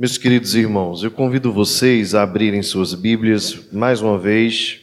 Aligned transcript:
Meus 0.00 0.16
queridos 0.16 0.54
irmãos, 0.54 1.02
eu 1.02 1.10
convido 1.10 1.52
vocês 1.52 2.14
a 2.14 2.22
abrirem 2.22 2.62
suas 2.62 2.94
Bíblias 2.94 3.68
mais 3.72 4.00
uma 4.00 4.16
vez, 4.16 4.80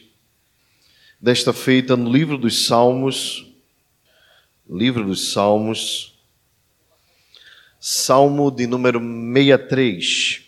desta 1.18 1.54
feita 1.54 1.96
no 1.96 2.12
livro 2.12 2.36
dos 2.36 2.66
Salmos, 2.66 3.50
livro 4.68 5.06
dos 5.06 5.32
Salmos, 5.32 6.20
Salmo 7.80 8.50
de 8.50 8.66
número 8.66 9.00
63. 9.00 10.44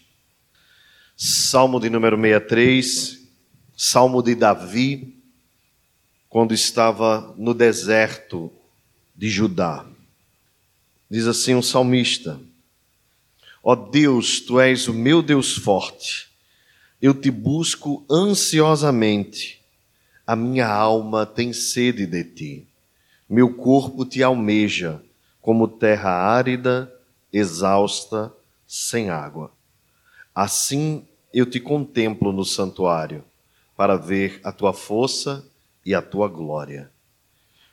Salmo 1.16 1.80
de 1.80 1.88
número 1.88 2.18
63, 2.18 3.26
Salmo 3.74 4.22
de 4.22 4.34
Davi, 4.34 5.18
quando 6.28 6.52
estava 6.52 7.34
no 7.38 7.54
deserto 7.54 8.52
de 9.16 9.30
Judá. 9.30 9.86
Diz 11.10 11.26
assim 11.26 11.54
o 11.54 11.58
um 11.60 11.62
salmista: 11.62 12.38
Ó 13.70 13.74
Deus, 13.74 14.40
tu 14.40 14.58
és 14.58 14.88
o 14.88 14.94
meu 14.94 15.20
Deus 15.20 15.54
forte. 15.54 16.30
Eu 17.02 17.12
te 17.12 17.30
busco 17.30 18.02
ansiosamente. 18.10 19.62
A 20.26 20.34
minha 20.34 20.66
alma 20.66 21.26
tem 21.26 21.52
sede 21.52 22.06
de 22.06 22.24
ti. 22.24 22.66
Meu 23.28 23.52
corpo 23.52 24.06
te 24.06 24.22
almeja, 24.22 25.02
como 25.42 25.68
terra 25.68 26.08
árida, 26.08 26.90
exausta, 27.30 28.32
sem 28.66 29.10
água. 29.10 29.52
Assim 30.34 31.06
eu 31.30 31.44
te 31.44 31.60
contemplo 31.60 32.32
no 32.32 32.46
santuário, 32.46 33.22
para 33.76 33.96
ver 33.96 34.40
a 34.42 34.50
tua 34.50 34.72
força 34.72 35.44
e 35.84 35.94
a 35.94 36.00
tua 36.00 36.26
glória. 36.26 36.90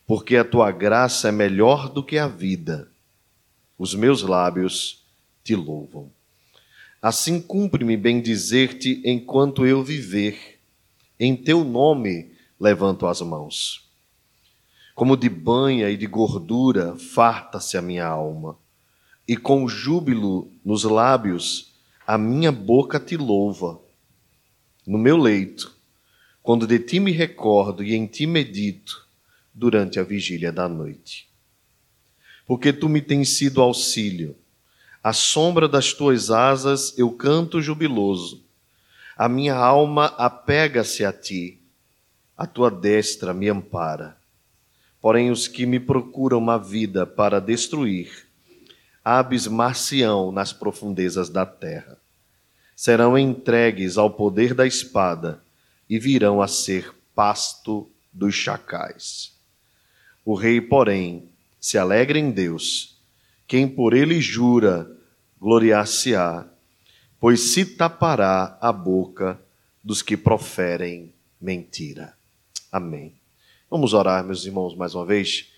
Porque 0.05 0.35
a 0.35 0.43
tua 0.43 0.71
graça 0.71 1.29
é 1.29 1.31
melhor 1.31 1.87
do 1.87 2.03
que 2.03 2.17
a 2.17 2.27
vida. 2.27 2.91
Os 3.77 3.95
meus 3.95 4.23
lábios 4.23 5.04
te 5.45 5.55
louvam. 5.55 6.11
Assim 6.99 7.39
cumpre-me 7.39 7.95
bem 7.95 8.19
dizer-te 8.19 8.99
enquanto 9.05 9.63
eu 9.63 9.83
viver. 9.83 10.59
Em 11.19 11.35
teu 11.35 11.63
nome 11.63 12.31
levanto 12.59 13.05
as 13.05 13.21
mãos. 13.21 13.87
Como 14.95 15.15
de 15.15 15.29
banha 15.29 15.87
e 15.91 15.97
de 15.97 16.07
gordura 16.07 16.95
farta-se 16.95 17.77
a 17.77 17.81
minha 17.81 18.07
alma, 18.07 18.57
e 19.27 19.37
com 19.37 19.67
júbilo 19.67 20.51
nos 20.63 20.83
lábios 20.83 21.73
a 22.07 22.17
minha 22.17 22.51
boca 22.51 22.99
te 22.99 23.15
louva. 23.15 23.79
No 24.85 24.97
meu 24.97 25.15
leito, 25.15 25.75
quando 26.41 26.65
de 26.65 26.79
ti 26.79 26.99
me 26.99 27.11
recordo 27.11 27.83
e 27.83 27.93
em 27.93 28.07
ti 28.07 28.25
medito 28.25 29.07
durante 29.53 29.99
a 29.99 30.03
vigília 30.03 30.51
da 30.51 30.67
noite. 30.67 31.29
Porque 32.47 32.73
tu 32.73 32.89
me 32.89 33.01
tens 33.01 33.29
sido 33.29 33.61
auxílio 33.61 34.35
à 35.05 35.13
sombra 35.13 35.67
das 35.67 35.93
tuas 35.93 36.31
asas 36.31 36.97
eu 36.97 37.11
canto 37.11 37.61
jubiloso. 37.61 38.43
A 39.15 39.29
minha 39.29 39.53
alma 39.53 40.07
apega-se 40.17 41.05
a 41.05 41.13
ti, 41.13 41.61
a 42.35 42.47
tua 42.47 42.71
destra 42.71 43.31
me 43.31 43.47
ampara. 43.47 44.17
Porém, 44.99 45.29
os 45.29 45.47
que 45.47 45.63
me 45.67 45.79
procuram 45.79 46.39
uma 46.39 46.57
vida 46.57 47.05
para 47.05 47.39
destruir, 47.39 48.25
abismar-se-ão 49.03 50.31
nas 50.31 50.51
profundezas 50.51 51.29
da 51.29 51.45
terra. 51.45 51.99
Serão 52.75 53.15
entregues 53.15 53.99
ao 53.99 54.09
poder 54.09 54.55
da 54.55 54.65
espada 54.65 55.39
e 55.87 55.99
virão 55.99 56.41
a 56.41 56.47
ser 56.47 56.91
pasto 57.13 57.87
dos 58.11 58.33
chacais. 58.33 59.33
O 60.25 60.33
rei, 60.33 60.59
porém, 60.59 61.29
se 61.61 61.77
alegra 61.77 62.17
em 62.17 62.31
Deus. 62.31 62.97
Quem 63.47 63.67
por 63.67 63.93
ele 63.93 64.19
jura, 64.19 64.94
gloriar-se-á, 65.45 66.43
pois 67.19 67.39
se 67.39 67.63
tapará 67.63 68.57
a 68.59 68.73
boca 68.73 69.39
dos 69.83 70.01
que 70.01 70.17
proferem 70.17 71.13
mentira. 71.39 72.17
Amém. 72.71 73.13
Vamos 73.69 73.93
orar, 73.93 74.23
meus 74.23 74.43
irmãos, 74.43 74.75
mais 74.75 74.95
uma 74.95 75.05
vez. 75.05 75.51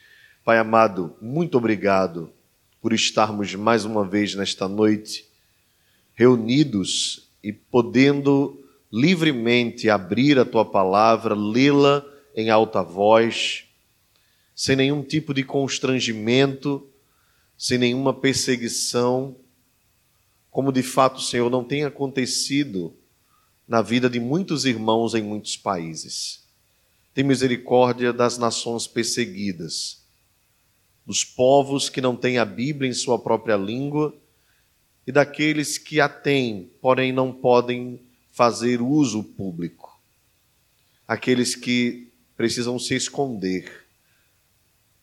Pai 0.44 0.58
amado, 0.58 1.16
muito 1.22 1.58
obrigado 1.58 2.30
por 2.81 2.92
estarmos 2.92 3.56
mais 3.56 3.86
uma 3.86 4.06
vez 4.06 4.36
nesta 4.36 4.68
noite 4.68 5.25
reunidos 6.14 7.30
e 7.42 7.54
podendo 7.54 8.62
livremente 8.92 9.90
abrir 9.90 10.38
a 10.38 10.44
tua 10.44 10.66
palavra, 10.66 11.34
lê-la 11.34 12.06
em 12.36 12.50
alta 12.50 12.84
voz, 12.84 13.64
sem 14.54 14.75
nenhum 14.75 15.02
tipo 15.02 15.34
de 15.34 15.46
constrangimento, 15.46 16.86
sem 17.58 17.78
nenhuma 17.78 18.14
perseguição, 18.14 19.34
como 20.57 20.72
de 20.72 20.81
fato, 20.81 21.22
Senhor, 21.22 21.51
não 21.51 21.63
tem 21.63 21.84
acontecido 21.84 22.91
na 23.68 23.79
vida 23.79 24.09
de 24.09 24.19
muitos 24.19 24.66
irmãos 24.66 25.13
em 25.13 25.22
muitos 25.22 25.56
países. 25.56 26.44
Tem 27.13 27.23
misericórdia 27.23 28.12
das 28.12 28.40
nações 28.40 28.88
perseguidas, 28.88 30.01
dos 31.06 31.23
povos 31.23 31.91
que 31.91 32.01
não 32.01 32.16
têm 32.16 32.40
a 32.40 32.44
Bíblia 32.44 32.90
em 32.90 32.94
sua 32.95 33.19
própria 33.19 33.56
língua 33.56 34.12
e 35.06 35.12
daqueles 35.12 35.78
que 35.78 36.01
a 36.01 36.09
têm, 36.09 36.72
porém 36.81 37.12
não 37.12 37.31
podem 37.31 38.01
fazer 38.31 38.81
uso 38.81 39.24
público. 39.24 40.01
Aqueles 41.07 41.56
que 41.56 42.12
precisam 42.35 42.79
se 42.79 42.95
esconder 42.95 43.85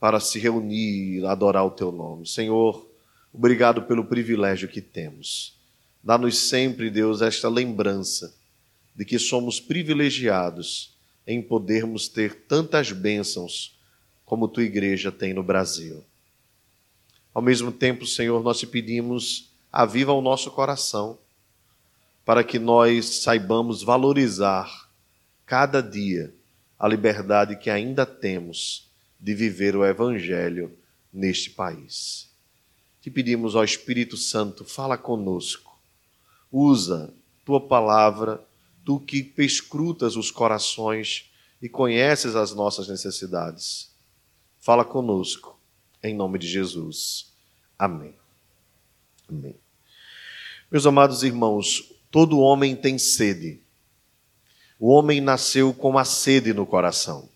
para 0.00 0.18
se 0.18 0.40
reunir 0.40 1.24
adorar 1.26 1.64
o 1.64 1.70
teu 1.70 1.92
nome. 1.92 2.26
Senhor, 2.26 2.92
Obrigado 3.36 3.82
pelo 3.82 4.04
privilégio 4.04 4.68
que 4.68 4.80
temos. 4.80 5.58
Dá-nos 6.00 6.38
sempre, 6.38 6.88
Deus, 6.88 7.20
esta 7.20 7.48
lembrança 7.48 8.32
de 8.94 9.04
que 9.04 9.18
somos 9.18 9.58
privilegiados 9.58 10.96
em 11.26 11.42
podermos 11.42 12.06
ter 12.06 12.46
tantas 12.46 12.92
bênçãos 12.92 13.76
como 14.24 14.46
tua 14.46 14.62
igreja 14.62 15.10
tem 15.10 15.34
no 15.34 15.42
Brasil. 15.42 16.04
Ao 17.34 17.42
mesmo 17.42 17.72
tempo, 17.72 18.06
Senhor, 18.06 18.40
nós 18.40 18.60
te 18.60 18.68
pedimos, 18.68 19.50
aviva 19.72 20.12
o 20.12 20.22
nosso 20.22 20.52
coração, 20.52 21.18
para 22.24 22.44
que 22.44 22.60
nós 22.60 23.22
saibamos 23.22 23.82
valorizar 23.82 24.88
cada 25.44 25.82
dia 25.82 26.32
a 26.78 26.86
liberdade 26.86 27.56
que 27.56 27.68
ainda 27.68 28.06
temos 28.06 28.88
de 29.18 29.34
viver 29.34 29.74
o 29.74 29.84
Evangelho 29.84 30.70
neste 31.12 31.50
país. 31.50 32.23
Te 33.04 33.10
pedimos, 33.10 33.54
ó 33.54 33.62
Espírito 33.62 34.16
Santo, 34.16 34.64
fala 34.64 34.96
conosco. 34.96 35.78
Usa 36.50 37.12
tua 37.44 37.60
palavra, 37.60 38.42
tu 38.82 38.98
que 38.98 39.22
perscrutas 39.22 40.16
os 40.16 40.30
corações 40.30 41.30
e 41.60 41.68
conheces 41.68 42.34
as 42.34 42.54
nossas 42.54 42.88
necessidades. 42.88 43.90
Fala 44.58 44.86
conosco, 44.86 45.54
em 46.02 46.14
nome 46.14 46.38
de 46.38 46.46
Jesus. 46.46 47.26
Amém. 47.78 48.14
Amém. 49.28 49.54
Meus 50.72 50.86
amados 50.86 51.22
irmãos, 51.22 51.92
todo 52.10 52.40
homem 52.40 52.74
tem 52.74 52.96
sede. 52.96 53.60
O 54.80 54.88
homem 54.88 55.20
nasceu 55.20 55.74
com 55.74 55.98
a 55.98 56.06
sede 56.06 56.54
no 56.54 56.64
coração. 56.64 57.28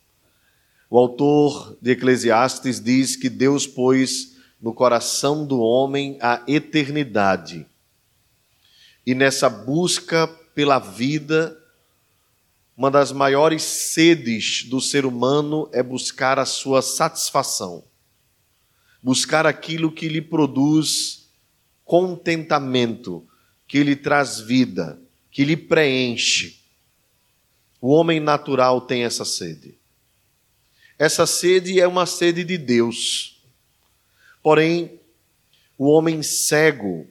O 0.88 0.96
autor 0.96 1.76
de 1.82 1.90
Eclesiastes 1.90 2.80
diz 2.80 3.16
que 3.16 3.28
Deus 3.28 3.66
pôs 3.66 4.38
no 4.60 4.74
coração 4.74 5.46
do 5.46 5.60
homem 5.60 6.19
a 6.20 6.42
eternidade. 6.46 7.66
E 9.06 9.14
nessa 9.14 9.48
busca 9.48 10.26
pela 10.54 10.78
vida, 10.78 11.56
uma 12.76 12.91
das 12.91 13.10
maiores 13.10 13.62
sedes 13.62 14.64
do 14.64 14.80
ser 14.80 15.04
humano 15.06 15.68
é 15.72 15.82
buscar 15.82 16.38
a 16.38 16.44
sua 16.44 16.82
satisfação, 16.82 17.84
buscar 19.02 19.47
aquilo 19.47 19.91
que 19.91 20.08
lhe 20.08 20.20
produz 20.20 21.28
contentamento, 21.84 23.26
que 23.66 23.82
lhe 23.82 23.97
traz 23.97 24.41
vida, 24.41 25.00
que 25.30 25.44
lhe 25.44 25.56
preenche. 25.56 26.60
O 27.80 27.88
homem 27.88 28.21
natural 28.21 28.80
tem 28.80 29.04
essa 29.04 29.24
sede. 29.24 29.78
Essa 30.98 31.27
sede 31.27 31.80
é 31.80 31.86
uma 31.86 32.06
sede 32.06 32.44
de 32.44 32.59
Deus. 32.59 33.37
Porém, 34.42 35.00
o 35.76 35.88
homem 35.88 36.22
cego 36.22 37.06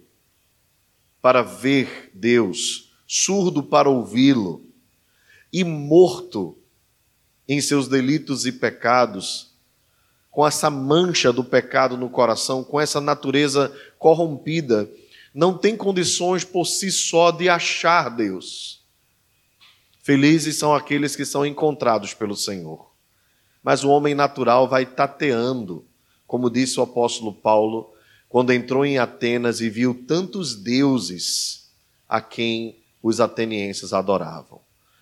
para 1.21 1.41
ver 1.41 2.12
Deus, 2.13 2.94
surdo 3.06 3.63
para 3.63 3.89
ouvi-lo 3.89 4.65
e 5.51 5.63
morto 5.63 6.57
em 7.47 7.62
seus 7.62 7.88
delitos 7.88 8.45
e 8.45 8.51
pecados, 8.51 9.53
com 10.29 10.45
essa 10.45 10.69
mancha 10.69 11.31
do 11.31 11.44
pecado 11.44 11.97
no 11.97 12.09
coração, 12.09 12.63
com 12.63 12.79
essa 12.79 13.01
natureza 13.01 13.75
corrompida, 13.97 14.89
não 15.33 15.57
tem 15.57 15.75
condições 15.75 16.44
por 16.44 16.65
si 16.65 16.91
só 16.91 17.31
de 17.31 17.47
achar 17.47 18.09
Deus. 18.09 18.85
Felizes 20.03 20.57
são 20.57 20.75
aqueles 20.75 21.15
que 21.15 21.25
são 21.25 21.45
encontrados 21.45 22.13
pelo 22.13 22.35
Senhor. 22.35 22.91
Mas 23.63 23.83
o 23.83 23.89
homem 23.89 24.13
natural 24.13 24.68
vai 24.68 24.85
tateando, 24.85 25.87
como 26.27 26.50
disse 26.50 26.79
o 26.79 26.83
apóstolo 26.83 27.33
Paulo, 27.33 27.94
quando 28.27 28.51
entrou 28.51 28.85
em 28.85 28.97
Atenas 28.97 29.62
e 29.62 29.69
viu 29.69 30.03
tantos 30.06 30.53
deuses 30.56 31.71
a 32.07 32.19
quem 32.21 32.77
os 33.01 33.21
atenienses 33.21 33.94
adoravam. 33.94 34.59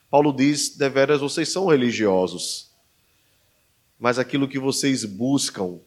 Paulo 0.09 0.31
diz: 0.31 0.77
deveras 0.77 1.19
vocês 1.19 1.49
são 1.49 1.65
religiosos, 1.65 2.69
mas 3.99 4.19
aquilo 4.19 4.47
que 4.47 4.59
vocês 4.59 5.03
buscam, 5.03 5.79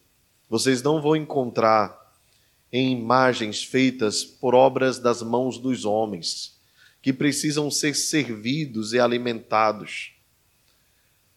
vocês 0.51 0.83
não 0.83 1.01
vão 1.01 1.15
encontrar 1.15 1.97
em 2.73 2.93
imagens 2.93 3.63
feitas 3.63 4.25
por 4.25 4.55
obras 4.55 4.99
das 4.99 5.23
mãos 5.23 5.59
dos 5.59 5.85
homens, 5.85 6.59
que 7.01 7.13
precisam 7.13 7.71
ser 7.71 7.95
servidos 7.95 8.93
e 8.93 8.99
alimentados. 8.99 10.13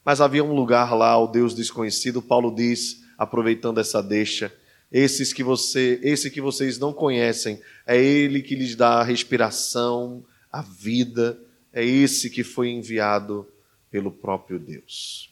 Mas 0.03 0.19
havia 0.19 0.43
um 0.43 0.53
lugar 0.53 0.93
lá, 0.95 1.17
o 1.17 1.27
Deus 1.27 1.53
desconhecido, 1.53 2.21
Paulo 2.21 2.53
diz, 2.53 3.01
aproveitando 3.21 3.79
essa 3.79 4.01
deixa, 4.01 4.51
esses 4.91 5.31
que 5.31 5.43
você, 5.43 5.99
esse 6.01 6.31
que 6.31 6.41
vocês 6.41 6.79
não 6.79 6.91
conhecem, 6.91 7.61
é 7.85 7.95
ele 8.03 8.41
que 8.41 8.55
lhes 8.55 8.75
dá 8.75 8.93
a 8.95 9.03
respiração, 9.03 10.25
a 10.51 10.63
vida, 10.63 11.39
é 11.71 11.85
esse 11.85 12.31
que 12.31 12.43
foi 12.43 12.69
enviado 12.69 13.47
pelo 13.91 14.11
próprio 14.11 14.57
Deus. 14.57 15.29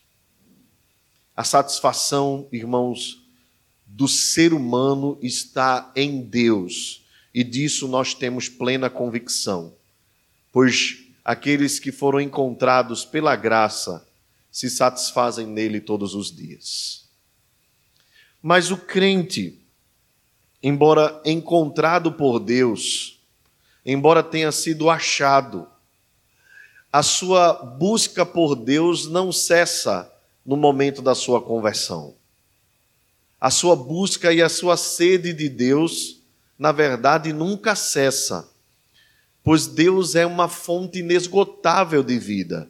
A 1.35 1.43
satisfação, 1.43 2.47
irmãos, 2.51 3.23
do 3.87 4.07
ser 4.07 4.53
humano 4.53 5.17
está 5.19 5.91
em 5.95 6.21
Deus, 6.21 7.03
e 7.33 7.43
disso 7.43 7.87
nós 7.87 8.13
temos 8.13 8.47
plena 8.47 8.87
convicção, 8.87 9.73
pois 10.53 10.99
aqueles 11.25 11.79
que 11.79 11.91
foram 11.91 12.21
encontrados 12.21 13.03
pela 13.03 13.35
graça 13.35 14.07
se 14.51 14.69
satisfazem 14.69 15.47
nele 15.47 15.81
todos 15.81 16.13
os 16.13 16.31
dias. 16.31 17.08
Mas 18.41 18.71
o 18.71 18.77
crente, 18.77 19.59
embora 20.63 21.21
encontrado 21.25 22.11
por 22.11 22.39
Deus, 22.39 23.19
embora 23.85 24.23
tenha 24.23 24.51
sido 24.51 24.89
achado, 24.89 25.67
a 26.91 27.03
sua 27.03 27.53
busca 27.53 28.25
por 28.25 28.55
Deus 28.55 29.07
não 29.07 29.31
cessa 29.31 30.11
no 30.45 30.57
momento 30.57 31.01
da 31.01 31.13
sua 31.13 31.41
conversão. 31.41 32.15
A 33.39 33.51
sua 33.51 33.75
busca 33.75 34.33
e 34.33 34.41
a 34.41 34.49
sua 34.49 34.75
sede 34.75 35.31
de 35.31 35.47
Deus, 35.47 36.21
na 36.57 36.71
verdade, 36.71 37.31
nunca 37.31 37.75
cessa, 37.75 38.49
pois 39.43 39.67
Deus 39.67 40.15
é 40.15 40.25
uma 40.25 40.47
fonte 40.49 40.99
inesgotável 40.99 42.03
de 42.03 42.17
vida. 42.17 42.69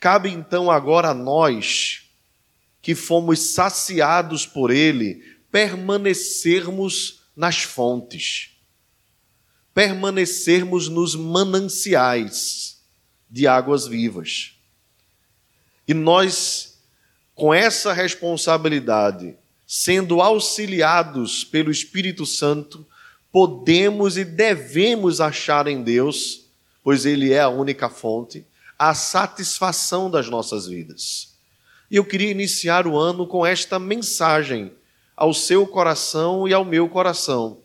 Cabe 0.00 0.30
então 0.30 0.70
agora 0.70 1.10
a 1.10 1.14
nós, 1.14 2.01
que 2.82 2.94
fomos 2.94 3.38
saciados 3.38 4.44
por 4.44 4.70
Ele, 4.70 5.22
permanecermos 5.50 7.22
nas 7.34 7.62
fontes, 7.62 8.50
permanecermos 9.72 10.88
nos 10.88 11.14
mananciais 11.14 12.82
de 13.30 13.46
águas 13.46 13.86
vivas. 13.86 14.52
E 15.88 15.94
nós 15.94 16.72
com 17.34 17.52
essa 17.52 17.92
responsabilidade, 17.92 19.34
sendo 19.66 20.20
auxiliados 20.20 21.44
pelo 21.44 21.70
Espírito 21.70 22.26
Santo, 22.26 22.86
podemos 23.30 24.16
e 24.16 24.24
devemos 24.24 25.20
achar 25.20 25.66
em 25.66 25.82
Deus, 25.82 26.46
pois 26.84 27.06
Ele 27.06 27.32
é 27.32 27.40
a 27.40 27.48
única 27.48 27.88
fonte, 27.88 28.46
a 28.78 28.94
satisfação 28.94 30.10
das 30.10 30.28
nossas 30.28 30.66
vidas. 30.66 31.31
E 31.92 31.96
eu 31.96 32.04
queria 32.06 32.30
iniciar 32.30 32.86
o 32.86 32.96
ano 32.96 33.26
com 33.26 33.44
esta 33.44 33.78
mensagem 33.78 34.72
ao 35.14 35.34
seu 35.34 35.66
coração 35.66 36.48
e 36.48 36.54
ao 36.54 36.64
meu 36.64 36.88
coração. 36.88 37.60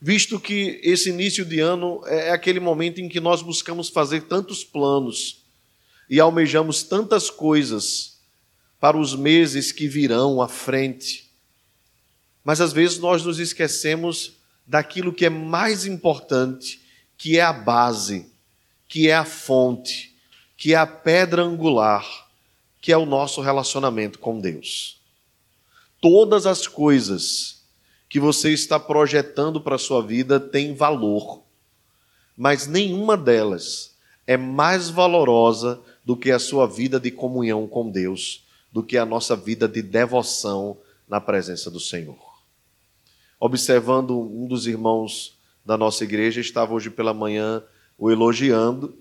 Visto 0.00 0.38
que 0.38 0.80
esse 0.84 1.10
início 1.10 1.44
de 1.44 1.58
ano 1.58 2.00
é 2.06 2.30
aquele 2.30 2.60
momento 2.60 3.00
em 3.00 3.08
que 3.08 3.18
nós 3.18 3.42
buscamos 3.42 3.88
fazer 3.88 4.28
tantos 4.28 4.62
planos 4.62 5.42
e 6.08 6.20
almejamos 6.20 6.84
tantas 6.84 7.28
coisas 7.28 8.20
para 8.78 8.96
os 8.96 9.16
meses 9.16 9.72
que 9.72 9.88
virão 9.88 10.40
à 10.40 10.46
frente. 10.46 11.28
Mas 12.44 12.60
às 12.60 12.72
vezes 12.72 12.98
nós 12.98 13.24
nos 13.24 13.40
esquecemos 13.40 14.34
daquilo 14.64 15.12
que 15.12 15.26
é 15.26 15.28
mais 15.28 15.84
importante, 15.86 16.80
que 17.16 17.36
é 17.36 17.42
a 17.42 17.52
base, 17.52 18.30
que 18.86 19.08
é 19.08 19.16
a 19.16 19.24
fonte, 19.24 20.14
que 20.56 20.72
é 20.72 20.76
a 20.76 20.86
pedra 20.86 21.42
angular, 21.42 22.27
que 22.80 22.92
é 22.92 22.96
o 22.96 23.06
nosso 23.06 23.40
relacionamento 23.40 24.18
com 24.18 24.38
Deus. 24.38 25.00
Todas 26.00 26.46
as 26.46 26.66
coisas 26.66 27.62
que 28.08 28.20
você 28.20 28.52
está 28.52 28.78
projetando 28.78 29.60
para 29.60 29.74
a 29.74 29.78
sua 29.78 30.02
vida 30.02 30.38
têm 30.38 30.74
valor, 30.74 31.42
mas 32.36 32.66
nenhuma 32.66 33.16
delas 33.16 33.96
é 34.26 34.36
mais 34.36 34.88
valorosa 34.88 35.80
do 36.04 36.16
que 36.16 36.30
a 36.30 36.38
sua 36.38 36.66
vida 36.66 36.98
de 37.00 37.10
comunhão 37.10 37.66
com 37.66 37.90
Deus 37.90 38.46
do 38.72 38.82
que 38.82 38.96
a 38.96 39.04
nossa 39.04 39.34
vida 39.34 39.66
de 39.66 39.82
devoção 39.82 40.78
na 41.08 41.20
presença 41.20 41.70
do 41.70 41.80
Senhor. 41.80 42.18
Observando 43.40 44.18
um 44.18 44.46
dos 44.46 44.66
irmãos 44.66 45.36
da 45.64 45.76
nossa 45.76 46.04
igreja, 46.04 46.40
estava 46.40 46.74
hoje 46.74 46.90
pela 46.90 47.14
manhã 47.14 47.62
o 47.96 48.10
elogiando, 48.10 48.94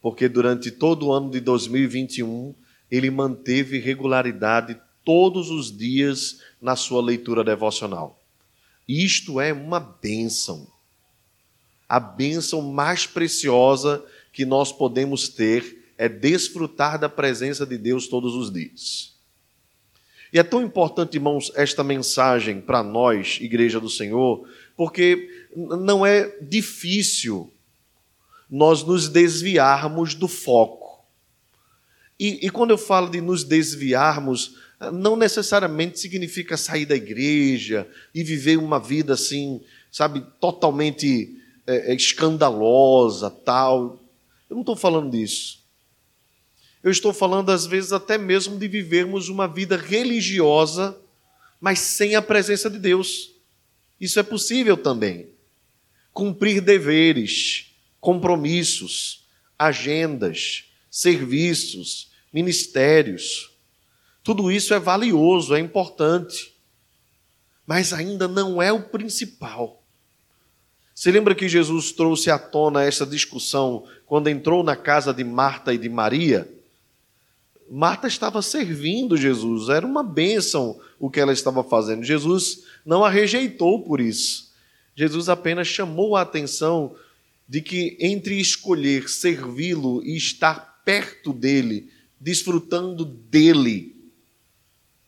porque 0.00 0.28
durante 0.28 0.70
todo 0.70 1.06
o 1.06 1.12
ano 1.12 1.30
de 1.30 1.40
2021 1.40 2.54
ele 2.90 3.10
manteve 3.10 3.78
regularidade 3.78 4.78
todos 5.04 5.50
os 5.50 5.76
dias 5.76 6.40
na 6.60 6.76
sua 6.76 7.02
leitura 7.02 7.44
devocional. 7.44 8.20
Isto 8.88 9.40
é 9.40 9.52
uma 9.52 9.80
bênção. 9.80 10.66
A 11.88 12.00
bênção 12.00 12.62
mais 12.62 13.06
preciosa 13.06 14.04
que 14.32 14.44
nós 14.44 14.72
podemos 14.72 15.28
ter 15.28 15.92
é 15.96 16.08
desfrutar 16.08 16.98
da 16.98 17.08
presença 17.08 17.64
de 17.64 17.78
Deus 17.78 18.08
todos 18.08 18.34
os 18.34 18.52
dias. 18.52 19.14
E 20.32 20.38
é 20.38 20.42
tão 20.42 20.62
importante, 20.62 21.14
irmãos, 21.14 21.52
esta 21.54 21.84
mensagem 21.84 22.60
para 22.60 22.82
nós, 22.82 23.38
Igreja 23.40 23.78
do 23.78 23.88
Senhor, 23.88 24.48
porque 24.76 25.46
não 25.56 26.04
é 26.04 26.36
difícil 26.42 27.52
nós 28.50 28.82
nos 28.82 29.08
desviarmos 29.08 30.14
do 30.14 30.26
foco. 30.26 30.83
E, 32.18 32.46
e, 32.46 32.50
quando 32.50 32.70
eu 32.70 32.78
falo 32.78 33.08
de 33.08 33.20
nos 33.20 33.42
desviarmos, 33.42 34.56
não 34.92 35.16
necessariamente 35.16 35.98
significa 35.98 36.56
sair 36.56 36.86
da 36.86 36.94
igreja 36.94 37.88
e 38.14 38.22
viver 38.22 38.56
uma 38.56 38.78
vida 38.78 39.14
assim, 39.14 39.60
sabe, 39.90 40.24
totalmente 40.40 41.36
é, 41.66 41.94
escandalosa, 41.94 43.30
tal. 43.30 44.00
Eu 44.48 44.54
não 44.54 44.62
estou 44.62 44.76
falando 44.76 45.10
disso. 45.10 45.64
Eu 46.82 46.90
estou 46.90 47.12
falando, 47.14 47.50
às 47.50 47.66
vezes, 47.66 47.92
até 47.92 48.18
mesmo 48.18 48.58
de 48.58 48.68
vivermos 48.68 49.28
uma 49.28 49.48
vida 49.48 49.76
religiosa, 49.76 50.96
mas 51.58 51.78
sem 51.78 52.14
a 52.14 52.20
presença 52.20 52.68
de 52.68 52.78
Deus. 52.78 53.32
Isso 53.98 54.20
é 54.20 54.22
possível 54.22 54.76
também. 54.76 55.28
Cumprir 56.12 56.60
deveres, 56.60 57.74
compromissos, 58.00 59.24
agendas, 59.58 60.64
serviços, 60.94 62.12
ministérios. 62.32 63.50
Tudo 64.22 64.48
isso 64.48 64.72
é 64.72 64.78
valioso, 64.78 65.52
é 65.52 65.58
importante, 65.58 66.54
mas 67.66 67.92
ainda 67.92 68.28
não 68.28 68.62
é 68.62 68.72
o 68.72 68.84
principal. 68.84 69.82
Você 70.94 71.10
lembra 71.10 71.34
que 71.34 71.48
Jesus 71.48 71.90
trouxe 71.90 72.30
à 72.30 72.38
tona 72.38 72.84
essa 72.84 73.04
discussão 73.04 73.84
quando 74.06 74.28
entrou 74.28 74.62
na 74.62 74.76
casa 74.76 75.12
de 75.12 75.24
Marta 75.24 75.74
e 75.74 75.78
de 75.78 75.88
Maria? 75.88 76.48
Marta 77.68 78.06
estava 78.06 78.40
servindo 78.40 79.16
Jesus, 79.16 79.70
era 79.70 79.84
uma 79.84 80.04
bênção 80.04 80.80
o 81.00 81.10
que 81.10 81.18
ela 81.18 81.32
estava 81.32 81.64
fazendo. 81.64 82.04
Jesus 82.04 82.62
não 82.86 83.04
a 83.04 83.10
rejeitou 83.10 83.82
por 83.82 84.00
isso. 84.00 84.54
Jesus 84.94 85.28
apenas 85.28 85.66
chamou 85.66 86.14
a 86.14 86.20
atenção 86.20 86.94
de 87.48 87.60
que 87.60 87.96
entre 87.98 88.38
escolher 88.38 89.08
servi-lo 89.08 90.00
e 90.04 90.16
estar 90.16 90.73
perto 90.84 91.32
dele, 91.32 91.90
desfrutando 92.20 93.04
dele, 93.04 93.94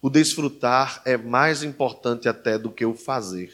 o 0.00 0.09
desfrutar 0.09 1.02
é 1.04 1.16
mais 1.16 1.62
importante 1.62 2.28
até 2.28 2.59
do 2.59 2.71
que 2.71 2.85
o 2.85 2.95
fazer. 2.95 3.52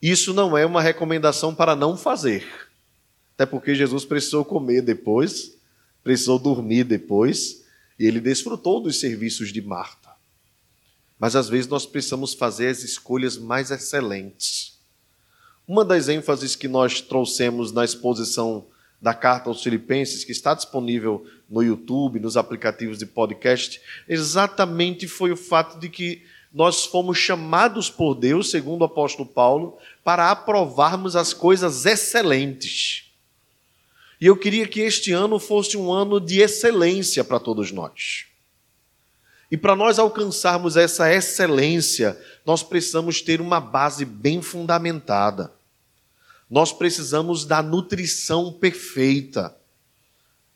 Isso 0.00 0.32
não 0.34 0.56
é 0.56 0.64
uma 0.66 0.82
recomendação 0.82 1.54
para 1.54 1.74
não 1.74 1.96
fazer, 1.96 2.46
até 3.34 3.46
porque 3.46 3.74
Jesus 3.74 4.04
precisou 4.04 4.44
comer 4.44 4.82
depois, 4.82 5.56
precisou 6.02 6.38
dormir 6.38 6.84
depois 6.84 7.64
e 7.98 8.06
ele 8.06 8.20
desfrutou 8.20 8.80
dos 8.80 9.00
serviços 9.00 9.52
de 9.52 9.62
Marta. 9.62 10.10
Mas 11.18 11.34
às 11.34 11.48
vezes 11.48 11.66
nós 11.66 11.86
precisamos 11.86 12.34
fazer 12.34 12.68
as 12.68 12.82
escolhas 12.82 13.38
mais 13.38 13.70
excelentes. 13.70 14.78
Uma 15.66 15.84
das 15.84 16.08
ênfases 16.08 16.54
que 16.54 16.68
nós 16.68 17.00
trouxemos 17.00 17.72
na 17.72 17.84
exposição 17.84 18.66
da 19.04 19.12
carta 19.12 19.50
aos 19.50 19.62
Filipenses, 19.62 20.24
que 20.24 20.32
está 20.32 20.54
disponível 20.54 21.26
no 21.46 21.62
YouTube, 21.62 22.18
nos 22.18 22.38
aplicativos 22.38 22.98
de 22.98 23.04
podcast, 23.04 23.78
exatamente 24.08 25.06
foi 25.06 25.30
o 25.30 25.36
fato 25.36 25.78
de 25.78 25.90
que 25.90 26.22
nós 26.50 26.86
fomos 26.86 27.18
chamados 27.18 27.90
por 27.90 28.14
Deus, 28.14 28.50
segundo 28.50 28.80
o 28.80 28.86
apóstolo 28.86 29.28
Paulo, 29.28 29.76
para 30.02 30.30
aprovarmos 30.30 31.16
as 31.16 31.34
coisas 31.34 31.84
excelentes. 31.84 33.12
E 34.18 34.24
eu 34.24 34.38
queria 34.38 34.66
que 34.66 34.80
este 34.80 35.12
ano 35.12 35.38
fosse 35.38 35.76
um 35.76 35.92
ano 35.92 36.18
de 36.18 36.40
excelência 36.40 37.22
para 37.22 37.38
todos 37.38 37.70
nós. 37.70 38.24
E 39.50 39.56
para 39.58 39.76
nós 39.76 39.98
alcançarmos 39.98 40.78
essa 40.78 41.12
excelência, 41.12 42.18
nós 42.46 42.62
precisamos 42.62 43.20
ter 43.20 43.42
uma 43.42 43.60
base 43.60 44.06
bem 44.06 44.40
fundamentada. 44.40 45.52
Nós 46.48 46.72
precisamos 46.72 47.44
da 47.44 47.62
nutrição 47.62 48.52
perfeita. 48.52 49.56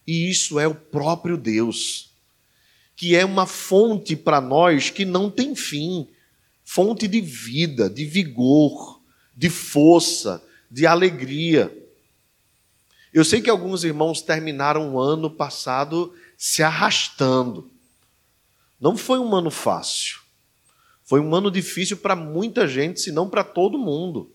E 0.06 0.30
isso 0.30 0.58
é 0.58 0.66
o 0.66 0.74
próprio 0.74 1.36
Deus, 1.36 2.10
que 2.96 3.14
é 3.14 3.24
uma 3.24 3.46
fonte 3.46 4.16
para 4.16 4.40
nós 4.40 4.90
que 4.90 5.04
não 5.04 5.30
tem 5.30 5.54
fim 5.54 6.08
fonte 6.70 7.08
de 7.08 7.22
vida, 7.22 7.88
de 7.88 8.04
vigor, 8.04 9.00
de 9.34 9.48
força, 9.48 10.44
de 10.70 10.86
alegria. 10.86 11.74
Eu 13.10 13.24
sei 13.24 13.40
que 13.40 13.48
alguns 13.48 13.84
irmãos 13.84 14.20
terminaram 14.20 14.94
o 14.94 15.00
ano 15.00 15.30
passado 15.30 16.14
se 16.36 16.62
arrastando. 16.62 17.70
Não 18.78 18.98
foi 18.98 19.18
um 19.18 19.34
ano 19.34 19.50
fácil. 19.50 20.20
Foi 21.04 21.20
um 21.20 21.34
ano 21.34 21.50
difícil 21.50 21.96
para 21.96 22.14
muita 22.14 22.68
gente, 22.68 23.00
se 23.00 23.10
não 23.10 23.30
para 23.30 23.42
todo 23.42 23.78
mundo. 23.78 24.30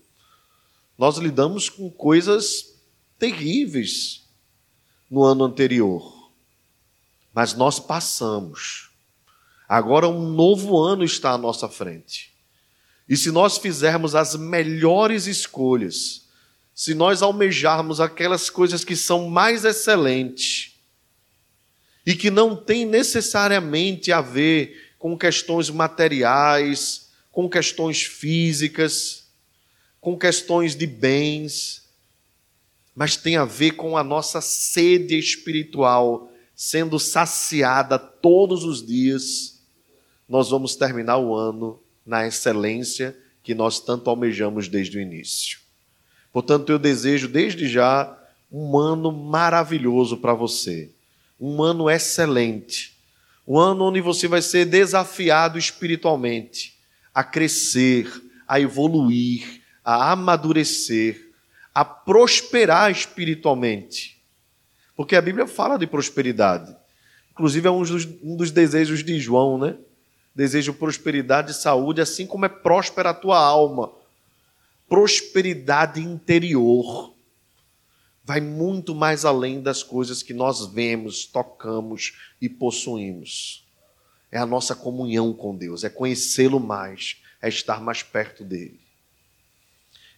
Nós 0.96 1.16
lidamos 1.16 1.68
com 1.68 1.90
coisas 1.90 2.74
terríveis 3.18 4.22
no 5.10 5.22
ano 5.24 5.44
anterior. 5.44 6.30
Mas 7.32 7.54
nós 7.54 7.80
passamos. 7.80 8.90
Agora 9.68 10.08
um 10.08 10.30
novo 10.30 10.78
ano 10.78 11.04
está 11.04 11.32
à 11.32 11.38
nossa 11.38 11.68
frente. 11.68 12.32
E 13.08 13.16
se 13.16 13.30
nós 13.30 13.58
fizermos 13.58 14.14
as 14.14 14.34
melhores 14.36 15.26
escolhas, 15.26 16.24
se 16.74 16.94
nós 16.94 17.22
almejarmos 17.22 18.00
aquelas 18.00 18.48
coisas 18.48 18.84
que 18.84 18.96
são 18.96 19.28
mais 19.28 19.64
excelentes 19.64 20.74
e 22.06 22.14
que 22.14 22.30
não 22.30 22.56
têm 22.56 22.84
necessariamente 22.84 24.10
a 24.10 24.20
ver 24.20 24.94
com 24.98 25.16
questões 25.18 25.70
materiais, 25.70 27.10
com 27.30 27.48
questões 27.48 28.02
físicas, 28.02 29.23
com 30.04 30.18
questões 30.18 30.76
de 30.76 30.86
bens, 30.86 31.82
mas 32.94 33.16
tem 33.16 33.38
a 33.38 33.46
ver 33.46 33.70
com 33.70 33.96
a 33.96 34.04
nossa 34.04 34.42
sede 34.42 35.18
espiritual 35.18 36.30
sendo 36.54 36.98
saciada 36.98 37.98
todos 37.98 38.64
os 38.64 38.86
dias, 38.86 39.62
nós 40.28 40.50
vamos 40.50 40.76
terminar 40.76 41.16
o 41.16 41.34
ano 41.34 41.80
na 42.04 42.26
excelência 42.26 43.16
que 43.42 43.54
nós 43.54 43.80
tanto 43.80 44.10
almejamos 44.10 44.68
desde 44.68 44.98
o 44.98 45.00
início. 45.00 45.58
Portanto, 46.30 46.70
eu 46.70 46.78
desejo 46.78 47.26
desde 47.26 47.66
já 47.66 48.14
um 48.52 48.76
ano 48.76 49.10
maravilhoso 49.10 50.18
para 50.18 50.34
você, 50.34 50.90
um 51.40 51.62
ano 51.62 51.88
excelente, 51.88 52.94
um 53.48 53.58
ano 53.58 53.84
onde 53.86 54.02
você 54.02 54.28
vai 54.28 54.42
ser 54.42 54.66
desafiado 54.66 55.58
espiritualmente 55.58 56.78
a 57.14 57.24
crescer, 57.24 58.06
a 58.46 58.60
evoluir, 58.60 59.63
a 59.84 60.12
amadurecer, 60.12 61.30
a 61.74 61.84
prosperar 61.84 62.90
espiritualmente. 62.90 64.22
Porque 64.96 65.14
a 65.14 65.20
Bíblia 65.20 65.46
fala 65.46 65.76
de 65.76 65.86
prosperidade. 65.86 66.74
Inclusive, 67.32 67.66
é 67.66 67.70
um 67.70 67.82
dos, 67.82 68.06
um 68.22 68.36
dos 68.36 68.50
desejos 68.50 69.04
de 69.04 69.18
João, 69.18 69.58
né? 69.58 69.76
Desejo 70.34 70.72
prosperidade 70.72 71.50
e 71.50 71.54
saúde, 71.54 72.00
assim 72.00 72.26
como 72.26 72.46
é 72.46 72.48
próspera 72.48 73.10
a 73.10 73.14
tua 73.14 73.38
alma. 73.38 73.92
Prosperidade 74.88 76.00
interior. 76.00 77.12
Vai 78.24 78.40
muito 78.40 78.94
mais 78.94 79.24
além 79.24 79.60
das 79.60 79.82
coisas 79.82 80.22
que 80.22 80.32
nós 80.32 80.66
vemos, 80.66 81.26
tocamos 81.26 82.16
e 82.40 82.48
possuímos. 82.48 83.66
É 84.32 84.38
a 84.38 84.46
nossa 84.46 84.74
comunhão 84.74 85.32
com 85.32 85.54
Deus, 85.54 85.84
é 85.84 85.90
conhecê-lo 85.90 86.58
mais, 86.58 87.18
é 87.42 87.48
estar 87.48 87.80
mais 87.80 88.02
perto 88.02 88.42
dele. 88.42 88.83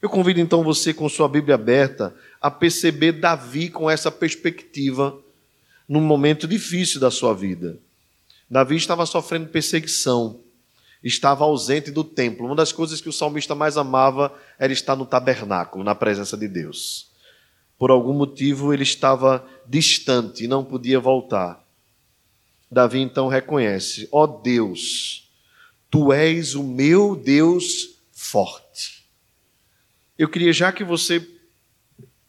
Eu 0.07 0.11
convido 0.11 0.39
então 0.39 0.63
você, 0.63 0.95
com 0.95 1.09
sua 1.09 1.29
Bíblia 1.29 1.57
aberta, 1.57 2.15
a 2.41 2.49
perceber 2.49 3.11
Davi 3.11 3.69
com 3.69 3.91
essa 3.91 4.09
perspectiva 4.09 5.19
num 5.89 6.01
momento 6.01 6.47
difícil 6.47 7.01
da 7.01 7.11
sua 7.11 7.35
vida. 7.35 7.77
Davi 8.49 8.77
estava 8.77 9.05
sofrendo 9.05 9.49
perseguição, 9.49 10.39
estava 11.03 11.43
ausente 11.43 11.91
do 11.91 12.05
templo. 12.05 12.47
Uma 12.47 12.55
das 12.55 12.71
coisas 12.71 13.01
que 13.01 13.09
o 13.09 13.13
salmista 13.13 13.53
mais 13.57 13.77
amava 13.77 14.33
era 14.61 14.73
estar 14.73 14.95
no 14.95 15.05
tabernáculo, 15.05 15.83
na 15.83 15.93
presença 15.93 16.37
de 16.37 16.47
Deus. 16.47 17.11
Por 17.77 17.91
algum 17.91 18.13
motivo 18.13 18.73
ele 18.73 18.85
estava 18.85 19.45
distante 19.67 20.45
e 20.45 20.47
não 20.47 20.65
podia 20.65 21.01
voltar. 21.01 21.61
Davi 22.71 23.01
então 23.01 23.27
reconhece: 23.27 24.09
Ó 24.13 24.23
oh 24.23 24.27
Deus, 24.29 25.29
tu 25.91 26.13
és 26.13 26.55
o 26.55 26.63
meu 26.63 27.17
Deus 27.17 27.99
forte. 28.13 28.66
Eu 30.19 30.29
queria 30.29 30.53
já 30.53 30.73
que 30.73 30.83
você 30.83 31.27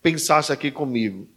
pensasse 0.01 0.51
aqui 0.51 0.71
comigo. 0.71 1.27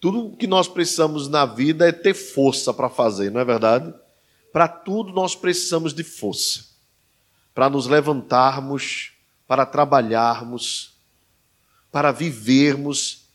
Tudo 0.00 0.36
que 0.36 0.46
nós 0.46 0.68
precisamos 0.68 1.28
na 1.28 1.44
vida 1.44 1.88
é 1.88 1.92
ter 1.92 2.14
força 2.14 2.72
para 2.72 2.88
fazer, 2.88 3.30
não 3.30 3.40
é 3.40 3.44
verdade? 3.44 3.92
Para 4.52 4.66
tudo 4.68 5.12
nós 5.12 5.34
precisamos 5.34 5.92
de 5.92 6.02
força. 6.02 6.64
Para 7.54 7.68
nos 7.68 7.86
levantarmos, 7.86 9.12
para 9.46 9.64
trabalharmos, 9.64 10.94
para 11.90 12.12
vivermos, 12.12 13.28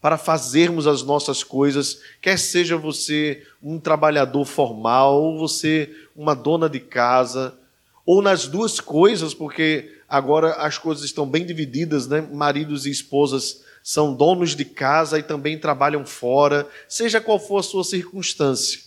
para 0.00 0.16
fazermos 0.16 0.86
as 0.86 1.02
nossas 1.02 1.42
coisas, 1.42 2.00
quer 2.20 2.38
seja 2.38 2.76
você 2.76 3.46
um 3.62 3.78
trabalhador 3.80 4.44
formal, 4.44 5.22
ou 5.22 5.38
você 5.38 5.94
uma 6.14 6.34
dona 6.34 6.68
de 6.68 6.80
casa, 6.80 7.58
ou 8.04 8.22
nas 8.22 8.46
duas 8.46 8.78
coisas, 8.78 9.34
porque 9.34 9.95
agora 10.08 10.52
as 10.54 10.78
coisas 10.78 11.04
estão 11.04 11.28
bem 11.28 11.44
divididas, 11.44 12.06
né? 12.06 12.20
Maridos 12.20 12.86
e 12.86 12.90
esposas 12.90 13.62
são 13.82 14.14
donos 14.14 14.56
de 14.56 14.64
casa 14.64 15.18
e 15.18 15.22
também 15.22 15.58
trabalham 15.58 16.04
fora, 16.04 16.68
seja 16.88 17.20
qual 17.20 17.38
for 17.38 17.58
a 17.58 17.62
sua 17.62 17.84
circunstância. 17.84 18.80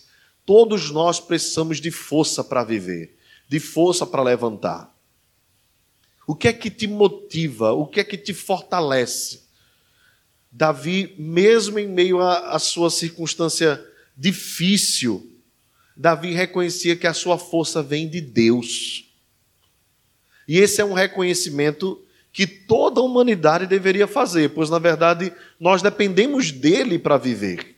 Todos 0.44 0.90
nós 0.90 1.20
precisamos 1.20 1.80
de 1.80 1.90
força 1.90 2.44
para 2.44 2.64
viver, 2.64 3.16
de 3.48 3.58
força 3.58 4.06
para 4.06 4.22
levantar. 4.22 4.94
O 6.26 6.34
que 6.34 6.48
é 6.48 6.52
que 6.52 6.70
te 6.70 6.86
motiva? 6.86 7.72
O 7.72 7.86
que 7.86 8.00
é 8.00 8.04
que 8.04 8.16
te 8.16 8.34
fortalece? 8.34 9.42
Davi, 10.52 11.14
mesmo 11.18 11.78
em 11.78 11.88
meio 11.88 12.20
à 12.20 12.58
sua 12.58 12.90
circunstância 12.90 13.84
difícil, 14.16 15.30
Davi 15.96 16.32
reconhecia 16.32 16.96
que 16.96 17.06
a 17.06 17.14
sua 17.14 17.38
força 17.38 17.82
vem 17.82 18.08
de 18.08 18.20
Deus. 18.20 19.09
E 20.50 20.58
esse 20.58 20.80
é 20.80 20.84
um 20.84 20.94
reconhecimento 20.94 22.02
que 22.32 22.44
toda 22.44 23.00
a 23.00 23.04
humanidade 23.04 23.68
deveria 23.68 24.08
fazer, 24.08 24.50
pois 24.50 24.68
na 24.68 24.80
verdade 24.80 25.32
nós 25.60 25.80
dependemos 25.80 26.50
dele 26.50 26.98
para 26.98 27.16
viver. 27.16 27.76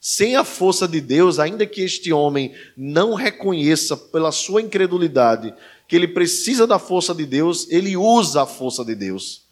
Sem 0.00 0.34
a 0.34 0.42
força 0.42 0.88
de 0.88 1.00
Deus, 1.00 1.38
ainda 1.38 1.64
que 1.64 1.80
este 1.80 2.12
homem 2.12 2.52
não 2.76 3.14
reconheça 3.14 3.96
pela 3.96 4.32
sua 4.32 4.60
incredulidade 4.60 5.54
que 5.86 5.94
ele 5.94 6.08
precisa 6.08 6.66
da 6.66 6.76
força 6.76 7.14
de 7.14 7.24
Deus, 7.24 7.70
ele 7.70 7.96
usa 7.96 8.42
a 8.42 8.46
força 8.46 8.84
de 8.84 8.96
Deus. 8.96 9.44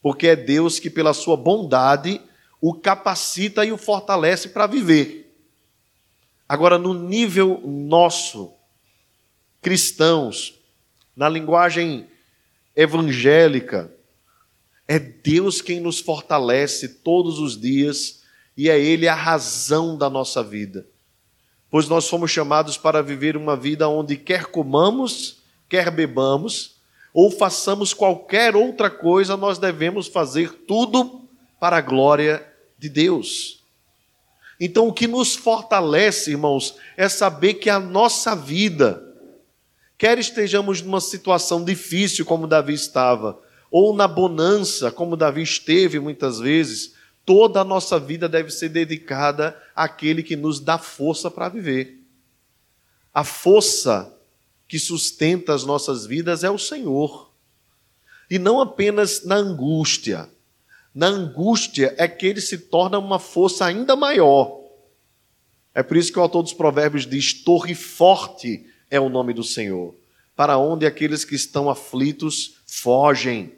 Porque 0.00 0.28
é 0.28 0.34
Deus 0.34 0.78
que, 0.78 0.88
pela 0.88 1.12
sua 1.12 1.36
bondade, 1.36 2.18
o 2.62 2.72
capacita 2.72 3.62
e 3.62 3.72
o 3.72 3.76
fortalece 3.76 4.48
para 4.48 4.66
viver. 4.66 5.36
Agora, 6.48 6.78
no 6.78 6.94
nível 6.94 7.60
nosso, 7.62 8.54
cristãos, 9.60 10.59
na 11.16 11.28
linguagem 11.28 12.06
evangélica, 12.74 13.92
é 14.86 14.98
Deus 14.98 15.60
quem 15.60 15.80
nos 15.80 16.00
fortalece 16.00 16.88
todos 16.88 17.38
os 17.38 17.60
dias 17.60 18.22
e 18.56 18.68
é 18.68 18.78
Ele 18.78 19.06
a 19.06 19.14
razão 19.14 19.96
da 19.96 20.10
nossa 20.10 20.42
vida. 20.42 20.86
Pois 21.70 21.88
nós 21.88 22.04
somos 22.04 22.30
chamados 22.30 22.76
para 22.76 23.02
viver 23.02 23.36
uma 23.36 23.56
vida 23.56 23.88
onde 23.88 24.16
quer 24.16 24.46
comamos, 24.46 25.38
quer 25.68 25.90
bebamos, 25.90 26.76
ou 27.14 27.30
façamos 27.30 27.94
qualquer 27.94 28.56
outra 28.56 28.90
coisa, 28.90 29.36
nós 29.36 29.58
devemos 29.58 30.08
fazer 30.08 30.64
tudo 30.66 31.28
para 31.60 31.76
a 31.76 31.80
glória 31.80 32.44
de 32.78 32.88
Deus. 32.88 33.62
Então, 34.58 34.88
o 34.88 34.92
que 34.92 35.06
nos 35.06 35.34
fortalece, 35.34 36.32
irmãos, 36.32 36.76
é 36.96 37.08
saber 37.08 37.54
que 37.54 37.70
a 37.70 37.80
nossa 37.80 38.34
vida, 38.36 39.09
Quer 40.00 40.18
estejamos 40.18 40.80
numa 40.80 40.98
situação 40.98 41.62
difícil, 41.62 42.24
como 42.24 42.46
Davi 42.46 42.72
estava, 42.72 43.38
ou 43.70 43.94
na 43.94 44.08
bonança, 44.08 44.90
como 44.90 45.14
Davi 45.14 45.42
esteve 45.42 46.00
muitas 46.00 46.38
vezes, 46.38 46.94
toda 47.22 47.60
a 47.60 47.64
nossa 47.64 48.00
vida 48.00 48.26
deve 48.26 48.50
ser 48.50 48.70
dedicada 48.70 49.54
àquele 49.76 50.22
que 50.22 50.36
nos 50.36 50.58
dá 50.58 50.78
força 50.78 51.30
para 51.30 51.50
viver. 51.50 52.02
A 53.12 53.22
força 53.22 54.10
que 54.66 54.78
sustenta 54.78 55.52
as 55.52 55.64
nossas 55.64 56.06
vidas 56.06 56.44
é 56.44 56.50
o 56.50 56.56
Senhor. 56.56 57.30
E 58.30 58.38
não 58.38 58.58
apenas 58.58 59.26
na 59.26 59.36
angústia. 59.36 60.30
Na 60.94 61.08
angústia 61.08 61.94
é 61.98 62.08
que 62.08 62.24
ele 62.24 62.40
se 62.40 62.56
torna 62.56 62.98
uma 62.98 63.18
força 63.18 63.66
ainda 63.66 63.94
maior. 63.94 64.62
É 65.74 65.82
por 65.82 65.98
isso 65.98 66.10
que 66.10 66.18
o 66.18 66.22
autor 66.22 66.42
dos 66.42 66.54
Provérbios 66.54 67.06
diz: 67.06 67.34
Torre 67.34 67.74
forte 67.74 68.69
é 68.90 68.98
o 68.98 69.08
nome 69.08 69.32
do 69.32 69.44
Senhor, 69.44 69.94
para 70.34 70.58
onde 70.58 70.84
aqueles 70.84 71.24
que 71.24 71.34
estão 71.34 71.70
aflitos 71.70 72.56
fogem 72.66 73.52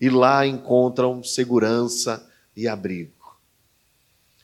e 0.00 0.08
lá 0.08 0.46
encontram 0.46 1.22
segurança 1.22 2.28
e 2.56 2.66
abrigo. 2.66 3.12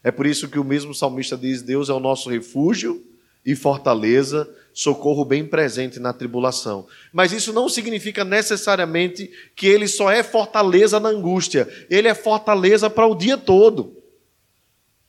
É 0.05 0.11
por 0.11 0.27
isso 0.27 0.49
que 0.49 0.59
o 0.59 0.65
mesmo 0.65 0.95
salmista 0.95 1.37
diz: 1.37 1.63
Deus 1.63 1.89
é 1.89 1.93
o 1.93 2.01
nosso 2.01 2.29
refúgio 2.29 3.03
e 3.45 3.55
fortaleza, 3.55 4.49
socorro 4.73 5.25
bem 5.25 5.47
presente 5.47 5.99
na 5.99 6.13
tribulação. 6.13 6.87
Mas 7.13 7.33
isso 7.33 7.53
não 7.53 7.69
significa 7.69 8.25
necessariamente 8.25 9.31
que 9.55 9.67
ele 9.67 9.87
só 9.87 10.11
é 10.11 10.23
fortaleza 10.23 10.99
na 10.99 11.09
angústia, 11.09 11.69
ele 11.89 12.09
é 12.09 12.15
fortaleza 12.15 12.91
para 12.91 13.07
o 13.07 13.15
dia 13.15 13.39
todo. 13.39 13.97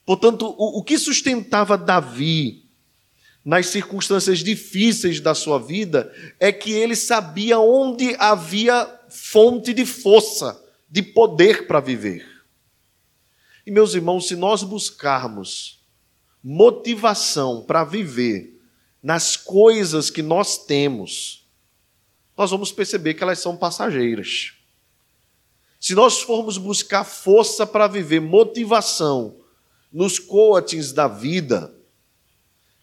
Portanto, 0.06 0.54
o, 0.58 0.80
o 0.80 0.84
que 0.84 0.98
sustentava 0.98 1.78
Davi 1.78 2.63
nas 3.44 3.68
circunstâncias 3.68 4.40
difíceis 4.40 5.20
da 5.20 5.36
sua 5.36 5.60
vida 5.60 6.14
é 6.40 6.52
que 6.52 6.72
ele 6.72 6.96
sabia 6.96 7.60
onde 7.60 8.16
havia 8.18 8.88
fonte 9.10 9.74
de 9.74 9.86
força, 9.86 10.64
de 10.90 11.02
poder 11.02 11.68
para 11.68 11.80
viver. 11.80 12.26
E 13.66 13.72
meus 13.72 13.94
irmãos, 13.94 14.28
se 14.28 14.36
nós 14.36 14.64
buscarmos 14.64 15.82
motivação 16.44 17.64
para 17.64 17.84
viver 17.84 18.62
nas 19.02 19.36
coisas 19.36 20.10
que 20.10 20.22
nós 20.22 20.66
temos, 20.66 21.46
nós 22.38 22.52
vamos 22.52 22.72
perceber 22.72 23.14
que 23.14 23.24
elas 23.24 23.40
são 23.40 23.56
passageiras. 23.56 24.54
Se 25.80 25.94
nós 25.94 26.22
formos 26.22 26.58
buscar 26.58 27.04
força 27.04 27.68
para 27.68 27.88
viver, 27.88 28.22
motivação 28.22 29.38
nos 29.92 30.18
coachings 30.18 30.94
da 30.94 31.08
vida, 31.08 31.73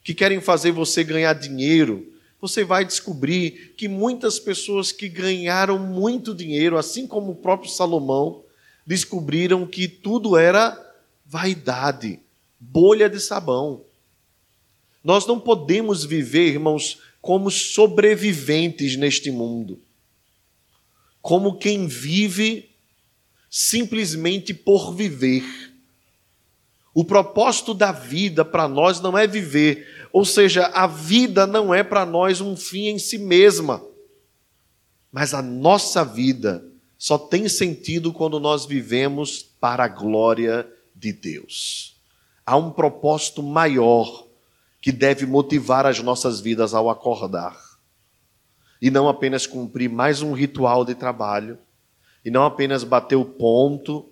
que 0.03 0.15
querem 0.15 0.41
fazer 0.41 0.73
você 0.73 1.05
ganhar 1.05 1.35
dinheiro, 1.35 2.13
você 2.41 2.65
vai 2.65 2.85
descobrir 2.85 3.75
que 3.77 3.87
muitas 3.87 4.39
pessoas 4.39 4.93
que 4.93 5.09
ganharam 5.09 5.79
muito 5.79 6.35
dinheiro, 6.35 6.79
assim 6.79 7.07
como 7.07 7.33
o 7.33 7.37
próprio 7.37 7.71
Salomão, 7.71 8.43
descobriram 8.87 9.67
que 9.67 9.87
tudo 9.87 10.37
era 10.37 10.77
vaidade, 11.27 12.19
bolha 12.59 13.09
de 13.09 13.21
sabão. 13.21 13.85
Nós 15.05 15.27
não 15.27 15.39
podemos 15.39 16.05
viver, 16.05 16.49
irmãos, 16.49 16.99
como 17.21 17.51
sobreviventes 17.51 18.97
neste 18.97 19.31
mundo, 19.31 19.79
como 21.21 21.59
quem 21.59 21.87
vive 21.87 22.71
simplesmente 23.51 24.55
por 24.55 24.95
viver. 24.95 25.45
O 26.93 27.05
propósito 27.05 27.73
da 27.73 27.93
vida 27.93 28.45
para 28.45 28.67
nós 28.67 29.01
não 29.01 29.17
é 29.17 29.27
viver, 29.27 29.87
ou 30.13 30.25
seja, 30.25 30.67
a 30.67 30.87
vida 30.87 31.47
não 31.47 31.73
é 31.73 31.85
para 31.85 32.05
nós 32.05 32.41
um 32.41 32.57
fim 32.57 32.89
em 32.89 32.99
si 32.99 33.17
mesma, 33.17 33.83
mas 35.13 35.33
a 35.35 35.41
nossa 35.41 36.05
vida 36.05 36.65
só 36.99 37.17
tem 37.17 37.49
sentido 37.49 38.13
quando 38.13 38.41
nós 38.41 38.67
vivemos 38.67 39.43
para 39.43 39.85
a 39.85 39.89
glória 39.89 40.69
de 40.95 41.13
Deus. 41.13 41.97
Há 42.45 42.57
um 42.57 42.71
propósito 42.71 43.43
maior 43.43 44.27
que 44.81 44.91
deve 44.91 45.27
motivar 45.27 45.87
as 45.87 46.01
nossas 46.01 46.41
vidas 46.41 46.75
ao 46.75 46.91
acordar. 46.91 47.57
E 48.83 48.91
não 48.91 49.09
apenas 49.09 49.47
cumprir 49.47 49.89
mais 49.89 50.23
um 50.23 50.33
ritual 50.33 50.85
de 50.85 50.95
trabalho, 50.95 51.59
e 52.25 52.31
não 52.31 52.45
apenas 52.45 52.83
bater 52.83 53.17
o 53.17 53.25
ponto 53.25 54.11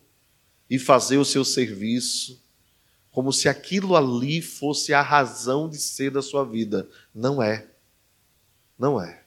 e 0.71 0.79
fazer 0.79 1.19
o 1.19 1.25
seu 1.25 1.45
serviço, 1.45 2.43
como 3.19 3.33
se 3.33 3.49
aquilo 3.49 3.97
ali 3.97 4.41
fosse 4.41 4.95
a 4.95 5.03
razão 5.03 5.69
de 5.69 5.77
ser 5.77 6.09
da 6.09 6.23
sua 6.23 6.45
vida. 6.45 6.89
Não 7.13 7.43
é. 7.43 7.67
Não 8.79 9.03
é. 9.03 9.23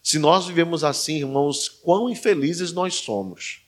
Se 0.00 0.20
nós 0.20 0.46
vivemos 0.46 0.84
assim, 0.84 1.16
irmãos, 1.16 1.68
quão 1.68 2.08
infelizes 2.08 2.72
nós 2.72 2.94
somos. 2.94 3.62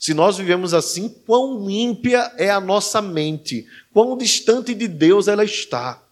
Se 0.00 0.12
nós 0.12 0.36
vivemos 0.36 0.74
assim, 0.74 1.08
quão 1.08 1.70
ímpia 1.70 2.32
é 2.36 2.50
a 2.50 2.58
nossa 2.58 3.00
mente, 3.00 3.68
quão 3.92 4.18
distante 4.18 4.74
de 4.74 4.88
Deus 4.88 5.28
ela 5.28 5.44
está. 5.44 6.02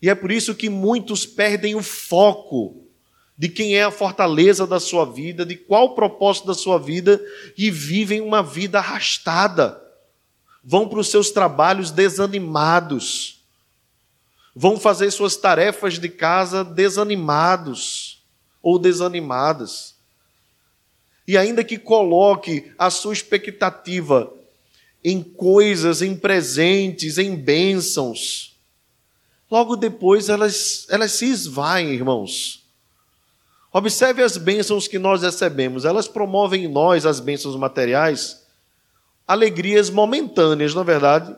E 0.00 0.08
é 0.08 0.14
por 0.14 0.32
isso 0.32 0.54
que 0.54 0.70
muitos 0.70 1.26
perdem 1.26 1.74
o 1.74 1.82
foco 1.82 2.82
de 3.36 3.50
quem 3.50 3.76
é 3.76 3.84
a 3.84 3.90
fortaleza 3.90 4.66
da 4.66 4.80
sua 4.80 5.04
vida, 5.04 5.44
de 5.44 5.56
qual 5.56 5.88
o 5.88 5.94
propósito 5.94 6.46
da 6.46 6.54
sua 6.54 6.78
vida 6.78 7.22
e 7.54 7.70
vivem 7.70 8.22
uma 8.22 8.42
vida 8.42 8.78
arrastada. 8.78 9.84
Vão 10.66 10.88
para 10.88 10.98
os 10.98 11.08
seus 11.08 11.30
trabalhos 11.30 11.90
desanimados 11.90 13.36
vão 14.58 14.80
fazer 14.80 15.10
suas 15.10 15.36
tarefas 15.36 15.98
de 15.98 16.08
casa 16.08 16.64
desanimados 16.64 18.24
ou 18.62 18.78
desanimadas. 18.78 19.94
E 21.28 21.36
ainda 21.36 21.62
que 21.62 21.76
coloque 21.76 22.72
a 22.78 22.88
sua 22.88 23.12
expectativa 23.12 24.32
em 25.04 25.22
coisas, 25.22 26.00
em 26.00 26.16
presentes, 26.16 27.18
em 27.18 27.36
bênçãos, 27.36 28.56
logo 29.50 29.76
depois 29.76 30.30
elas, 30.30 30.86
elas 30.88 31.12
se 31.12 31.26
esvaem, 31.26 31.90
irmãos. 31.90 32.64
Observe 33.70 34.22
as 34.22 34.38
bênçãos 34.38 34.88
que 34.88 34.98
nós 34.98 35.20
recebemos, 35.20 35.84
elas 35.84 36.08
promovem 36.08 36.64
em 36.64 36.68
nós, 36.68 37.04
as 37.04 37.20
bênçãos 37.20 37.56
materiais, 37.56 38.45
alegrias 39.26 39.90
momentâneas, 39.90 40.74
na 40.74 40.82
é 40.82 40.84
verdade, 40.84 41.36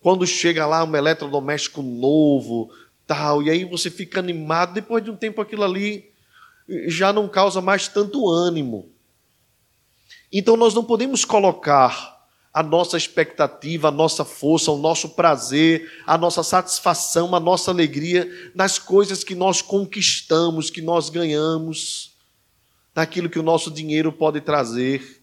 quando 0.00 0.26
chega 0.26 0.66
lá 0.66 0.84
um 0.84 0.96
eletrodoméstico 0.96 1.82
novo, 1.82 2.70
tal, 3.06 3.42
e 3.42 3.50
aí 3.50 3.64
você 3.64 3.90
fica 3.90 4.20
animado, 4.20 4.74
depois 4.74 5.02
de 5.02 5.10
um 5.10 5.16
tempo 5.16 5.40
aquilo 5.40 5.64
ali 5.64 6.10
já 6.86 7.12
não 7.12 7.28
causa 7.28 7.60
mais 7.60 7.88
tanto 7.88 8.28
ânimo. 8.28 8.90
Então 10.32 10.56
nós 10.56 10.74
não 10.74 10.84
podemos 10.84 11.24
colocar 11.24 12.20
a 12.52 12.62
nossa 12.62 12.96
expectativa, 12.96 13.88
a 13.88 13.92
nossa 13.92 14.24
força, 14.24 14.70
o 14.72 14.78
nosso 14.78 15.10
prazer, 15.10 15.90
a 16.06 16.18
nossa 16.18 16.42
satisfação, 16.42 17.34
a 17.34 17.40
nossa 17.40 17.70
alegria 17.70 18.28
nas 18.54 18.78
coisas 18.78 19.22
que 19.22 19.34
nós 19.34 19.62
conquistamos, 19.62 20.70
que 20.70 20.82
nós 20.82 21.10
ganhamos, 21.10 22.16
naquilo 22.94 23.30
que 23.30 23.38
o 23.38 23.42
nosso 23.42 23.70
dinheiro 23.70 24.12
pode 24.12 24.40
trazer. 24.40 25.19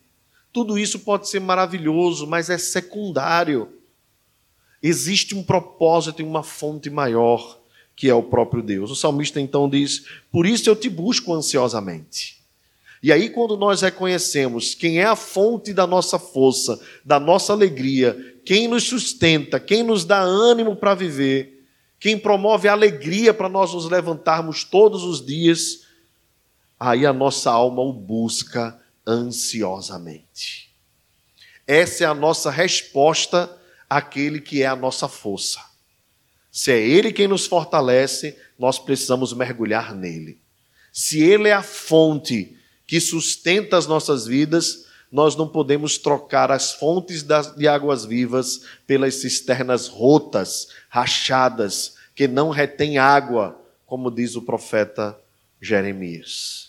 Tudo 0.58 0.76
isso 0.76 0.98
pode 0.98 1.30
ser 1.30 1.40
maravilhoso, 1.40 2.26
mas 2.26 2.50
é 2.50 2.58
secundário. 2.58 3.74
Existe 4.82 5.36
um 5.36 5.44
propósito 5.44 6.20
e 6.20 6.26
uma 6.26 6.42
fonte 6.42 6.90
maior, 6.90 7.60
que 7.96 8.10
é 8.10 8.16
o 8.16 8.24
próprio 8.24 8.64
Deus. 8.64 8.90
O 8.90 8.96
salmista 8.96 9.40
então 9.40 9.70
diz: 9.70 10.08
Por 10.32 10.48
isso 10.48 10.68
eu 10.68 10.76
te 10.76 10.90
busco 10.90 11.32
ansiosamente. 11.32 12.44
E 13.04 13.12
aí, 13.12 13.30
quando 13.30 13.56
nós 13.56 13.84
reconhecemos 13.84 14.74
quem 14.74 15.00
é 15.00 15.06
a 15.06 15.16
fonte 15.16 15.76
da 15.76 15.86
nossa 15.86 16.18
força, 16.18 16.82
da 17.06 17.20
nossa 17.20 17.54
alegria, 17.54 18.40
quem 18.44 18.68
nos 18.68 18.86
sustenta, 18.86 19.60
quem 19.60 19.84
nos 19.84 20.06
dá 20.06 20.22
ânimo 20.22 20.76
para 20.76 20.96
viver, 20.96 21.68
quem 22.00 22.18
promove 22.18 22.68
alegria 22.68 23.32
para 23.32 23.48
nós 23.48 23.76
nos 23.76 23.88
levantarmos 23.88 24.64
todos 24.64 25.04
os 25.04 25.24
dias, 25.24 25.84
aí 26.80 27.06
a 27.06 27.14
nossa 27.14 27.52
alma 27.52 27.84
o 27.84 27.94
busca 27.94 28.82
ansiosamente. 29.08 30.70
Essa 31.66 32.04
é 32.04 32.08
a 32.08 32.14
nossa 32.14 32.52
resposta 32.52 33.50
aquele 33.90 34.42
que 34.42 34.62
é 34.62 34.68
a 34.68 34.76
nossa 34.76 35.08
força. 35.08 35.62
Se 36.52 36.72
é 36.72 36.80
Ele 36.80 37.14
quem 37.14 37.28
nos 37.28 37.46
fortalece, 37.46 38.38
nós 38.60 38.78
precisamos 38.80 39.32
mergulhar 39.32 39.96
nele. 39.96 40.40
Se 40.92 41.22
Ele 41.22 41.48
é 41.48 41.54
a 41.54 41.64
fonte 41.64 42.58
que 42.86 43.00
sustenta 43.00 43.78
as 43.78 43.86
nossas 43.86 44.26
vidas, 44.26 44.86
nós 45.12 45.36
não 45.36 45.48
podemos 45.48 45.98
trocar 45.98 46.52
as 46.52 46.74
fontes 46.74 47.24
de 47.24 47.68
águas 47.68 48.04
vivas 48.04 48.62
pelas 48.86 49.16
cisternas 49.16 49.88
rotas, 49.88 50.70
rachadas, 50.90 51.96
que 52.16 52.28
não 52.28 52.50
retêm 52.50 52.98
água, 52.98 53.62
como 53.86 54.10
diz 54.10 54.36
o 54.36 54.42
profeta 54.42 55.18
Jeremias. 55.62 56.67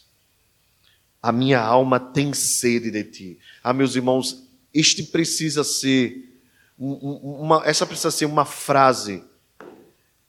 A 1.22 1.33
minha 1.33 1.61
alma 1.61 1.98
tem 1.98 2.33
sede 2.33 2.90
de 2.90 3.04
ti. 3.04 3.38
Ah, 3.62 3.72
meus 3.72 3.96
irmãos, 3.96 4.46
este 4.72 5.02
precisa 5.02 5.64
ser 5.64 6.24
uma, 6.78 7.62
essa 7.64 7.85
precisa 7.85 8.11
ser 8.11 8.26
uma 8.26 8.44
frase 8.44 9.24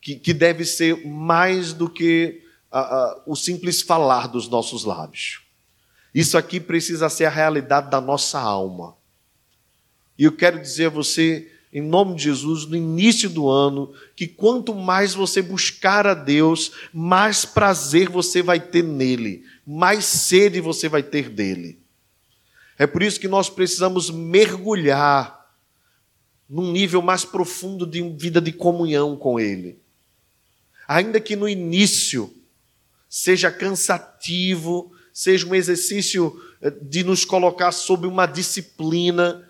que, 0.01 0.15
que 0.15 0.33
deve 0.33 0.65
ser 0.65 1.05
mais 1.05 1.73
do 1.73 1.87
que 1.87 2.41
o 3.25 3.35
simples 3.35 3.81
falar 3.81 4.27
dos 4.27 4.47
nossos 4.47 4.83
lábios. 4.83 5.41
Isso 6.13 6.37
aqui 6.37 6.59
precisa 6.59 7.09
ser 7.09 7.25
a 7.25 7.29
realidade 7.29 7.89
da 7.89 8.01
nossa 8.01 8.39
alma. 8.39 8.95
E 10.17 10.23
eu 10.23 10.31
quero 10.31 10.59
dizer 10.59 10.87
a 10.87 10.89
você 10.89 11.51
em 11.71 11.81
nome 11.81 12.15
de 12.15 12.23
Jesus, 12.23 12.65
no 12.65 12.75
início 12.75 13.29
do 13.29 13.47
ano, 13.47 13.93
que 14.15 14.27
quanto 14.27 14.73
mais 14.73 15.13
você 15.13 15.39
buscar 15.39 16.07
a 16.07 16.15
Deus, 16.15 16.71
mais 16.91 17.45
prazer 17.45 18.09
você 18.09 18.41
vai 18.41 18.59
ter 18.59 18.83
nele, 18.83 19.43
mais 19.71 20.05
sede 20.05 20.59
você 20.59 20.89
vai 20.89 21.03
ter 21.03 21.29
dele. 21.29 21.79
É 22.75 22.87
por 22.87 23.03
isso 23.03 23.19
que 23.19 23.27
nós 23.27 23.51
precisamos 23.51 24.09
mergulhar 24.09 25.47
num 26.49 26.71
nível 26.71 27.03
mais 27.03 27.23
profundo 27.23 27.85
de 27.85 28.01
vida 28.17 28.41
de 28.41 28.51
comunhão 28.51 29.15
com 29.15 29.39
ele. 29.39 29.79
Ainda 30.87 31.19
que 31.19 31.35
no 31.35 31.47
início 31.47 32.35
seja 33.07 33.51
cansativo, 33.51 34.91
seja 35.13 35.45
um 35.45 35.53
exercício 35.53 36.41
eh, 36.63 36.71
de 36.81 37.03
nos 37.03 37.23
colocar 37.23 37.71
sob 37.71 38.07
uma 38.07 38.25
disciplina, 38.25 39.47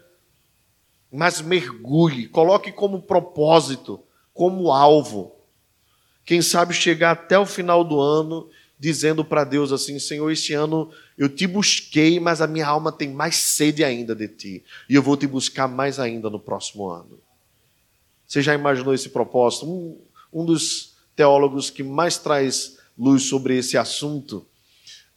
mas 1.10 1.40
mergulhe, 1.40 2.28
coloque 2.28 2.74
como 2.74 3.04
propósito, 3.04 4.04
como 4.34 4.70
alvo. 4.70 5.34
Quem 6.26 6.42
sabe 6.42 6.74
chegar 6.74 7.12
até 7.12 7.40
o 7.40 7.46
final 7.46 7.86
do 7.86 8.02
ano 8.02 8.50
dizendo 8.80 9.26
para 9.26 9.44
Deus 9.44 9.72
assim: 9.72 10.00
Senhor, 10.00 10.32
este 10.32 10.54
ano 10.54 10.90
eu 11.18 11.28
te 11.28 11.46
busquei, 11.46 12.20
mas 12.20 12.42
a 12.42 12.48
minha 12.48 12.66
alma 12.66 12.92
tem 12.92 13.12
mais 13.12 13.36
sede 13.36 13.84
ainda 13.84 14.16
de 14.16 14.28
ti, 14.28 14.64
e 14.88 14.96
eu 14.96 15.04
vou 15.04 15.18
te 15.18 15.28
buscar 15.28 15.68
mais 15.68 16.00
ainda 16.00 16.30
no 16.30 16.40
próximo 16.40 16.90
ano. 16.90 17.20
Você 18.26 18.42
já 18.42 18.54
imaginou 18.54 18.94
esse 18.94 19.10
propósito? 19.10 19.68
Um, 19.68 19.98
um 20.32 20.46
dos 20.46 20.94
teólogos 21.16 21.70
que 21.70 21.84
mais 21.84 22.18
traz 22.18 22.78
luz 22.98 23.24
sobre 23.24 23.58
esse 23.58 23.78
assunto, 23.78 24.46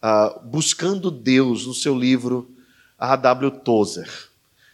uh, 0.01 0.45
buscando 0.47 1.09
Deus, 1.09 1.65
no 1.67 1.73
seu 1.73 1.97
livro 1.97 2.49
A.W. 2.97 3.51
Tozer. 3.59 4.09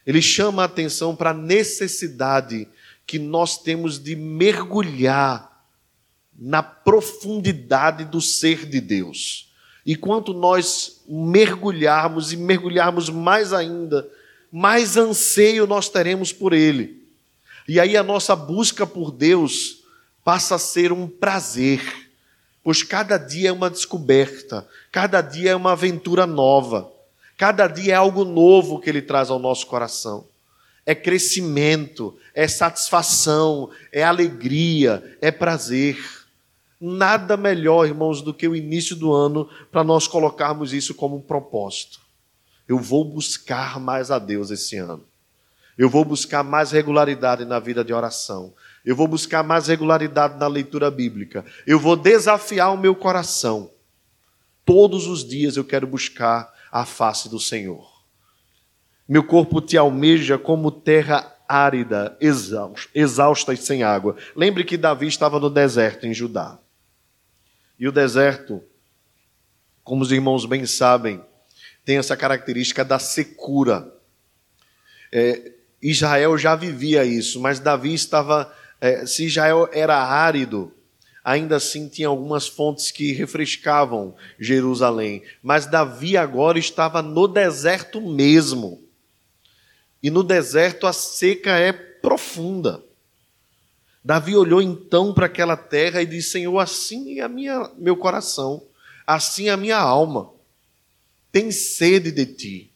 Ele 0.06 0.21
chama 0.21 0.63
a 0.63 0.65
atenção 0.65 1.15
para 1.15 1.32
a 1.32 1.34
necessidade 1.34 2.67
que 3.06 3.19
nós 3.19 3.58
temos 3.58 4.02
de 4.02 4.15
mergulhar 4.15 5.48
na 6.39 6.63
profundidade 6.63 8.06
do 8.06 8.21
ser 8.21 8.65
de 8.65 8.80
Deus. 8.80 9.52
E 9.86 9.95
quanto 9.95 10.34
nós 10.34 11.02
mergulharmos 11.08 12.32
e 12.32 12.38
mergulharmos 12.38 13.10
mais 13.10 13.52
ainda, 13.52 14.08
mais 14.52 14.95
anseio 14.95 15.67
nós 15.67 15.89
teremos 15.89 16.32
por 16.32 16.54
Ele. 16.54 17.04
E 17.67 17.80
aí 17.80 17.97
a 17.97 18.04
nossa 18.04 18.36
busca 18.36 18.88
por 18.88 19.12
Deus 19.12 19.84
passa 20.23 20.56
a 20.56 20.60
ser 20.60 20.91
um 20.91 21.08
prazer, 21.08 21.82
pois 22.63 22.84
cada 22.84 23.17
dia 23.17 23.49
é 23.49 23.52
uma 23.52 23.69
descoberta, 23.69 24.67
cada 24.91 25.21
dia 25.21 25.52
é 25.52 25.56
uma 25.56 25.73
aventura 25.73 26.25
nova. 26.25 26.91
Cada 27.39 27.67
dia 27.67 27.93
é 27.93 27.95
algo 27.95 28.25
novo 28.25 28.82
que 28.82 28.89
Ele 28.89 29.02
traz 29.02 29.30
ao 29.30 29.39
nosso 29.39 29.65
coração. 29.65 30.28
É 30.86 30.93
crescimento, 30.93 32.17
é 32.36 32.49
satisfação, 32.49 33.69
é 33.93 34.04
alegria, 34.04 35.17
é 35.21 35.32
prazer. 35.32 35.97
Nada 36.79 37.35
melhor, 37.35 37.85
irmãos, 37.85 38.21
do 38.21 38.33
que 38.33 38.47
o 38.47 38.55
início 38.55 38.95
do 38.95 39.11
ano 39.11 39.49
para 39.71 39.83
nós 39.83 40.07
colocarmos 40.07 40.73
isso 40.73 40.95
como 40.95 41.17
um 41.17 41.21
propósito. 41.21 41.99
Eu 42.67 42.77
vou 42.79 43.03
buscar 43.03 43.79
mais 43.79 44.11
a 44.11 44.19
Deus 44.19 44.49
esse 44.49 44.77
ano. 44.77 45.03
Eu 45.77 45.89
vou 45.89 46.05
buscar 46.05 46.43
mais 46.43 46.71
regularidade 46.71 47.43
na 47.43 47.59
vida 47.59 47.83
de 47.83 47.93
oração. 47.93 48.53
Eu 48.85 48.95
vou 48.95 49.07
buscar 49.07 49.43
mais 49.43 49.67
regularidade 49.67 50.37
na 50.37 50.47
leitura 50.47 50.91
bíblica. 50.91 51.43
Eu 51.65 51.79
vou 51.79 51.95
desafiar 51.95 52.73
o 52.73 52.77
meu 52.77 52.95
coração. 52.95 53.71
Todos 54.63 55.07
os 55.07 55.27
dias 55.27 55.57
eu 55.57 55.65
quero 55.65 55.87
buscar 55.87 56.53
a 56.71 56.85
face 56.85 57.27
do 57.27 57.39
Senhor. 57.39 57.89
Meu 59.07 59.23
corpo 59.23 59.59
te 59.59 59.75
almeja 59.77 60.37
como 60.37 60.69
terra 60.69 61.35
árida, 61.47 62.15
exausta 62.93 63.53
e 63.53 63.57
sem 63.57 63.81
água. 63.81 64.15
Lembre 64.35 64.63
que 64.63 64.77
Davi 64.77 65.07
estava 65.07 65.39
no 65.39 65.49
deserto 65.49 66.05
em 66.05 66.13
Judá. 66.13 66.59
E 67.79 67.87
o 67.87 67.91
deserto, 67.91 68.61
como 69.83 70.03
os 70.03 70.11
irmãos 70.11 70.45
bem 70.45 70.65
sabem, 70.65 71.23
tem 71.85 71.97
essa 71.97 72.17
característica 72.17 72.83
da 72.83 72.99
secura. 72.99 73.91
É, 75.11 75.53
Israel 75.81 76.37
já 76.37 76.55
vivia 76.55 77.05
isso, 77.05 77.39
mas 77.39 77.59
Davi 77.59 77.93
estava. 77.93 78.53
É, 78.81 79.05
se 79.05 79.25
Israel 79.25 79.69
era 79.71 79.97
árido, 79.97 80.73
ainda 81.23 81.55
assim 81.55 81.87
tinha 81.87 82.07
algumas 82.07 82.47
fontes 82.47 82.91
que 82.91 83.13
refrescavam 83.13 84.15
Jerusalém. 84.37 85.23
Mas 85.41 85.65
Davi 85.65 86.17
agora 86.17 86.59
estava 86.59 87.01
no 87.01 87.27
deserto 87.27 88.01
mesmo. 88.01 88.83
E 90.03 90.09
no 90.09 90.23
deserto 90.23 90.85
a 90.85 90.93
seca 90.93 91.57
é 91.57 91.71
profunda. 91.71 92.83
Davi 94.03 94.35
olhou 94.35 94.62
então 94.62 95.13
para 95.13 95.25
aquela 95.25 95.57
terra 95.57 96.01
e 96.01 96.05
disse: 96.05 96.31
Senhor, 96.31 96.57
assim 96.59 97.19
é 97.19 97.27
minha, 97.27 97.69
meu 97.77 97.97
coração, 97.97 98.63
assim 99.05 99.47
é 99.47 99.51
a 99.51 99.57
minha 99.57 99.77
alma, 99.77 100.31
tem 101.31 101.51
sede 101.51 102.12
de 102.12 102.25
ti. 102.25 102.71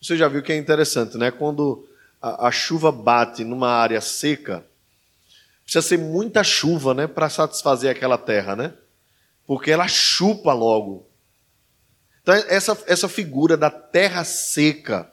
Você 0.00 0.16
já 0.16 0.28
viu 0.28 0.42
que 0.42 0.52
é 0.52 0.56
interessante, 0.56 1.16
né? 1.16 1.30
Quando 1.30 1.88
a, 2.20 2.48
a 2.48 2.50
chuva 2.50 2.92
bate 2.92 3.44
numa 3.44 3.68
área 3.68 4.00
seca, 4.00 4.64
Precisa 5.64 5.82
ser 5.82 5.98
muita 5.98 6.44
chuva, 6.44 6.92
né, 6.92 7.06
para 7.06 7.28
satisfazer 7.30 7.90
aquela 7.90 8.18
terra, 8.18 8.54
né? 8.54 8.74
Porque 9.46 9.70
ela 9.70 9.88
chupa 9.88 10.52
logo. 10.52 11.08
Então 12.22 12.34
essa 12.34 12.78
essa 12.86 13.08
figura 13.08 13.56
da 13.56 13.70
terra 13.70 14.24
seca, 14.24 15.10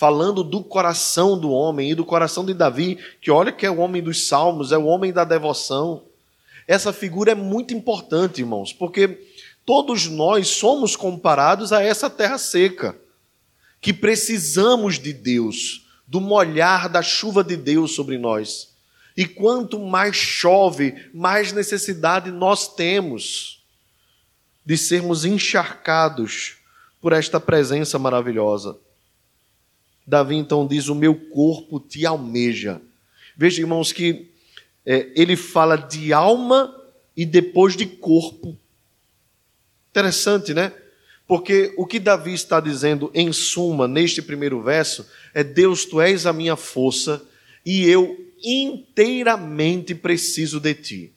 falando 0.00 0.42
do 0.42 0.64
coração 0.64 1.38
do 1.38 1.50
homem 1.50 1.90
e 1.90 1.94
do 1.94 2.06
coração 2.06 2.42
de 2.42 2.54
Davi, 2.54 2.98
que 3.20 3.30
olha 3.30 3.52
que 3.52 3.66
é 3.66 3.70
o 3.70 3.80
homem 3.80 4.02
dos 4.02 4.26
salmos, 4.26 4.72
é 4.72 4.78
o 4.78 4.86
homem 4.86 5.12
da 5.12 5.24
devoção. 5.24 6.04
Essa 6.66 6.90
figura 6.90 7.32
é 7.32 7.34
muito 7.34 7.74
importante, 7.74 8.40
irmãos, 8.40 8.72
porque 8.72 9.28
todos 9.66 10.06
nós 10.06 10.48
somos 10.48 10.96
comparados 10.96 11.70
a 11.70 11.82
essa 11.82 12.08
terra 12.08 12.38
seca, 12.38 12.98
que 13.78 13.92
precisamos 13.92 14.98
de 14.98 15.12
Deus, 15.12 15.86
do 16.08 16.18
molhar 16.18 16.88
da 16.88 17.02
chuva 17.02 17.44
de 17.44 17.58
Deus 17.58 17.94
sobre 17.94 18.16
nós. 18.16 18.70
E 19.14 19.26
quanto 19.26 19.78
mais 19.78 20.16
chove, 20.16 21.10
mais 21.12 21.52
necessidade 21.52 22.30
nós 22.30 22.74
temos 22.74 23.62
de 24.64 24.78
sermos 24.78 25.26
encharcados 25.26 26.56
por 27.02 27.12
esta 27.12 27.38
presença 27.38 27.98
maravilhosa. 27.98 28.78
Davi 30.10 30.34
então 30.34 30.66
diz: 30.66 30.88
O 30.88 30.94
meu 30.94 31.14
corpo 31.14 31.78
te 31.78 32.04
almeja. 32.04 32.82
Veja, 33.36 33.60
irmãos, 33.60 33.92
que 33.92 34.28
é, 34.84 35.08
ele 35.14 35.36
fala 35.36 35.76
de 35.76 36.12
alma 36.12 36.74
e 37.16 37.24
depois 37.24 37.76
de 37.76 37.86
corpo. 37.86 38.58
Interessante, 39.90 40.52
né? 40.52 40.72
Porque 41.28 41.72
o 41.76 41.86
que 41.86 42.00
Davi 42.00 42.34
está 42.34 42.58
dizendo, 42.58 43.08
em 43.14 43.32
suma, 43.32 43.86
neste 43.86 44.20
primeiro 44.20 44.60
verso, 44.60 45.06
é: 45.32 45.44
Deus, 45.44 45.84
tu 45.84 46.00
és 46.00 46.26
a 46.26 46.32
minha 46.32 46.56
força 46.56 47.22
e 47.64 47.88
eu 47.88 48.18
inteiramente 48.42 49.94
preciso 49.94 50.58
de 50.58 50.74
ti. 50.74 51.12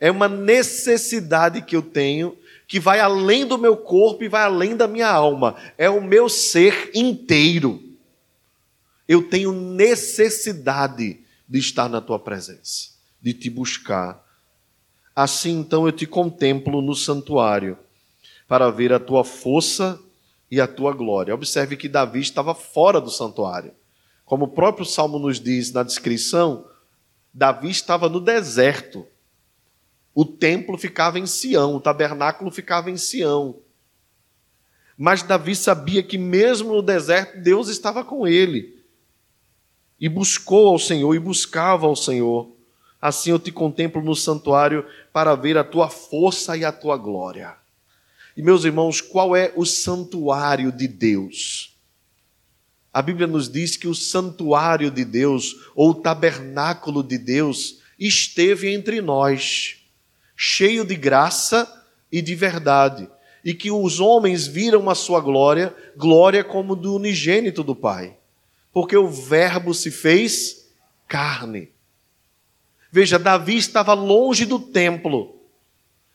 É 0.00 0.10
uma 0.10 0.28
necessidade 0.28 1.62
que 1.62 1.76
eu 1.76 1.82
tenho 1.82 2.36
que 2.66 2.80
vai 2.80 2.98
além 2.98 3.46
do 3.46 3.56
meu 3.58 3.76
corpo 3.76 4.24
e 4.24 4.28
vai 4.28 4.42
além 4.42 4.74
da 4.74 4.88
minha 4.88 5.08
alma. 5.08 5.54
É 5.78 5.88
o 5.90 6.02
meu 6.02 6.28
ser 6.28 6.90
inteiro. 6.94 7.91
Eu 9.08 9.28
tenho 9.28 9.52
necessidade 9.52 11.20
de 11.48 11.58
estar 11.58 11.88
na 11.88 12.00
tua 12.00 12.18
presença, 12.18 12.90
de 13.20 13.34
te 13.34 13.50
buscar. 13.50 14.24
Assim 15.14 15.58
então 15.58 15.86
eu 15.86 15.92
te 15.92 16.06
contemplo 16.06 16.80
no 16.80 16.94
santuário 16.94 17.78
para 18.48 18.70
ver 18.70 18.92
a 18.92 19.00
tua 19.00 19.24
força 19.24 20.00
e 20.50 20.60
a 20.60 20.66
tua 20.66 20.92
glória. 20.92 21.34
Observe 21.34 21.76
que 21.76 21.88
Davi 21.88 22.20
estava 22.20 22.54
fora 22.54 23.00
do 23.00 23.10
santuário. 23.10 23.72
Como 24.24 24.44
o 24.44 24.48
próprio 24.48 24.86
Salmo 24.86 25.18
nos 25.18 25.40
diz 25.40 25.72
na 25.72 25.82
descrição, 25.82 26.66
Davi 27.32 27.70
estava 27.70 28.08
no 28.08 28.20
deserto. 28.20 29.06
O 30.14 30.24
templo 30.24 30.76
ficava 30.76 31.18
em 31.18 31.26
Sião, 31.26 31.76
o 31.76 31.80
tabernáculo 31.80 32.50
ficava 32.50 32.90
em 32.90 32.96
Sião. 32.96 33.60
Mas 34.96 35.22
Davi 35.22 35.56
sabia 35.56 36.02
que 36.02 36.18
mesmo 36.18 36.74
no 36.74 36.82
deserto 36.82 37.40
Deus 37.40 37.68
estava 37.68 38.04
com 38.04 38.26
ele. 38.26 38.81
E 40.02 40.08
buscou 40.08 40.66
ao 40.66 40.80
Senhor 40.80 41.14
e 41.14 41.20
buscava 41.20 41.86
ao 41.86 41.94
Senhor. 41.94 42.50
Assim 43.00 43.30
eu 43.30 43.38
te 43.38 43.52
contemplo 43.52 44.02
no 44.02 44.16
santuário 44.16 44.84
para 45.12 45.36
ver 45.36 45.56
a 45.56 45.62
tua 45.62 45.88
força 45.88 46.56
e 46.56 46.64
a 46.64 46.72
tua 46.72 46.96
glória. 46.96 47.54
E 48.36 48.42
meus 48.42 48.64
irmãos, 48.64 49.00
qual 49.00 49.36
é 49.36 49.52
o 49.54 49.64
santuário 49.64 50.72
de 50.72 50.88
Deus? 50.88 51.78
A 52.92 53.00
Bíblia 53.00 53.28
nos 53.28 53.48
diz 53.48 53.76
que 53.76 53.86
o 53.86 53.94
santuário 53.94 54.90
de 54.90 55.04
Deus, 55.04 55.54
ou 55.72 55.90
o 55.90 55.94
tabernáculo 55.94 57.04
de 57.04 57.16
Deus, 57.16 57.78
esteve 57.96 58.74
entre 58.74 59.00
nós, 59.00 59.76
cheio 60.36 60.84
de 60.84 60.96
graça 60.96 61.86
e 62.10 62.20
de 62.20 62.34
verdade, 62.34 63.08
e 63.44 63.54
que 63.54 63.70
os 63.70 64.00
homens 64.00 64.48
viram 64.48 64.90
a 64.90 64.96
sua 64.96 65.20
glória, 65.20 65.72
glória 65.96 66.42
como 66.42 66.74
do 66.74 66.96
unigênito 66.96 67.62
do 67.62 67.76
Pai. 67.76 68.16
Porque 68.72 68.96
o 68.96 69.08
Verbo 69.08 69.74
se 69.74 69.90
fez 69.90 70.68
carne. 71.06 71.70
Veja, 72.90 73.18
Davi 73.18 73.56
estava 73.56 73.94
longe 73.94 74.44
do 74.44 74.58
templo, 74.58 75.40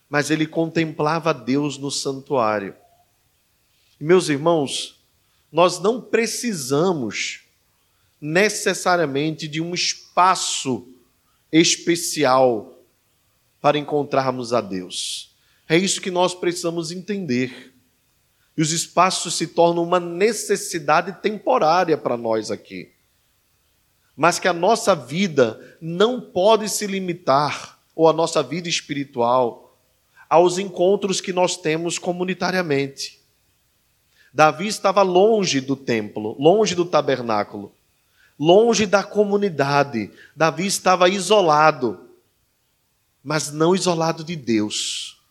mas 0.10 0.30
ele 0.30 0.46
contemplava 0.46 1.34
Deus 1.34 1.78
no 1.78 1.92
santuário. 1.92 2.76
Meus 4.00 4.30
irmãos, 4.30 5.00
nós 5.52 5.80
não 5.80 6.02
precisamos 6.02 7.42
necessariamente 8.20 9.48
de 9.48 9.62
um 9.62 9.74
espaço 9.74 10.88
especial 11.52 12.80
para 13.62 13.78
encontrarmos 13.78 14.54
a 14.54 14.62
Deus. 14.62 15.36
É 15.68 15.78
isso 15.78 16.02
que 16.02 16.12
nós 16.12 16.34
precisamos 16.34 16.92
entender. 16.92 17.74
E 18.58 18.62
os 18.62 18.72
espaços 18.72 19.36
se 19.36 19.46
tornam 19.46 19.84
uma 19.84 20.00
necessidade 20.00 21.22
temporária 21.22 21.96
para 21.96 22.18
nós 22.18 22.50
aqui. 22.50 22.92
Mas 24.16 24.40
que 24.40 24.48
a 24.48 24.54
nossa 24.54 24.96
vida 24.96 25.78
não 25.80 26.20
pode 26.20 26.68
se 26.68 26.88
limitar, 26.88 27.80
ou 27.96 28.10
a 28.10 28.14
nossa 28.14 28.42
vida 28.42 28.68
espiritual, 28.68 29.78
aos 30.28 30.58
encontros 30.58 31.22
que 31.22 31.32
nós 31.32 31.56
temos 31.56 32.00
comunitariamente. 32.00 33.22
Davi 34.34 34.68
estava 34.68 35.02
longe 35.02 35.62
do 35.62 35.76
templo, 35.76 36.36
longe 36.40 36.76
do 36.76 36.86
tabernáculo, 36.86 37.74
longe 38.40 38.86
da 38.86 39.04
comunidade. 39.04 40.12
Davi 40.36 40.66
estava 40.66 41.10
isolado, 41.10 42.00
mas 43.24 43.52
não 43.52 43.76
isolado 43.76 44.24
de 44.24 44.36
Deus. 44.36 45.22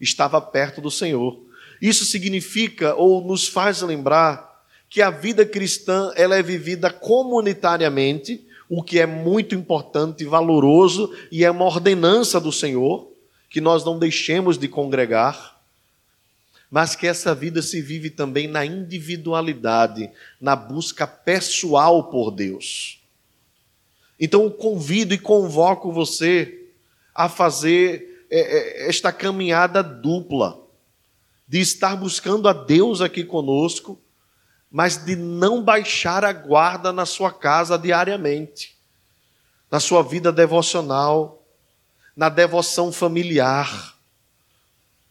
Estava 0.00 0.40
perto 0.40 0.80
do 0.80 0.90
Senhor. 0.90 1.45
Isso 1.80 2.04
significa 2.04 2.94
ou 2.94 3.24
nos 3.24 3.46
faz 3.48 3.82
lembrar 3.82 4.64
que 4.88 5.02
a 5.02 5.10
vida 5.10 5.44
cristã 5.44 6.12
ela 6.16 6.36
é 6.36 6.42
vivida 6.42 6.90
comunitariamente, 6.90 8.44
o 8.68 8.82
que 8.82 8.98
é 8.98 9.06
muito 9.06 9.54
importante 9.54 10.22
e 10.22 10.26
valoroso 10.26 11.14
e 11.30 11.44
é 11.44 11.50
uma 11.50 11.64
ordenança 11.64 12.40
do 12.40 12.52
Senhor 12.52 13.10
que 13.48 13.60
nós 13.60 13.84
não 13.84 13.98
deixemos 13.98 14.58
de 14.58 14.68
congregar 14.68 15.56
mas 16.70 16.96
que 16.96 17.06
essa 17.06 17.34
vida 17.34 17.62
se 17.62 17.80
vive 17.80 18.10
também 18.10 18.48
na 18.48 18.64
individualidade, 18.64 20.10
na 20.40 20.56
busca 20.56 21.06
pessoal 21.06 22.04
por 22.04 22.30
Deus. 22.30 23.00
Então, 24.18 24.44
eu 24.44 24.50
convido 24.50 25.14
e 25.14 25.18
convoco 25.18 25.92
você 25.92 26.66
a 27.14 27.28
fazer 27.28 28.26
é, 28.30 28.40
é, 28.40 28.88
esta 28.88 29.12
caminhada 29.12 29.82
dupla, 29.82 30.58
de 31.46 31.60
estar 31.60 31.96
buscando 31.96 32.48
a 32.48 32.52
Deus 32.52 33.00
aqui 33.00 33.24
conosco, 33.24 34.00
mas 34.70 34.96
de 35.04 35.14
não 35.14 35.62
baixar 35.62 36.24
a 36.24 36.32
guarda 36.32 36.92
na 36.92 37.06
sua 37.06 37.32
casa 37.32 37.78
diariamente, 37.78 38.76
na 39.70 39.78
sua 39.78 40.02
vida 40.02 40.32
devocional, 40.32 41.44
na 42.16 42.28
devoção 42.28 42.90
familiar. 42.90 43.96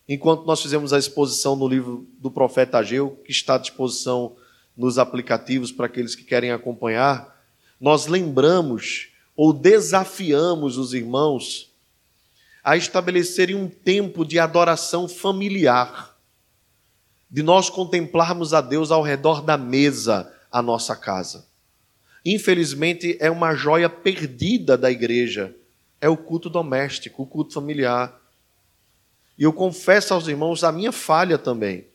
Enquanto 0.07 0.45
nós 0.45 0.61
fizemos 0.61 0.91
a 0.91 0.99
exposição 0.99 1.55
no 1.55 1.67
livro 1.67 2.07
do 2.19 2.29
profeta 2.29 2.79
Ageu, 2.79 3.21
que 3.25 3.31
está 3.31 3.55
à 3.55 3.57
disposição 3.57 4.35
nos 4.75 4.99
aplicativos 4.99 5.71
para 5.71 5.85
aqueles 5.85 6.15
que 6.15 6.23
querem 6.23 6.51
acompanhar, 6.51 7.35
nós 7.79 8.07
lembramos 8.07 9.09
ou 9.35 9.51
desafiamos 9.53 10.77
os 10.77 10.93
irmãos 10.93 11.71
a 12.63 12.75
estabelecerem 12.75 13.55
um 13.55 13.69
tempo 13.69 14.25
de 14.25 14.39
adoração 14.39 15.07
familiar, 15.07 16.14
de 17.29 17.43
nós 17.43 17.69
contemplarmos 17.69 18.53
a 18.53 18.61
Deus 18.61 18.91
ao 18.91 19.01
redor 19.01 19.41
da 19.41 19.57
mesa, 19.57 20.31
a 20.51 20.61
nossa 20.61 20.95
casa. 20.95 21.45
Infelizmente, 22.25 23.17
é 23.19 23.29
uma 23.29 23.53
joia 23.53 23.89
perdida 23.89 24.77
da 24.77 24.89
igreja, 24.89 25.55
é 26.01 26.09
o 26.09 26.17
culto 26.17 26.49
doméstico, 26.49 27.23
o 27.23 27.27
culto 27.27 27.53
familiar. 27.53 28.19
E 29.37 29.43
eu 29.43 29.53
confesso 29.53 30.13
aos 30.13 30.27
irmãos 30.27 30.63
a 30.63 30.71
minha 30.71 30.91
falha 30.91 31.37
também. 31.37 31.85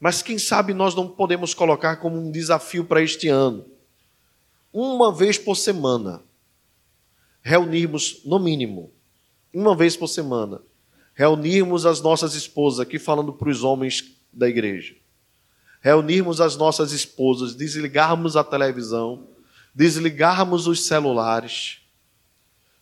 Mas 0.00 0.22
quem 0.22 0.38
sabe 0.38 0.72
nós 0.72 0.94
não 0.94 1.08
podemos 1.08 1.52
colocar 1.52 1.96
como 1.96 2.16
um 2.16 2.30
desafio 2.30 2.84
para 2.84 3.02
este 3.02 3.28
ano. 3.28 3.66
Uma 4.72 5.12
vez 5.12 5.36
por 5.36 5.56
semana, 5.56 6.22
reunirmos, 7.42 8.22
no 8.24 8.38
mínimo, 8.38 8.92
uma 9.52 9.74
vez 9.74 9.96
por 9.96 10.06
semana, 10.06 10.60
reunirmos 11.14 11.84
as 11.84 12.00
nossas 12.00 12.34
esposas, 12.34 12.80
aqui 12.80 12.98
falando 12.98 13.32
para 13.32 13.48
os 13.48 13.64
homens 13.64 14.17
da 14.38 14.48
igreja, 14.48 14.94
reunirmos 15.80 16.40
as 16.40 16.56
nossas 16.56 16.92
esposas, 16.92 17.54
desligarmos 17.54 18.36
a 18.36 18.44
televisão, 18.44 19.26
desligarmos 19.74 20.66
os 20.66 20.86
celulares, 20.86 21.80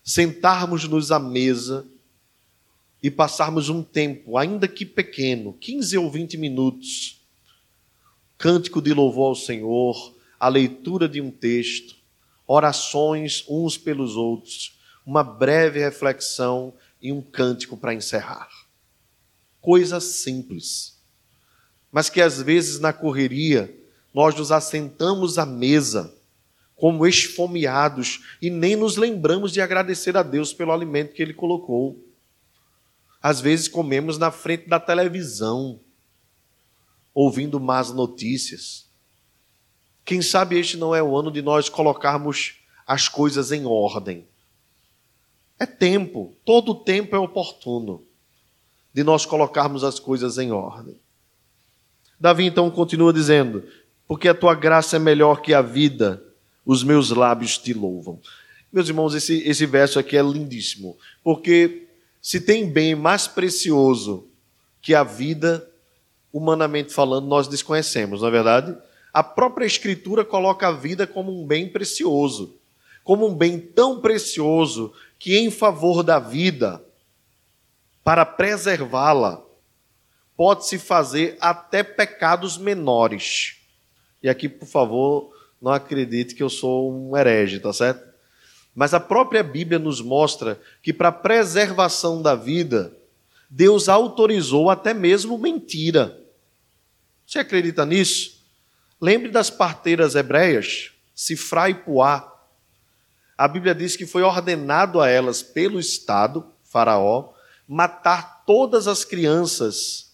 sentarmos-nos 0.03 1.11
à 1.11 1.19
mesa 1.19 1.85
e 3.01 3.09
passarmos 3.09 3.69
um 3.69 3.83
tempo, 3.83 4.37
ainda 4.37 4.67
que 4.67 4.85
pequeno, 4.85 5.53
15 5.53 5.97
ou 5.97 6.09
20 6.09 6.37
minutos, 6.37 7.21
cântico 8.37 8.81
de 8.81 8.93
louvor 8.93 9.29
ao 9.29 9.35
Senhor, 9.35 10.15
a 10.39 10.47
leitura 10.47 11.09
de 11.09 11.19
um 11.19 11.31
texto, 11.31 11.95
orações 12.45 13.43
uns 13.49 13.77
pelos 13.77 14.15
outros, 14.15 14.77
uma 15.05 15.23
breve 15.23 15.79
reflexão 15.79 16.73
e 17.01 17.11
um 17.11 17.21
cântico 17.21 17.77
para 17.77 17.93
encerrar. 17.93 18.49
Coisa 19.61 19.99
simples, 19.99 20.96
mas 21.97 22.11
que 22.11 22.21
às 22.21 22.39
vezes 22.39 22.79
na 22.79 22.93
correria 22.93 23.75
nós 24.13 24.35
nos 24.35 24.51
assentamos 24.51 25.39
à 25.39 25.47
mesa 25.47 26.15
como 26.75 27.07
esfomeados 27.07 28.19
e 28.39 28.51
nem 28.51 28.75
nos 28.75 28.97
lembramos 28.97 29.51
de 29.51 29.61
agradecer 29.61 30.15
a 30.15 30.21
Deus 30.21 30.53
pelo 30.53 30.71
alimento 30.71 31.15
que 31.15 31.23
Ele 31.23 31.33
colocou. 31.33 31.99
Às 33.19 33.41
vezes 33.41 33.67
comemos 33.67 34.19
na 34.19 34.29
frente 34.29 34.69
da 34.69 34.79
televisão, 34.79 35.79
ouvindo 37.15 37.59
más 37.59 37.91
notícias. 37.91 38.85
Quem 40.05 40.21
sabe 40.21 40.59
este 40.59 40.77
não 40.77 40.93
é 40.93 41.01
o 41.01 41.17
ano 41.17 41.31
de 41.31 41.41
nós 41.41 41.67
colocarmos 41.67 42.59
as 42.85 43.09
coisas 43.09 43.51
em 43.51 43.65
ordem. 43.65 44.27
É 45.57 45.65
tempo, 45.65 46.37
todo 46.45 46.75
tempo 46.75 47.15
é 47.15 47.19
oportuno 47.19 48.05
de 48.93 49.03
nós 49.03 49.25
colocarmos 49.25 49.83
as 49.83 49.99
coisas 49.99 50.37
em 50.37 50.51
ordem. 50.51 51.01
Davi 52.19 52.45
então 52.45 52.69
continua 52.69 53.13
dizendo: 53.13 53.63
Porque 54.07 54.27
a 54.27 54.33
tua 54.33 54.55
graça 54.55 54.95
é 54.95 54.99
melhor 54.99 55.41
que 55.41 55.53
a 55.53 55.61
vida, 55.61 56.23
os 56.65 56.83
meus 56.83 57.09
lábios 57.09 57.57
te 57.57 57.73
louvam. 57.73 58.19
Meus 58.71 58.89
irmãos, 58.89 59.13
esse, 59.13 59.41
esse 59.47 59.65
verso 59.65 59.97
aqui 59.97 60.17
é 60.17 60.21
lindíssimo, 60.21 60.97
porque 61.23 61.87
se 62.21 62.41
tem 62.41 62.69
bem 62.69 62.95
mais 62.95 63.27
precioso 63.27 64.27
que 64.81 64.93
a 64.93 65.03
vida, 65.03 65.67
humanamente 66.31 66.93
falando, 66.93 67.27
nós 67.27 67.47
desconhecemos, 67.47 68.21
não 68.21 68.27
é 68.27 68.31
verdade? 68.31 68.77
A 69.13 69.23
própria 69.23 69.65
Escritura 69.65 70.25
coloca 70.25 70.67
a 70.67 70.71
vida 70.71 71.07
como 71.07 71.31
um 71.31 71.45
bem 71.45 71.69
precioso, 71.69 72.55
como 73.03 73.27
um 73.27 73.33
bem 73.33 73.59
tão 73.59 74.01
precioso 74.01 74.93
que, 75.17 75.37
em 75.37 75.49
favor 75.49 76.03
da 76.03 76.19
vida, 76.19 76.83
para 78.03 78.25
preservá-la, 78.25 79.41
pode-se 80.37 80.77
fazer 80.77 81.35
até 81.41 81.81
pecados 81.81 82.59
menores. 82.59 83.55
E 84.21 84.29
aqui, 84.29 84.47
por 84.47 84.67
favor, 84.67 85.33
não 85.59 85.71
acredite 85.71 86.35
que 86.35 86.43
eu 86.43 86.49
sou 86.49 86.93
um 86.93 87.17
herege, 87.17 87.59
tá 87.59 87.73
certo? 87.73 88.07
Mas 88.75 88.93
a 88.93 88.99
própria 88.99 89.41
Bíblia 89.41 89.79
nos 89.79 89.99
mostra 89.99 90.61
que 90.83 90.93
para 90.93 91.11
preservação 91.11 92.21
da 92.21 92.35
vida, 92.35 92.95
Deus 93.49 93.89
autorizou 93.89 94.69
até 94.69 94.93
mesmo 94.93 95.39
mentira. 95.39 96.15
Você 97.25 97.39
acredita 97.39 97.83
nisso? 97.85 98.37
Lembre 99.01 99.29
das 99.29 99.49
parteiras 99.49 100.13
hebreias, 100.13 100.91
Sifra 101.15 101.71
e 101.71 101.73
Puá. 101.73 102.31
A 103.35 103.47
Bíblia 103.47 103.73
diz 103.73 103.95
que 103.95 104.05
foi 104.05 104.21
ordenado 104.21 105.01
a 105.01 105.09
elas 105.09 105.41
pelo 105.41 105.79
Estado, 105.79 106.45
Faraó, 106.63 107.33
matar 107.67 108.43
todas 108.45 108.87
as 108.87 109.03
crianças 109.03 110.06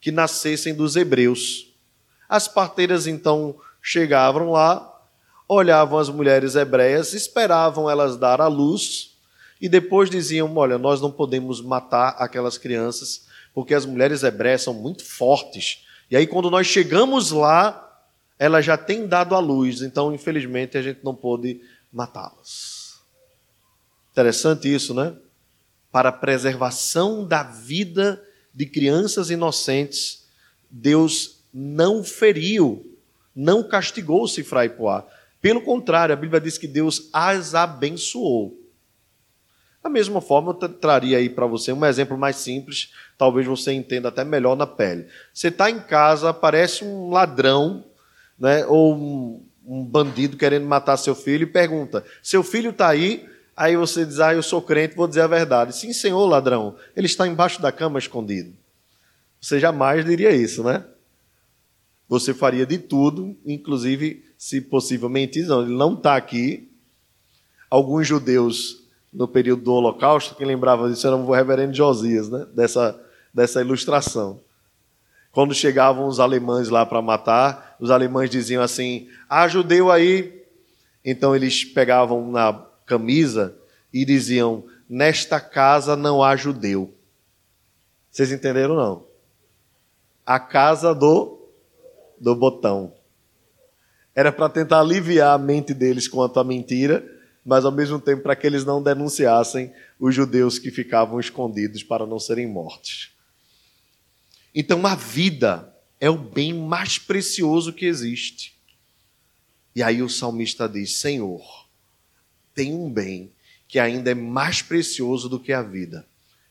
que 0.00 0.10
nascessem 0.12 0.74
dos 0.74 0.96
hebreus. 0.96 1.72
As 2.28 2.46
parteiras 2.46 3.06
então 3.06 3.56
chegavam 3.80 4.50
lá, 4.50 5.02
olhavam 5.48 5.98
as 5.98 6.08
mulheres 6.08 6.54
hebreias, 6.54 7.14
esperavam 7.14 7.88
elas 7.88 8.16
dar 8.16 8.40
à 8.40 8.46
luz 8.46 9.16
e 9.60 9.68
depois 9.68 10.10
diziam: 10.10 10.54
Olha, 10.56 10.78
nós 10.78 11.00
não 11.00 11.10
podemos 11.10 11.60
matar 11.60 12.10
aquelas 12.18 12.58
crianças 12.58 13.26
porque 13.54 13.74
as 13.74 13.84
mulheres 13.84 14.22
hebreias 14.22 14.62
são 14.62 14.74
muito 14.74 15.04
fortes. 15.04 15.84
E 16.10 16.16
aí, 16.16 16.26
quando 16.26 16.50
nós 16.50 16.66
chegamos 16.66 17.32
lá, 17.32 18.02
elas 18.38 18.64
já 18.64 18.76
têm 18.76 19.06
dado 19.06 19.34
à 19.34 19.40
luz, 19.40 19.82
então, 19.82 20.14
infelizmente, 20.14 20.78
a 20.78 20.82
gente 20.82 21.00
não 21.02 21.14
pôde 21.14 21.60
matá-las. 21.92 23.00
Interessante 24.12 24.72
isso, 24.72 24.94
né? 24.94 25.14
Para 25.90 26.10
a 26.10 26.12
preservação 26.12 27.26
da 27.26 27.42
vida 27.42 28.22
de 28.58 28.66
crianças 28.66 29.30
inocentes, 29.30 30.26
Deus 30.68 31.44
não 31.54 32.02
feriu, 32.02 32.98
não 33.32 33.62
castigou 33.62 34.26
Sifra 34.26 34.64
e 34.64 34.68
Poá. 34.68 35.06
Pelo 35.40 35.62
contrário, 35.62 36.12
a 36.12 36.16
Bíblia 36.16 36.40
diz 36.40 36.58
que 36.58 36.66
Deus 36.66 37.08
as 37.12 37.54
abençoou. 37.54 38.60
Da 39.80 39.88
mesma 39.88 40.20
forma, 40.20 40.58
eu 40.60 40.68
traria 40.68 41.18
aí 41.18 41.30
para 41.30 41.46
você 41.46 41.72
um 41.72 41.86
exemplo 41.86 42.18
mais 42.18 42.34
simples, 42.34 42.92
talvez 43.16 43.46
você 43.46 43.72
entenda 43.72 44.08
até 44.08 44.24
melhor 44.24 44.56
na 44.56 44.66
pele. 44.66 45.06
Você 45.32 45.46
está 45.48 45.70
em 45.70 45.78
casa, 45.78 46.30
aparece 46.30 46.84
um 46.84 47.10
ladrão, 47.10 47.84
né, 48.36 48.66
ou 48.66 48.92
um, 48.92 49.46
um 49.64 49.84
bandido 49.84 50.36
querendo 50.36 50.66
matar 50.66 50.96
seu 50.96 51.14
filho 51.14 51.44
e 51.44 51.46
pergunta: 51.46 52.04
Seu 52.20 52.42
filho 52.42 52.70
está 52.70 52.88
aí? 52.88 53.24
Aí 53.58 53.76
você 53.76 54.06
diz: 54.06 54.20
Ah, 54.20 54.32
eu 54.32 54.42
sou 54.42 54.62
crente, 54.62 54.94
vou 54.94 55.08
dizer 55.08 55.22
a 55.22 55.26
verdade. 55.26 55.74
Sim, 55.74 55.92
senhor 55.92 56.24
ladrão, 56.26 56.76
ele 56.94 57.06
está 57.06 57.26
embaixo 57.26 57.60
da 57.60 57.72
cama 57.72 57.98
escondido. 57.98 58.54
Você 59.40 59.58
jamais 59.58 60.04
diria 60.04 60.30
isso, 60.30 60.62
né? 60.62 60.84
Você 62.08 62.32
faria 62.32 62.64
de 62.64 62.78
tudo, 62.78 63.36
inclusive, 63.44 64.24
se 64.38 64.60
possível, 64.60 65.08
mentir. 65.08 65.44
Não, 65.48 65.62
ele 65.62 65.74
não 65.74 65.94
está 65.94 66.14
aqui. 66.16 66.70
Alguns 67.68 68.06
judeus, 68.06 68.84
no 69.12 69.26
período 69.26 69.62
do 69.62 69.72
Holocausto, 69.72 70.36
quem 70.36 70.46
lembrava 70.46 70.88
disso 70.88 71.06
era 71.06 71.16
o 71.16 71.30
reverendo 71.32 71.74
Josias, 71.74 72.28
né? 72.30 72.46
dessa, 72.54 72.98
dessa 73.34 73.60
ilustração. 73.60 74.40
Quando 75.32 75.52
chegavam 75.52 76.06
os 76.06 76.20
alemães 76.20 76.68
lá 76.68 76.86
para 76.86 77.02
matar, 77.02 77.76
os 77.80 77.90
alemães 77.90 78.30
diziam 78.30 78.62
assim: 78.62 79.08
Ah, 79.28 79.48
judeu 79.48 79.90
aí. 79.90 80.44
Então 81.04 81.34
eles 81.34 81.64
pegavam 81.64 82.30
na 82.30 82.67
camisa 82.88 83.56
e 83.92 84.04
diziam: 84.04 84.64
Nesta 84.88 85.38
casa 85.38 85.94
não 85.94 86.22
há 86.22 86.34
judeu. 86.34 86.94
Vocês 88.10 88.32
entenderam 88.32 88.74
não? 88.74 89.06
A 90.26 90.40
casa 90.40 90.94
do 90.94 91.38
do 92.20 92.34
botão. 92.34 92.94
Era 94.14 94.32
para 94.32 94.48
tentar 94.48 94.80
aliviar 94.80 95.34
a 95.34 95.38
mente 95.38 95.72
deles 95.72 96.08
quanto 96.08 96.40
à 96.40 96.44
mentira, 96.44 97.06
mas 97.44 97.64
ao 97.64 97.70
mesmo 97.70 98.00
tempo 98.00 98.22
para 98.24 98.34
que 98.34 98.46
eles 98.46 98.64
não 98.64 98.82
denunciassem 98.82 99.72
os 99.98 100.14
judeus 100.14 100.58
que 100.58 100.70
ficavam 100.70 101.20
escondidos 101.20 101.82
para 101.82 102.04
não 102.04 102.18
serem 102.18 102.46
mortos. 102.46 103.12
Então 104.54 104.84
a 104.86 104.94
vida 104.94 105.72
é 106.00 106.10
o 106.10 106.18
bem 106.18 106.52
mais 106.52 106.98
precioso 106.98 107.72
que 107.72 107.86
existe. 107.86 108.56
E 109.74 109.82
aí 109.82 110.02
o 110.02 110.08
salmista 110.08 110.68
diz: 110.68 110.98
Senhor, 110.98 111.57
tem 112.58 112.74
um 112.74 112.90
bem 112.90 113.30
que 113.68 113.78
ainda 113.78 114.10
é 114.10 114.14
mais 114.14 114.62
precioso 114.62 115.28
do 115.28 115.38
que 115.38 115.52
a 115.52 115.62
vida. 115.62 116.04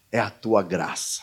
É 0.10 0.17
a 0.17 0.30
tua 0.30 0.63
graça. 0.63 1.22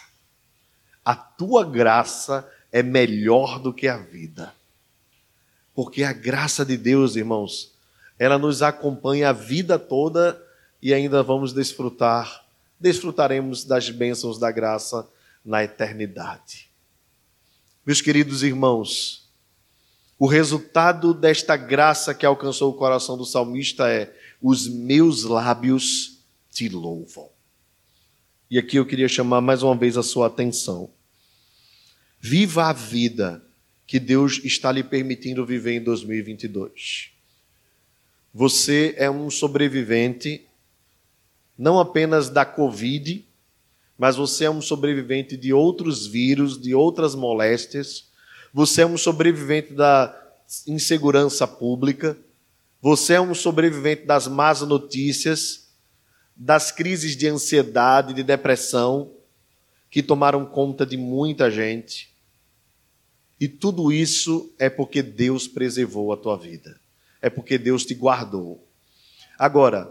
A 1.03 1.15
tua 1.15 1.65
graça 1.65 2.47
é 2.71 2.83
melhor 2.83 3.59
do 3.59 3.73
que 3.73 3.89
a 3.89 3.97
vida. 3.97 4.55
Porque 5.75 6.05
a 6.05 6.13
graça 6.13 6.67
de 6.67 6.77
Deus, 6.77 7.17
irmãos, 7.17 7.73
ela 8.19 8.37
nos 8.37 8.61
acompanha 8.61 9.31
a 9.31 9.33
vida 9.33 9.79
toda 9.79 10.39
e 10.83 10.93
ainda 10.93 11.23
vamos 11.23 11.55
desfrutar, 11.55 12.45
desfrutaremos 12.79 13.65
das 13.65 13.89
bênçãos 13.89 14.39
da 14.39 14.51
graça 14.51 15.09
na 15.43 15.65
eternidade. 15.65 16.69
Meus 17.87 18.03
queridos 18.03 18.43
irmãos, 18.43 19.27
o 20.19 20.27
resultado 20.27 21.15
desta 21.15 21.57
graça 21.57 22.15
que 22.15 22.27
alcançou 22.27 22.71
o 22.71 22.77
coração 22.77 23.17
do 23.17 23.25
salmista 23.25 23.89
é: 23.89 24.15
os 24.47 24.69
meus 24.69 25.23
lábios 25.25 26.19
te 26.51 26.69
louvam. 26.69 27.31
E 28.51 28.59
aqui 28.59 28.77
eu 28.77 28.85
queria 28.85 29.09
chamar 29.09 29.41
mais 29.41 29.63
uma 29.63 29.75
vez 29.75 29.97
a 29.97 30.03
sua 30.03 30.27
atenção. 30.27 30.91
Viva 32.21 32.65
a 32.65 32.73
vida 32.75 33.43
que 33.87 33.99
Deus 33.99 34.43
está 34.45 34.71
lhe 34.71 34.85
permitindo 34.85 35.47
viver 35.47 35.77
em 35.77 35.83
2022. 35.83 37.11
Você 38.35 38.95
é 38.99 39.11
um 39.11 39.31
sobrevivente, 39.31 40.47
não 41.57 41.81
apenas 41.81 42.29
da 42.29 42.45
Covid, 42.45 43.25
mas 43.97 44.17
você 44.17 44.45
é 44.45 44.51
um 44.51 44.61
sobrevivente 44.61 45.39
de 45.39 45.55
outros 45.55 46.07
vírus, 46.07 46.61
de 46.61 46.75
outras 46.75 47.15
moléstias. 47.15 48.11
Você 48.53 48.83
é 48.83 48.87
um 48.87 48.99
sobrevivente 48.99 49.73
da 49.73 50.15
insegurança 50.67 51.49
pública. 51.49 52.15
Você 52.85 53.15
é 53.15 53.21
um 53.23 53.35
sobrevivente 53.35 54.05
das 54.05 54.29
más 54.29 54.61
notícias, 54.61 55.71
das 56.37 56.71
crises 56.71 57.17
de 57.17 57.27
ansiedade, 57.27 58.13
de 58.13 58.23
depressão, 58.23 59.11
que 59.91 60.03
tomaram 60.03 60.45
conta 60.45 60.85
de 60.85 60.95
muita 60.99 61.51
gente. 61.51 62.13
E 63.41 63.49
tudo 63.49 63.91
isso 63.91 64.53
é 64.59 64.69
porque 64.69 65.03
Deus 65.03 65.49
preservou 65.49 66.13
a 66.13 66.17
tua 66.19 66.37
vida. 66.37 66.79
É 67.23 67.31
porque 67.31 67.57
Deus 67.57 67.87
te 67.87 67.95
guardou. 67.95 68.63
Agora, 69.39 69.91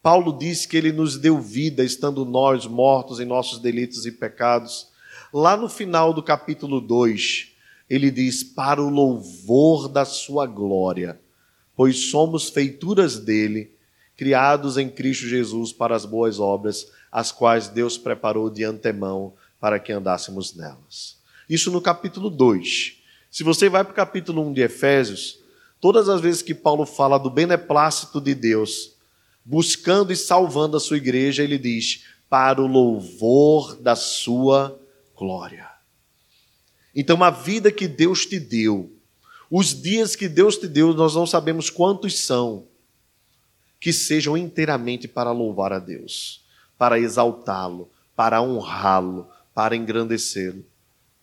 Paulo 0.00 0.38
diz 0.38 0.66
que 0.66 0.76
ele 0.76 0.92
nos 0.92 1.18
deu 1.18 1.40
vida 1.40 1.82
estando 1.82 2.24
nós 2.24 2.64
mortos 2.64 3.18
em 3.18 3.24
nossos 3.24 3.58
delitos 3.58 4.06
e 4.06 4.12
pecados. 4.12 4.86
Lá 5.34 5.56
no 5.56 5.68
final 5.68 6.14
do 6.14 6.22
capítulo 6.22 6.80
2, 6.80 7.56
ele 7.90 8.08
diz: 8.08 8.44
Para 8.44 8.80
o 8.80 8.88
louvor 8.88 9.88
da 9.88 10.04
sua 10.04 10.46
glória, 10.46 11.20
pois 11.78 12.10
somos 12.10 12.48
feituras 12.48 13.20
dele, 13.20 13.72
criados 14.16 14.76
em 14.76 14.90
Cristo 14.90 15.28
Jesus 15.28 15.72
para 15.72 15.94
as 15.94 16.04
boas 16.04 16.40
obras, 16.40 16.90
as 17.08 17.30
quais 17.30 17.68
Deus 17.68 17.96
preparou 17.96 18.50
de 18.50 18.64
antemão 18.64 19.32
para 19.60 19.78
que 19.78 19.92
andássemos 19.92 20.56
nelas. 20.56 21.18
Isso 21.48 21.70
no 21.70 21.80
capítulo 21.80 22.30
2. 22.30 22.96
Se 23.30 23.44
você 23.44 23.68
vai 23.68 23.84
para 23.84 23.92
o 23.92 23.94
capítulo 23.94 24.44
1 24.48 24.54
de 24.54 24.62
Efésios, 24.62 25.38
todas 25.80 26.08
as 26.08 26.20
vezes 26.20 26.42
que 26.42 26.52
Paulo 26.52 26.84
fala 26.84 27.16
do 27.16 27.30
beneplácito 27.30 28.20
de 28.20 28.34
Deus, 28.34 28.96
buscando 29.44 30.12
e 30.12 30.16
salvando 30.16 30.76
a 30.76 30.80
sua 30.80 30.96
igreja, 30.96 31.44
ele 31.44 31.58
diz: 31.58 32.06
para 32.28 32.60
o 32.60 32.66
louvor 32.66 33.80
da 33.80 33.94
sua 33.94 34.76
glória. 35.16 35.70
Então, 36.92 37.22
a 37.22 37.30
vida 37.30 37.70
que 37.70 37.86
Deus 37.86 38.26
te 38.26 38.40
deu, 38.40 38.97
os 39.50 39.80
dias 39.80 40.14
que 40.14 40.28
Deus 40.28 40.56
te 40.56 40.68
deu, 40.68 40.92
nós 40.92 41.14
não 41.14 41.26
sabemos 41.26 41.70
quantos 41.70 42.18
são, 42.18 42.66
que 43.80 43.92
sejam 43.92 44.36
inteiramente 44.36 45.08
para 45.08 45.32
louvar 45.32 45.72
a 45.72 45.78
Deus, 45.78 46.44
para 46.76 46.98
exaltá-lo, 46.98 47.90
para 48.14 48.42
honrá-lo, 48.42 49.28
para 49.54 49.76
engrandecê-lo. 49.76 50.64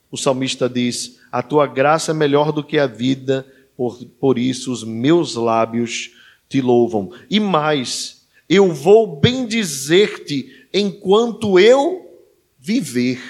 O 0.10 0.18
salmista 0.18 0.70
diz: 0.70 1.20
A 1.32 1.44
tua 1.44 1.68
graça 1.68 2.12
é 2.12 2.14
melhor 2.14 2.52
do 2.52 2.64
que 2.64 2.80
a 2.80 2.88
vida, 2.88 3.46
por, 3.76 4.04
por 4.20 4.40
isso 4.40 4.72
os 4.72 4.84
meus 4.84 5.36
lábios 5.36 6.12
te 6.48 6.62
louvam. 6.62 7.12
E 7.30 7.40
mais, 7.40 8.26
eu 8.48 8.72
vou 8.72 9.20
bendizer-te 9.20 10.68
enquanto 10.74 11.60
eu 11.60 12.24
viver. 12.58 13.22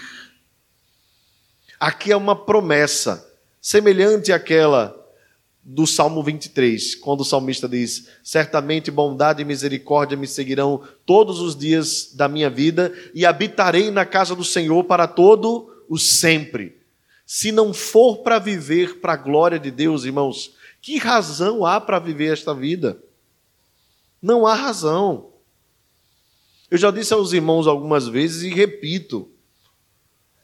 Aqui 1.80 2.12
é 2.12 2.18
uma 2.18 2.36
promessa, 2.36 3.35
semelhante 3.66 4.32
àquela 4.32 4.96
do 5.64 5.88
Salmo 5.88 6.22
23, 6.22 6.94
quando 6.94 7.22
o 7.22 7.26
salmista 7.26 7.68
diz: 7.68 8.10
Certamente 8.24 8.92
bondade 8.92 9.42
e 9.42 9.46
misericórdia 9.46 10.16
me 10.16 10.28
seguirão 10.28 10.84
todos 11.04 11.40
os 11.40 11.56
dias 11.56 12.12
da 12.14 12.28
minha 12.28 12.48
vida, 12.48 12.94
e 13.12 13.26
habitarei 13.26 13.90
na 13.90 14.06
casa 14.06 14.36
do 14.36 14.44
Senhor 14.44 14.84
para 14.84 15.08
todo 15.08 15.84
o 15.90 15.98
sempre. 15.98 16.80
Se 17.26 17.52
não 17.52 17.74
for 17.74 18.18
para 18.18 18.38
viver 18.38 19.00
para 19.00 19.14
a 19.14 19.18
glória 19.18 19.58
de 19.58 19.72
Deus, 19.72 20.04
irmãos, 20.04 20.54
que 20.80 21.00
razão 21.00 21.66
há 21.66 21.82
para 21.82 21.98
viver 21.98 22.34
esta 22.34 22.54
vida? 22.54 23.02
Não 24.22 24.46
há 24.46 24.54
razão. 24.54 25.32
Eu 26.70 26.78
já 26.78 26.92
disse 26.92 27.16
aos 27.16 27.34
irmãos 27.34 27.66
algumas 27.66 28.08
vezes 28.08 28.44
e 28.44 28.54
repito: 28.54 29.28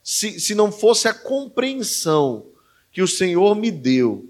se, 0.04 0.40
se 0.40 0.56
não 0.56 0.72
fosse 0.72 1.08
a 1.08 1.14
compreensão 1.14 2.50
que 2.92 3.02
o 3.02 3.08
Senhor 3.08 3.56
me 3.56 3.72
deu 3.72 4.28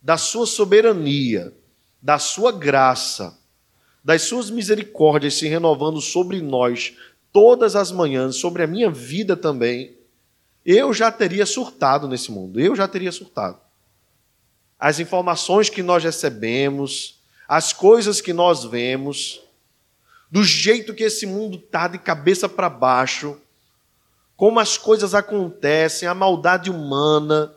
da 0.00 0.16
sua 0.16 0.46
soberania, 0.46 1.52
da 2.00 2.18
sua 2.18 2.52
graça, 2.52 3.38
das 4.02 4.22
suas 4.22 4.50
misericórdias 4.50 5.34
se 5.34 5.46
renovando 5.48 6.00
sobre 6.00 6.40
nós 6.40 6.96
todas 7.32 7.74
as 7.74 7.90
manhãs, 7.90 8.36
sobre 8.36 8.62
a 8.62 8.66
minha 8.66 8.90
vida 8.90 9.36
também, 9.36 9.96
eu 10.64 10.92
já 10.92 11.10
teria 11.10 11.46
surtado 11.46 12.06
nesse 12.06 12.30
mundo, 12.30 12.60
eu 12.60 12.76
já 12.76 12.86
teria 12.86 13.10
surtado. 13.10 13.58
As 14.78 14.98
informações 15.00 15.68
que 15.68 15.82
nós 15.82 16.04
recebemos, 16.04 17.20
as 17.48 17.72
coisas 17.72 18.20
que 18.20 18.32
nós 18.32 18.64
vemos, 18.64 19.42
do 20.30 20.42
jeito 20.42 20.94
que 20.94 21.04
esse 21.04 21.26
mundo 21.26 21.56
está 21.58 21.88
de 21.88 21.98
cabeça 21.98 22.48
para 22.48 22.68
baixo, 22.68 23.40
como 24.36 24.58
as 24.58 24.76
coisas 24.76 25.14
acontecem, 25.14 26.08
a 26.08 26.14
maldade 26.14 26.70
humana. 26.70 27.54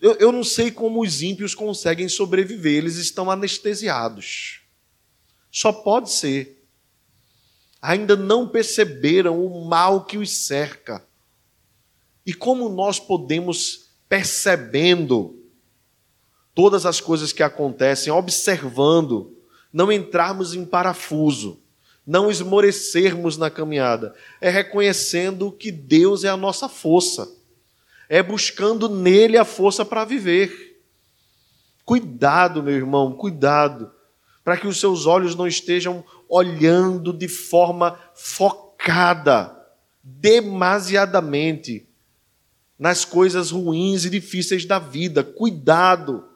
Eu, 0.00 0.14
eu 0.14 0.32
não 0.32 0.44
sei 0.44 0.70
como 0.70 1.02
os 1.02 1.22
ímpios 1.22 1.54
conseguem 1.54 2.08
sobreviver, 2.08 2.76
eles 2.76 2.96
estão 2.96 3.30
anestesiados. 3.30 4.60
Só 5.50 5.72
pode 5.72 6.12
ser. 6.12 6.64
Ainda 7.80 8.16
não 8.16 8.48
perceberam 8.48 9.44
o 9.44 9.64
mal 9.64 10.04
que 10.04 10.18
os 10.18 10.30
cerca. 10.30 11.04
E 12.24 12.32
como 12.34 12.68
nós 12.68 13.00
podemos, 13.00 13.90
percebendo 14.08 15.34
todas 16.54 16.84
as 16.84 17.00
coisas 17.00 17.32
que 17.32 17.42
acontecem, 17.42 18.12
observando, 18.12 19.36
não 19.72 19.90
entrarmos 19.90 20.54
em 20.54 20.64
parafuso, 20.64 21.60
não 22.06 22.30
esmorecermos 22.30 23.36
na 23.36 23.50
caminhada, 23.50 24.14
é 24.40 24.50
reconhecendo 24.50 25.52
que 25.52 25.70
Deus 25.70 26.24
é 26.24 26.28
a 26.28 26.36
nossa 26.36 26.68
força, 26.68 27.37
é 28.08 28.22
buscando 28.22 28.88
nele 28.88 29.36
a 29.36 29.44
força 29.44 29.84
para 29.84 30.04
viver. 30.04 30.82
Cuidado, 31.84 32.62
meu 32.62 32.74
irmão, 32.74 33.12
cuidado, 33.12 33.90
para 34.42 34.56
que 34.56 34.66
os 34.66 34.80
seus 34.80 35.06
olhos 35.06 35.34
não 35.34 35.46
estejam 35.46 36.04
olhando 36.28 37.12
de 37.12 37.28
forma 37.28 37.98
focada, 38.14 39.56
demasiadamente, 40.02 41.86
nas 42.78 43.04
coisas 43.04 43.50
ruins 43.50 44.04
e 44.04 44.10
difíceis 44.10 44.64
da 44.64 44.78
vida. 44.78 45.24
Cuidado. 45.24 46.28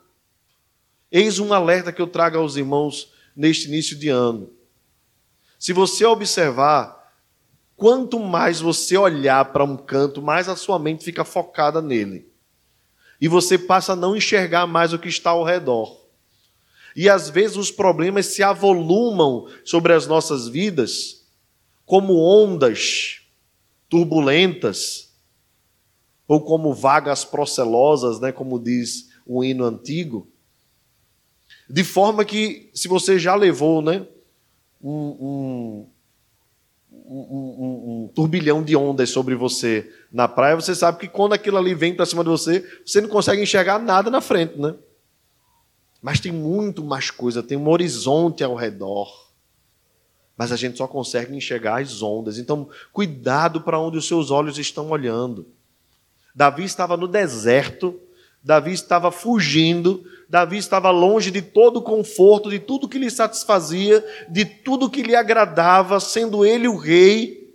Eis 1.11 1.39
um 1.39 1.53
alerta 1.53 1.93
que 1.93 2.03
eu 2.03 2.07
trago 2.07 2.39
aos 2.39 2.57
irmãos 2.57 3.13
neste 3.37 3.69
início 3.69 3.97
de 3.97 4.09
ano. 4.09 4.51
Se 5.59 5.73
você 5.73 6.05
observar, 6.05 7.02
quanto 7.83 8.21
mais 8.21 8.61
você 8.61 8.97
olhar 8.97 9.47
para 9.47 9.65
um 9.65 9.77
canto, 9.77 10.23
mais 10.23 10.49
a 10.49 10.55
sua 10.55 10.79
mente 10.79 11.03
fica 11.03 11.25
focada 11.25 11.83
nele. 11.83 12.29
E 13.21 13.27
você 13.27 13.59
passa 13.59 13.95
a 13.95 13.97
não 13.97 14.15
enxergar 14.15 14.69
mais 14.69 14.93
o 14.93 15.01
que 15.01 15.09
está 15.09 15.31
ao 15.31 15.43
redor. 15.43 16.01
E 16.95 17.09
às 17.09 17.29
vezes 17.29 17.57
os 17.57 17.73
problemas 17.73 18.27
se 18.27 18.41
avolumam 18.41 19.49
sobre 19.65 19.93
as 19.93 20.07
nossas 20.07 20.47
vidas 20.47 21.25
como 21.85 22.15
ondas 22.15 23.23
turbulentas 23.89 25.13
ou 26.29 26.41
como 26.41 26.73
vagas 26.73 27.25
procelosas, 27.25 28.21
né, 28.21 28.31
como 28.31 28.61
diz 28.61 29.09
o 29.27 29.43
hino 29.43 29.65
antigo. 29.65 30.31
De 31.69 31.83
forma 31.83 32.25
que, 32.25 32.71
se 32.73 32.87
você 32.87 33.19
já 33.19 33.35
levou 33.35 33.83
né, 33.83 34.07
um, 34.81 34.93
um, 35.21 35.92
um, 37.13 38.05
um, 38.05 38.11
turbilhão 38.15 38.63
de 38.63 38.75
ondas 38.75 39.11
sobre 39.11 39.35
você 39.35 39.91
na 40.11 40.27
praia, 40.27 40.57
você 40.57 40.75
sabe 40.75 40.99
que 40.99 41.09
quando 41.09 41.35
aquilo 41.35 41.59
ali 41.59 41.75
vem 41.75 41.95
para 41.95 42.07
cima 42.07 42.25
de 42.25 42.31
você, 42.31 42.67
você 42.85 43.01
não 43.01 43.09
consegue 43.09 43.43
enxergar 43.43 43.79
nada 43.79 44.11
na 44.11 44.21
frente, 44.21 44.59
né? 44.59 44.75
Mas 46.01 46.19
tem 46.19 46.33
muito 46.33 46.83
mais 46.83 47.11
coisa, 47.11 47.43
tem 47.43 47.57
um 47.57 47.69
horizonte 47.69 48.43
ao 48.43 48.55
redor. 48.55 49.31
Mas 50.37 50.51
a 50.51 50.57
gente 50.57 50.79
só 50.79 50.89
consegue 50.89 51.37
enxergar 51.37 51.81
as 51.81 52.03
ondas. 52.03 52.39
Então, 52.39 52.69
cuidado 52.93 53.61
para 53.61 53.79
onde 53.79 53.99
os 53.99 54.09
seus 54.09 54.31
olhos 54.31 54.59
estão 54.59 54.91
olhando. 54.91 55.47
Davi 56.35 56.65
estava 56.65 56.97
no 56.97 57.07
deserto, 57.07 58.01
Davi 58.43 58.73
estava 58.73 59.13
fugindo, 59.13 60.05
Davi 60.29 60.57
estava 60.57 60.91
longe 60.91 61.31
de 61.31 61.41
todo 61.41 61.77
o 61.77 61.83
conforto, 61.83 62.51
de 62.51 62.59
tudo 62.59 62.89
que 62.89 62.99
lhe 62.99 63.11
satisfazia, 63.11 64.05
de 64.29 64.45
tudo 64.45 64.91
que 64.91 65.03
lhe 65.03 65.15
agradava, 65.15 66.01
sendo 66.01 66.45
ele 66.45 66.67
o 66.67 66.77
rei. 66.77 67.55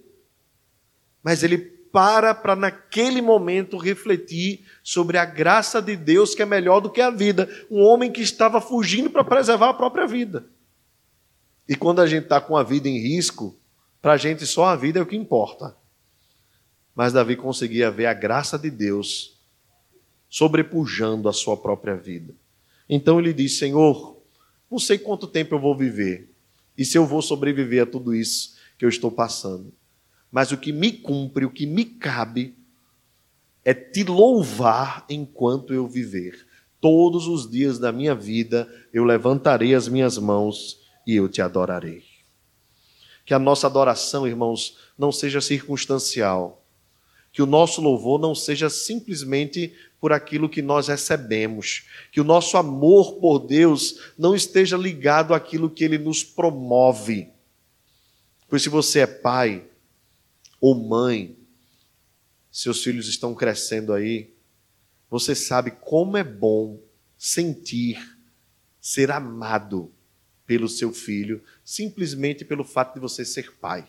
Mas 1.21 1.43
ele 1.43 1.57
para 1.57 2.33
para 2.33 2.55
naquele 2.55 3.21
momento 3.21 3.77
refletir 3.77 4.65
sobre 4.83 5.17
a 5.17 5.25
graça 5.25 5.81
de 5.81 5.95
Deus 5.95 6.35
que 6.35 6.41
é 6.41 6.45
melhor 6.45 6.79
do 6.79 6.89
que 6.89 7.01
a 7.01 7.09
vida. 7.09 7.49
Um 7.69 7.81
homem 7.81 8.11
que 8.11 8.21
estava 8.21 8.61
fugindo 8.61 9.09
para 9.09 9.23
preservar 9.23 9.69
a 9.69 9.73
própria 9.73 10.07
vida. 10.07 10.45
E 11.67 11.75
quando 11.75 11.99
a 11.99 12.07
gente 12.07 12.23
está 12.23 12.39
com 12.39 12.55
a 12.55 12.63
vida 12.63 12.87
em 12.87 12.97
risco, 12.97 13.57
para 14.01 14.13
a 14.13 14.17
gente 14.17 14.45
só 14.45 14.65
a 14.65 14.75
vida 14.75 14.99
é 14.99 15.01
o 15.01 15.05
que 15.05 15.17
importa. 15.17 15.75
Mas 16.95 17.13
Davi 17.13 17.35
conseguia 17.35 17.91
ver 17.91 18.05
a 18.05 18.13
graça 18.13 18.57
de 18.57 18.69
Deus 18.69 19.36
sobrepujando 20.29 21.29
a 21.29 21.33
sua 21.33 21.57
própria 21.57 21.95
vida. 21.95 22.33
Então 22.89 23.19
ele 23.19 23.33
diz: 23.33 23.57
Senhor, 23.57 24.17
não 24.69 24.79
sei 24.79 24.97
quanto 24.97 25.27
tempo 25.27 25.55
eu 25.55 25.59
vou 25.59 25.75
viver 25.75 26.29
e 26.77 26.85
se 26.85 26.97
eu 26.97 27.05
vou 27.05 27.21
sobreviver 27.21 27.83
a 27.83 27.85
tudo 27.85 28.13
isso 28.13 28.55
que 28.77 28.85
eu 28.85 28.89
estou 28.89 29.11
passando. 29.11 29.73
Mas 30.31 30.51
o 30.51 30.57
que 30.57 30.71
me 30.71 30.91
cumpre, 30.91 31.45
o 31.45 31.49
que 31.49 31.65
me 31.65 31.85
cabe, 31.85 32.55
é 33.63 33.73
te 33.73 34.03
louvar 34.03 35.05
enquanto 35.09 35.73
eu 35.73 35.87
viver. 35.87 36.45
Todos 36.79 37.27
os 37.27 37.49
dias 37.49 37.79
da 37.79 37.91
minha 37.91 38.13
vida 38.13 38.71
eu 38.93 39.03
levantarei 39.03 39.73
as 39.73 39.87
minhas 39.87 40.17
mãos 40.17 40.79
e 41.05 41.15
eu 41.15 41.27
te 41.27 41.41
adorarei. 41.41 42.03
Que 43.25 43.33
a 43.33 43.39
nossa 43.39 43.67
adoração, 43.67 44.27
irmãos, 44.27 44.77
não 44.97 45.11
seja 45.11 45.41
circunstancial. 45.41 46.63
Que 47.31 47.41
o 47.41 47.45
nosso 47.45 47.81
louvor 47.81 48.19
não 48.19 48.33
seja 48.33 48.69
simplesmente 48.69 49.73
por 49.99 50.13
aquilo 50.13 50.49
que 50.49 50.61
nós 50.61 50.87
recebemos. 50.87 51.85
Que 52.11 52.21
o 52.21 52.23
nosso 52.23 52.57
amor 52.57 53.15
por 53.19 53.39
Deus 53.39 54.11
não 54.17 54.35
esteja 54.35 54.77
ligado 54.77 55.33
àquilo 55.33 55.69
que 55.69 55.83
ele 55.83 55.97
nos 55.97 56.23
promove. 56.23 57.29
Pois 58.47 58.61
se 58.61 58.69
você 58.69 58.99
é 58.99 59.07
pai 59.07 59.65
ou 60.61 60.75
mãe, 60.75 61.37
seus 62.51 62.83
filhos 62.83 63.07
estão 63.07 63.35
crescendo 63.35 63.93
aí, 63.93 64.33
você 65.09 65.35
sabe 65.35 65.71
como 65.71 66.17
é 66.17 66.23
bom 66.23 66.79
sentir 67.17 68.17
ser 68.79 69.11
amado 69.11 69.91
pelo 70.45 70.69
seu 70.69 70.93
filho, 70.93 71.43
simplesmente 71.63 72.45
pelo 72.45 72.63
fato 72.63 72.93
de 72.93 72.99
você 73.01 73.25
ser 73.25 73.51
pai. 73.57 73.85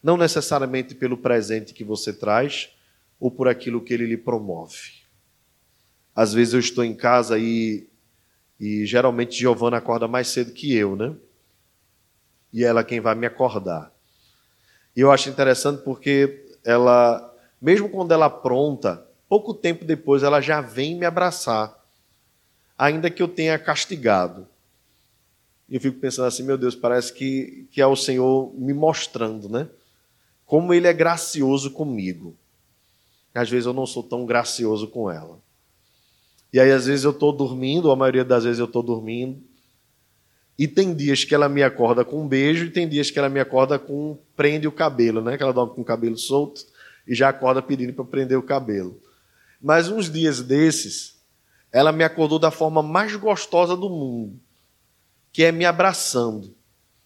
Não 0.00 0.16
necessariamente 0.16 0.94
pelo 0.94 1.16
presente 1.16 1.74
que 1.74 1.82
você 1.82 2.12
traz, 2.12 2.70
ou 3.22 3.30
por 3.30 3.46
aquilo 3.46 3.80
que 3.80 3.94
ele 3.94 4.04
lhe 4.04 4.16
promove. 4.16 5.04
Às 6.12 6.34
vezes 6.34 6.54
eu 6.54 6.58
estou 6.58 6.82
em 6.82 6.92
casa 6.92 7.38
e, 7.38 7.86
e 8.58 8.84
geralmente 8.84 9.38
Giovana 9.38 9.76
acorda 9.76 10.08
mais 10.08 10.26
cedo 10.26 10.52
que 10.52 10.74
eu, 10.74 10.96
né? 10.96 11.14
E 12.52 12.64
ela 12.64 12.80
é 12.80 12.84
quem 12.84 12.98
vai 12.98 13.14
me 13.14 13.24
acordar. 13.24 13.92
E 14.96 15.00
eu 15.00 15.12
acho 15.12 15.30
interessante 15.30 15.84
porque 15.84 16.48
ela, 16.64 17.32
mesmo 17.60 17.88
quando 17.88 18.10
ela 18.10 18.28
pronta, 18.28 19.06
pouco 19.28 19.54
tempo 19.54 19.84
depois 19.84 20.24
ela 20.24 20.40
já 20.40 20.60
vem 20.60 20.96
me 20.96 21.06
abraçar, 21.06 21.80
ainda 22.76 23.08
que 23.08 23.22
eu 23.22 23.28
tenha 23.28 23.56
castigado. 23.56 24.48
E 25.68 25.76
eu 25.76 25.80
fico 25.80 26.00
pensando 26.00 26.26
assim, 26.26 26.42
meu 26.42 26.58
Deus, 26.58 26.74
parece 26.74 27.12
que, 27.12 27.68
que 27.70 27.80
é 27.80 27.86
o 27.86 27.94
Senhor 27.94 28.52
me 28.58 28.74
mostrando, 28.74 29.48
né? 29.48 29.68
Como 30.44 30.74
Ele 30.74 30.88
é 30.88 30.92
gracioso 30.92 31.70
comigo. 31.70 32.36
Às 33.34 33.48
vezes 33.48 33.66
eu 33.66 33.72
não 33.72 33.86
sou 33.86 34.02
tão 34.02 34.26
gracioso 34.26 34.88
com 34.88 35.10
ela. 35.10 35.38
E 36.52 36.60
aí, 36.60 36.70
às 36.70 36.86
vezes, 36.86 37.04
eu 37.04 37.12
estou 37.12 37.32
dormindo, 37.32 37.90
a 37.90 37.96
maioria 37.96 38.24
das 38.24 38.44
vezes 38.44 38.58
eu 38.58 38.66
estou 38.66 38.82
dormindo, 38.82 39.42
e 40.58 40.68
tem 40.68 40.94
dias 40.94 41.24
que 41.24 41.34
ela 41.34 41.48
me 41.48 41.62
acorda 41.62 42.04
com 42.04 42.22
um 42.22 42.28
beijo, 42.28 42.66
e 42.66 42.70
tem 42.70 42.86
dias 42.86 43.10
que 43.10 43.18
ela 43.18 43.28
me 43.28 43.40
acorda 43.40 43.78
com 43.78 44.18
prende 44.36 44.68
o 44.68 44.72
cabelo, 44.72 45.22
né? 45.22 45.36
Que 45.36 45.42
ela 45.42 45.52
dorme 45.52 45.74
com 45.74 45.80
o 45.80 45.84
cabelo 45.84 46.18
solto 46.18 46.64
e 47.06 47.14
já 47.14 47.28
acorda 47.28 47.62
pedindo 47.62 47.92
para 47.92 48.04
prender 48.04 48.38
o 48.38 48.42
cabelo. 48.42 49.00
Mas 49.60 49.88
uns 49.88 50.10
dias 50.10 50.40
desses, 50.42 51.16
ela 51.70 51.92
me 51.92 52.04
acordou 52.04 52.38
da 52.38 52.50
forma 52.50 52.82
mais 52.82 53.14
gostosa 53.16 53.76
do 53.76 53.88
mundo, 53.88 54.38
que 55.32 55.42
é 55.42 55.50
me 55.50 55.64
abraçando, 55.64 56.54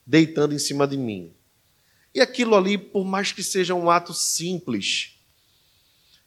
deitando 0.04 0.54
em 0.54 0.58
cima 0.58 0.86
de 0.86 0.96
mim. 0.96 1.32
E 2.14 2.20
aquilo 2.20 2.54
ali, 2.56 2.76
por 2.76 3.04
mais 3.04 3.30
que 3.30 3.42
seja 3.42 3.74
um 3.74 3.90
ato 3.90 4.12
simples, 4.12 5.15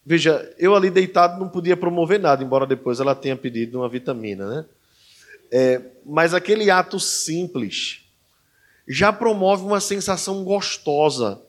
Veja, 0.06 0.54
eu 0.58 0.76
ali 0.76 0.89
deitado 0.89 1.39
não 1.39 1.50
podia 1.50 1.78
promover 1.78 2.20
nada, 2.20 2.43
embora 2.43 2.66
depois 2.66 3.00
ela 3.00 3.14
tenha 3.14 3.36
pedido 3.36 3.80
uma 3.80 3.89
vitamina, 3.89 4.47
né? 4.47 4.66
É, 5.52 5.82
mas 6.06 6.34
aquele 6.34 6.70
ato 6.70 7.00
simples 7.00 8.02
já 8.88 9.12
promove 9.12 9.64
uma 9.64 9.80
sensação 9.80 10.43
gostosa 10.43 11.41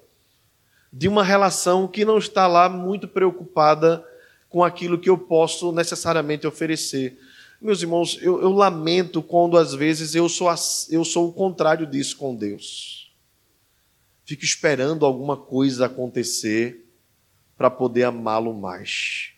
de 0.93 1.07
uma 1.07 1.23
relação 1.23 1.87
que 1.87 2.05
não 2.05 2.19
está 2.19 2.47
lá 2.47 2.69
muito 2.69 3.07
preocupada 3.07 4.05
com 4.49 4.65
aquilo 4.65 4.99
que 4.99 5.09
eu 5.09 5.17
posso 5.17 5.71
necessariamente 5.71 6.47
oferecer. 6.47 7.19
Meus 7.61 7.83
irmãos, 7.83 8.19
eu, 8.21 8.41
eu 8.43 8.51
lamento 8.51 9.23
quando 9.23 9.57
às 9.57 9.75
vezes 9.75 10.15
eu 10.15 10.29
sou, 10.29 10.49
eu 10.91 11.05
sou 11.05 11.29
o 11.29 11.33
contrário 11.33 11.87
disso 11.87 12.17
com 12.17 12.35
Deus. 12.35 13.13
Fico 14.25 14.45
esperando 14.45 15.07
alguma 15.07 15.37
coisa 15.37 15.87
acontecer 15.87 16.90
para 17.61 17.71
poder 17.71 18.05
amá-lo 18.05 18.55
mais. 18.55 19.33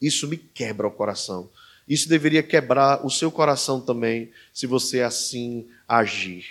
Isso 0.00 0.28
me 0.28 0.36
quebra 0.36 0.86
o 0.86 0.92
coração. 0.92 1.50
Isso 1.88 2.08
deveria 2.08 2.40
quebrar 2.40 3.04
o 3.04 3.10
seu 3.10 3.32
coração 3.32 3.80
também, 3.80 4.30
se 4.54 4.64
você 4.64 5.00
assim 5.00 5.66
agir. 5.88 6.46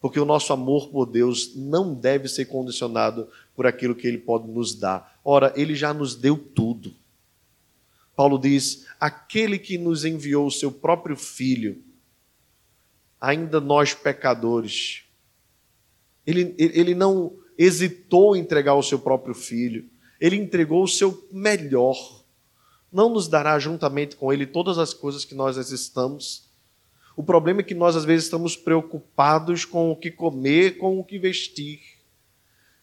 Porque 0.00 0.20
o 0.20 0.24
nosso 0.24 0.52
amor 0.52 0.90
por 0.90 1.06
Deus 1.06 1.56
não 1.56 1.92
deve 1.92 2.28
ser 2.28 2.44
condicionado 2.44 3.28
por 3.56 3.66
aquilo 3.66 3.96
que 3.96 4.06
Ele 4.06 4.18
pode 4.18 4.46
nos 4.46 4.76
dar. 4.76 5.18
Ora, 5.24 5.52
Ele 5.56 5.74
já 5.74 5.92
nos 5.92 6.14
deu 6.14 6.38
tudo. 6.38 6.94
Paulo 8.14 8.38
diz: 8.38 8.86
aquele 9.00 9.58
que 9.58 9.76
nos 9.76 10.04
enviou 10.04 10.46
o 10.46 10.52
seu 10.52 10.70
próprio 10.70 11.16
Filho, 11.16 11.82
ainda 13.20 13.60
nós 13.60 13.92
pecadores, 13.92 15.02
ele, 16.24 16.54
ele 16.56 16.94
não 16.94 17.36
hesitou 17.58 18.36
em 18.36 18.40
entregar 18.40 18.74
o 18.74 18.82
seu 18.82 18.98
próprio 18.98 19.34
filho. 19.34 19.84
Ele 20.20 20.36
entregou 20.36 20.82
o 20.82 20.88
seu 20.88 21.26
melhor 21.32 22.18
não 22.92 23.10
nos 23.10 23.28
dará 23.28 23.58
juntamente 23.58 24.16
com 24.16 24.32
Ele 24.32 24.46
todas 24.46 24.78
as 24.78 24.94
coisas 24.94 25.24
que 25.24 25.34
nós 25.34 25.56
necessitamos? 25.56 26.48
O 27.16 27.22
problema 27.22 27.60
é 27.60 27.64
que 27.64 27.74
nós, 27.74 27.96
às 27.96 28.04
vezes, 28.04 28.24
estamos 28.24 28.56
preocupados 28.56 29.64
com 29.64 29.90
o 29.90 29.96
que 29.96 30.10
comer, 30.10 30.78
com 30.78 30.98
o 30.98 31.04
que 31.04 31.18
vestir, 31.18 31.80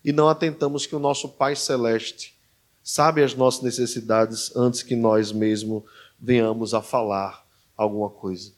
e 0.04 0.12
não 0.12 0.30
atentamos 0.30 0.86
que 0.86 0.96
o 0.96 1.00
nosso 1.00 1.30
Pai 1.30 1.56
Celeste 1.56 2.36
sabe 2.84 3.24
as 3.24 3.34
nossas 3.34 3.64
necessidades 3.64 4.56
antes 4.56 4.84
que 4.84 4.96
nós 4.96 5.32
mesmos 5.32 5.84
venhamos 6.20 6.76
a 6.76 6.82
falar 6.82 7.44
alguma 7.76 8.10
coisa. 8.10 8.54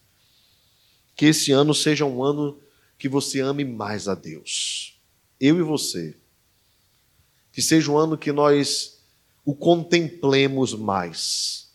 Que 1.15 1.27
esse 1.27 1.53
ano 1.53 1.73
seja 1.73 2.03
um 2.03 2.21
ano 2.21 2.59
que 2.97 3.07
você 3.07 3.39
ame 3.39 3.63
mais 3.63 4.09
a 4.09 4.15
Deus. 4.15 4.96
Eu 5.39 5.57
e 5.57 5.61
você. 5.61 6.15
Que 7.51 7.61
seja 7.61 7.91
um 7.91 7.97
ano 7.97 8.17
que 8.17 8.31
nós 8.31 8.97
o 9.45 9.55
contemplemos 9.55 10.73
mais. 10.73 11.71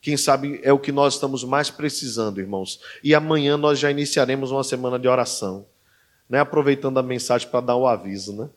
Quem 0.00 0.16
sabe 0.16 0.60
é 0.62 0.72
o 0.72 0.78
que 0.78 0.92
nós 0.92 1.14
estamos 1.14 1.44
mais 1.44 1.70
precisando, 1.70 2.40
irmãos. 2.40 2.80
E 3.04 3.14
amanhã 3.14 3.56
nós 3.56 3.78
já 3.78 3.90
iniciaremos 3.90 4.50
uma 4.50 4.64
semana 4.64 4.98
de 4.98 5.06
oração. 5.06 5.66
Né? 6.28 6.40
Aproveitando 6.40 6.98
a 6.98 7.02
mensagem 7.02 7.48
para 7.48 7.60
dar 7.60 7.76
o 7.76 7.86
aviso, 7.86 8.32
né? 8.34 8.50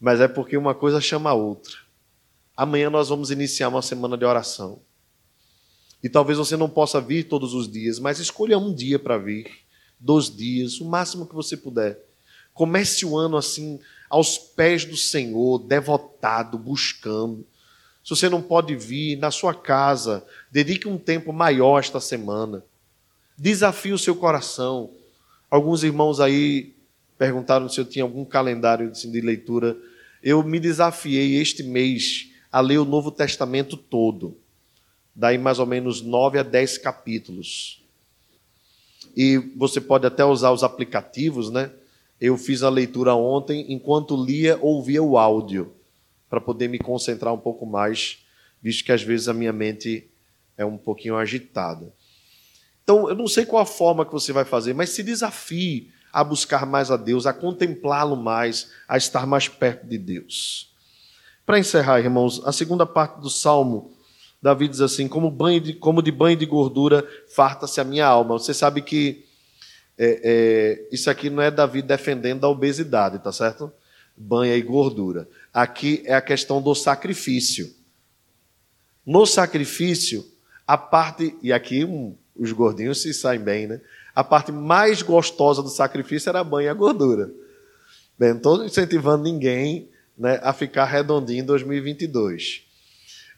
Mas 0.00 0.20
é 0.20 0.28
porque 0.28 0.56
uma 0.56 0.74
coisa 0.74 1.00
chama 1.00 1.30
a 1.30 1.34
outra. 1.34 1.76
Amanhã 2.56 2.88
nós 2.88 3.08
vamos 3.08 3.30
iniciar 3.30 3.68
uma 3.68 3.82
semana 3.82 4.16
de 4.16 4.24
oração. 4.24 4.80
E 6.02 6.08
talvez 6.08 6.38
você 6.38 6.56
não 6.56 6.68
possa 6.68 7.00
vir 7.00 7.24
todos 7.24 7.52
os 7.54 7.70
dias, 7.70 7.98
mas 7.98 8.18
escolha 8.18 8.58
um 8.58 8.72
dia 8.72 8.98
para 8.98 9.18
vir, 9.18 9.50
dois 9.98 10.34
dias, 10.34 10.80
o 10.80 10.84
máximo 10.84 11.26
que 11.26 11.34
você 11.34 11.56
puder. 11.56 12.07
Comece 12.58 13.06
o 13.06 13.16
ano 13.16 13.36
assim, 13.36 13.78
aos 14.10 14.36
pés 14.36 14.84
do 14.84 14.96
Senhor, 14.96 15.60
devotado, 15.60 16.58
buscando. 16.58 17.46
Se 18.02 18.10
você 18.10 18.28
não 18.28 18.42
pode 18.42 18.74
vir 18.74 19.16
na 19.16 19.30
sua 19.30 19.54
casa, 19.54 20.24
dedique 20.50 20.88
um 20.88 20.98
tempo 20.98 21.32
maior 21.32 21.78
esta 21.78 22.00
semana. 22.00 22.64
Desafie 23.36 23.92
o 23.92 23.98
seu 23.98 24.16
coração. 24.16 24.90
Alguns 25.48 25.84
irmãos 25.84 26.18
aí 26.18 26.74
perguntaram 27.16 27.68
se 27.68 27.80
eu 27.80 27.84
tinha 27.84 28.02
algum 28.02 28.24
calendário 28.24 28.90
de 28.90 29.20
leitura. 29.20 29.76
Eu 30.20 30.42
me 30.42 30.58
desafiei 30.58 31.40
este 31.40 31.62
mês 31.62 32.28
a 32.50 32.60
ler 32.60 32.78
o 32.78 32.84
Novo 32.84 33.12
Testamento 33.12 33.76
todo 33.76 34.36
daí 35.18 35.36
mais 35.36 35.58
ou 35.58 35.66
menos 35.66 36.00
nove 36.00 36.38
a 36.38 36.44
dez 36.44 36.78
capítulos. 36.78 37.82
E 39.16 39.36
você 39.56 39.80
pode 39.80 40.06
até 40.06 40.24
usar 40.24 40.52
os 40.52 40.62
aplicativos, 40.62 41.50
né? 41.50 41.72
Eu 42.20 42.36
fiz 42.36 42.62
a 42.62 42.68
leitura 42.68 43.14
ontem, 43.14 43.72
enquanto 43.72 44.16
lia, 44.16 44.58
ouvia 44.60 45.02
o 45.02 45.16
áudio, 45.16 45.72
para 46.28 46.40
poder 46.40 46.68
me 46.68 46.78
concentrar 46.78 47.32
um 47.32 47.38
pouco 47.38 47.64
mais, 47.64 48.24
visto 48.60 48.84
que 48.84 48.92
às 48.92 49.02
vezes 49.02 49.28
a 49.28 49.34
minha 49.34 49.52
mente 49.52 50.10
é 50.56 50.64
um 50.64 50.76
pouquinho 50.76 51.16
agitada. 51.16 51.92
Então, 52.82 53.08
eu 53.08 53.14
não 53.14 53.28
sei 53.28 53.46
qual 53.46 53.62
a 53.62 53.66
forma 53.66 54.04
que 54.04 54.12
você 54.12 54.32
vai 54.32 54.44
fazer, 54.44 54.74
mas 54.74 54.90
se 54.90 55.02
desafie 55.02 55.90
a 56.12 56.24
buscar 56.24 56.66
mais 56.66 56.90
a 56.90 56.96
Deus, 56.96 57.26
a 57.26 57.32
contemplá-lo 57.32 58.16
mais, 58.16 58.70
a 58.88 58.96
estar 58.96 59.26
mais 59.26 59.46
perto 59.46 59.86
de 59.86 59.98
Deus. 59.98 60.74
Para 61.44 61.58
encerrar, 61.58 62.00
irmãos, 62.00 62.42
a 62.44 62.52
segunda 62.52 62.84
parte 62.84 63.20
do 63.20 63.30
Salmo 63.30 63.92
Davi 64.40 64.68
diz 64.68 64.80
assim: 64.80 65.08
como, 65.08 65.30
banho 65.30 65.60
de, 65.60 65.72
como 65.74 66.02
de 66.02 66.12
banho 66.12 66.36
de 66.36 66.46
gordura 66.46 67.06
farta-se 67.28 67.80
a 67.80 67.84
minha 67.84 68.06
alma. 68.06 68.38
Você 68.38 68.54
sabe 68.54 68.82
que 68.82 69.26
é, 69.98 70.20
é, 70.22 70.88
isso 70.92 71.10
aqui 71.10 71.28
não 71.28 71.42
é 71.42 71.50
Davi 71.50 71.82
defendendo 71.82 72.44
a 72.44 72.48
obesidade, 72.48 73.18
tá 73.18 73.32
certo? 73.32 73.72
Banha 74.16 74.56
e 74.56 74.62
gordura. 74.62 75.28
Aqui 75.52 76.02
é 76.06 76.14
a 76.14 76.20
questão 76.20 76.62
do 76.62 76.74
sacrifício. 76.74 77.74
No 79.04 79.26
sacrifício, 79.26 80.24
a 80.66 80.76
parte, 80.76 81.36
e 81.42 81.52
aqui 81.52 81.84
um, 81.84 82.16
os 82.36 82.52
gordinhos 82.52 83.02
se 83.02 83.12
saem 83.12 83.40
bem, 83.40 83.66
né? 83.66 83.80
A 84.14 84.22
parte 84.22 84.52
mais 84.52 85.02
gostosa 85.02 85.62
do 85.62 85.68
sacrifício 85.68 86.28
era 86.28 86.40
a 86.40 86.44
banha 86.44 86.66
e 86.66 86.70
a 86.70 86.74
gordura. 86.74 87.30
Bem, 88.18 88.30
não 88.30 88.36
estou 88.36 88.64
incentivando 88.64 89.24
ninguém 89.24 89.88
né, 90.16 90.40
a 90.42 90.52
ficar 90.52 90.84
redondinho 90.84 91.42
em 91.42 91.46
2022 91.46 92.68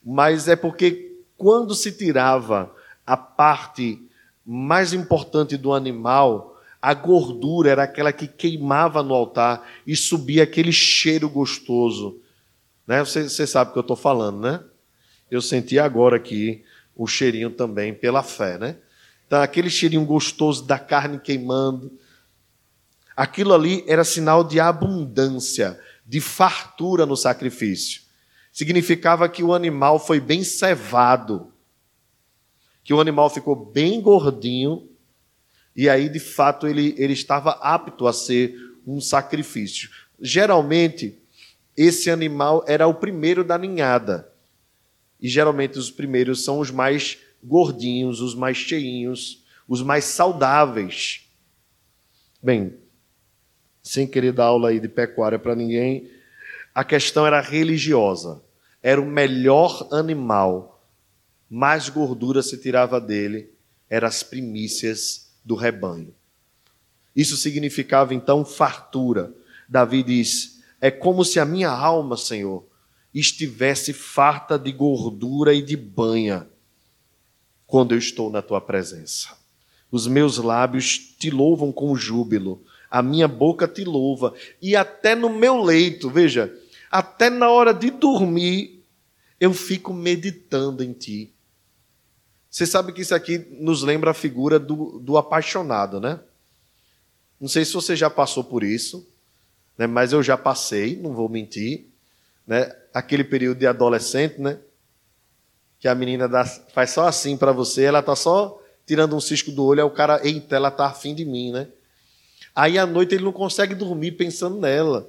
mas 0.05 0.49
é 0.49 0.57
porque 0.57 1.19
quando 1.37 1.75
se 1.75 1.93
tirava 1.93 2.75
a 3.07 3.17
parte 3.17 4.03
mais 4.45 4.93
importante 4.93 5.57
do 5.57 5.73
animal, 5.73 6.50
a 6.81 6.95
gordura 6.95 7.71
era 7.71 7.83
aquela 7.83 8.13
que 8.13 8.27
queimava 8.27 9.03
no 9.03 9.15
altar 9.15 9.69
e 9.87 9.95
subia 9.95 10.45
aquele 10.45 10.73
cheiro 10.73 11.29
gostoso. 11.29 12.21
Né? 12.87 13.01
Você, 13.05 13.29
você 13.29 13.47
sabe 13.47 13.71
o 13.71 13.73
que 13.73 13.79
eu 13.79 13.83
estou 13.83 13.97
falando, 13.97 14.41
né? 14.41 14.63
Eu 15.31 15.41
senti 15.41 15.79
agora 15.79 16.17
aqui 16.17 16.65
o 16.97 17.07
cheirinho 17.07 17.51
também 17.51 17.95
pela 17.95 18.23
fé, 18.23 18.59
né? 18.59 18.77
Então, 19.27 19.41
aquele 19.41 19.71
cheirinho 19.71 20.05
gostoso 20.05 20.65
da 20.65 20.79
carne 20.79 21.21
queimando. 21.21 21.93
Aquilo 23.17 23.55
ali 23.55 23.85
era 23.87 24.03
sinal 24.03 24.43
de 24.43 24.59
abundância, 24.59 25.79
de 26.05 26.21
fartura 26.21 27.07
no 27.07 27.17
sacrifício 27.17 28.11
significava 28.53 29.29
que 29.29 29.43
o 29.43 29.55
animal 29.55 29.99
foi 29.99 30.21
bem 30.21 30.43
cevado, 30.43 31.53
que 32.83 32.93
o 32.93 33.01
animal 33.01 33.31
ficou 33.31 33.55
bem 33.55 34.01
gordinho, 34.01 34.89
e 35.81 35.89
aí 35.89 36.11
de 36.11 36.21
fato 36.21 36.67
ele, 36.67 36.95
ele 36.99 37.15
estava 37.15 37.53
apto 37.53 38.07
a 38.07 38.13
ser 38.13 38.55
um 38.87 39.01
sacrifício. 39.01 39.89
Geralmente, 40.21 41.19
esse 41.75 42.11
animal 42.11 42.63
era 42.69 42.87
o 42.87 42.93
primeiro 42.93 43.43
da 43.43 43.57
ninhada, 43.57 44.31
e 45.19 45.27
geralmente 45.27 45.79
os 45.79 45.91
primeiros 45.91 46.45
são 46.45 46.59
os 46.59 46.71
mais 46.71 47.17
gordinhos, 47.43 48.21
os 48.21 48.35
mais 48.35 48.59
cheinhos, 48.59 49.43
os 49.67 49.81
mais 49.81 50.05
saudáveis. 50.05 51.27
Bem, 52.43 52.75
sem 53.83 54.07
querer 54.07 54.35
dar 54.35 54.45
aula 54.45 54.69
aí 54.69 54.81
de 54.81 54.89
pecuária 54.89 55.39
para 55.39 55.57
ninguém, 55.57 56.11
a 56.75 56.85
questão 56.85 57.27
era 57.27 57.41
religiosa. 57.41 58.43
Era 58.83 59.01
o 59.01 59.07
melhor 59.07 59.89
animal, 59.91 60.87
mais 61.49 61.89
gordura 61.89 62.43
se 62.43 62.59
tirava 62.59 63.01
dele, 63.01 63.55
eram 63.89 64.09
as 64.09 64.23
primícias 64.23 65.30
do 65.45 65.55
rebanho. 65.55 66.15
Isso 67.15 67.37
significava 67.37 68.15
então 68.15 68.45
fartura. 68.45 69.35
Davi 69.69 70.03
diz: 70.03 70.63
É 70.81 70.91
como 70.91 71.25
se 71.25 71.41
a 71.41 71.45
minha 71.45 71.71
alma, 71.71 72.17
Senhor, 72.17 72.65
estivesse 73.13 73.93
farta 73.93 74.59
de 74.59 74.73
gordura 74.73 75.53
e 75.53 75.63
de 75.63 75.77
banha 75.77 76.49
quando 77.67 77.93
eu 77.93 77.99
estou 77.99 78.31
na 78.31 78.43
tua 78.43 78.61
presença. 78.61 79.37
Os 79.91 80.07
meus 80.07 80.39
lábios 80.39 80.99
te 81.19 81.31
louvam 81.31 81.73
com 81.73 81.97
júbilo, 81.97 82.63
a 82.91 83.03
minha 83.03 83.29
boca 83.29 83.67
te 83.67 83.85
louva, 83.85 84.35
e 84.61 84.75
até 84.77 85.15
no 85.15 85.29
meu 85.29 85.63
leito, 85.63 86.09
veja, 86.11 86.53
até 86.91 87.31
na 87.31 87.49
hora 87.49 87.73
de 87.73 87.91
dormir, 87.91 88.85
eu 89.39 89.53
fico 89.55 89.93
meditando 89.93 90.83
em 90.83 90.93
ti. 90.93 91.33
Você 92.51 92.67
sabe 92.67 92.93
que 92.93 93.01
isso 93.01 93.15
aqui 93.15 93.39
nos 93.61 93.83
lembra 93.83 94.11
a 94.11 94.15
figura 94.15 94.59
do, 94.59 94.99
do 94.99 95.17
apaixonado, 95.17 96.01
né? 96.01 96.19
Não 97.41 97.49
sei 97.49 97.65
se 97.65 97.73
você 97.73 97.95
já 97.95 98.11
passou 98.11 98.43
por 98.43 98.65
isso, 98.65 99.09
né? 99.79 99.87
mas 99.87 100.13
eu 100.13 100.23
já 100.23 100.37
passei, 100.37 100.97
não 100.97 101.15
vou 101.15 101.29
mentir. 101.29 101.87
Né? 102.47 102.75
Aquele 102.93 103.23
período 103.25 103.59
de 103.59 103.67
adolescente, 103.67 104.41
né? 104.41 104.59
Que 105.79 105.89
a 105.89 105.95
menina 105.95 106.29
dá, 106.29 106.45
faz 106.45 106.91
só 106.91 107.07
assim 107.07 107.37
para 107.37 107.53
você, 107.53 107.85
ela 107.85 108.03
tá 108.03 108.17
só 108.17 108.61
tirando 108.85 109.15
um 109.15 109.21
cisco 109.21 109.53
do 109.53 109.65
olho, 109.65 109.81
aí 109.81 109.87
o 109.87 109.91
cara, 109.91 110.21
eita, 110.27 110.57
ela 110.57 110.71
tá 110.71 110.87
afim 110.87 111.15
de 111.15 111.25
mim, 111.25 111.53
né? 111.53 111.69
Aí 112.55 112.77
à 112.77 112.85
noite 112.85 113.15
ele 113.15 113.25
não 113.25 113.33
consegue 113.33 113.75
dormir 113.75 114.13
pensando 114.13 114.59
nela 114.59 115.09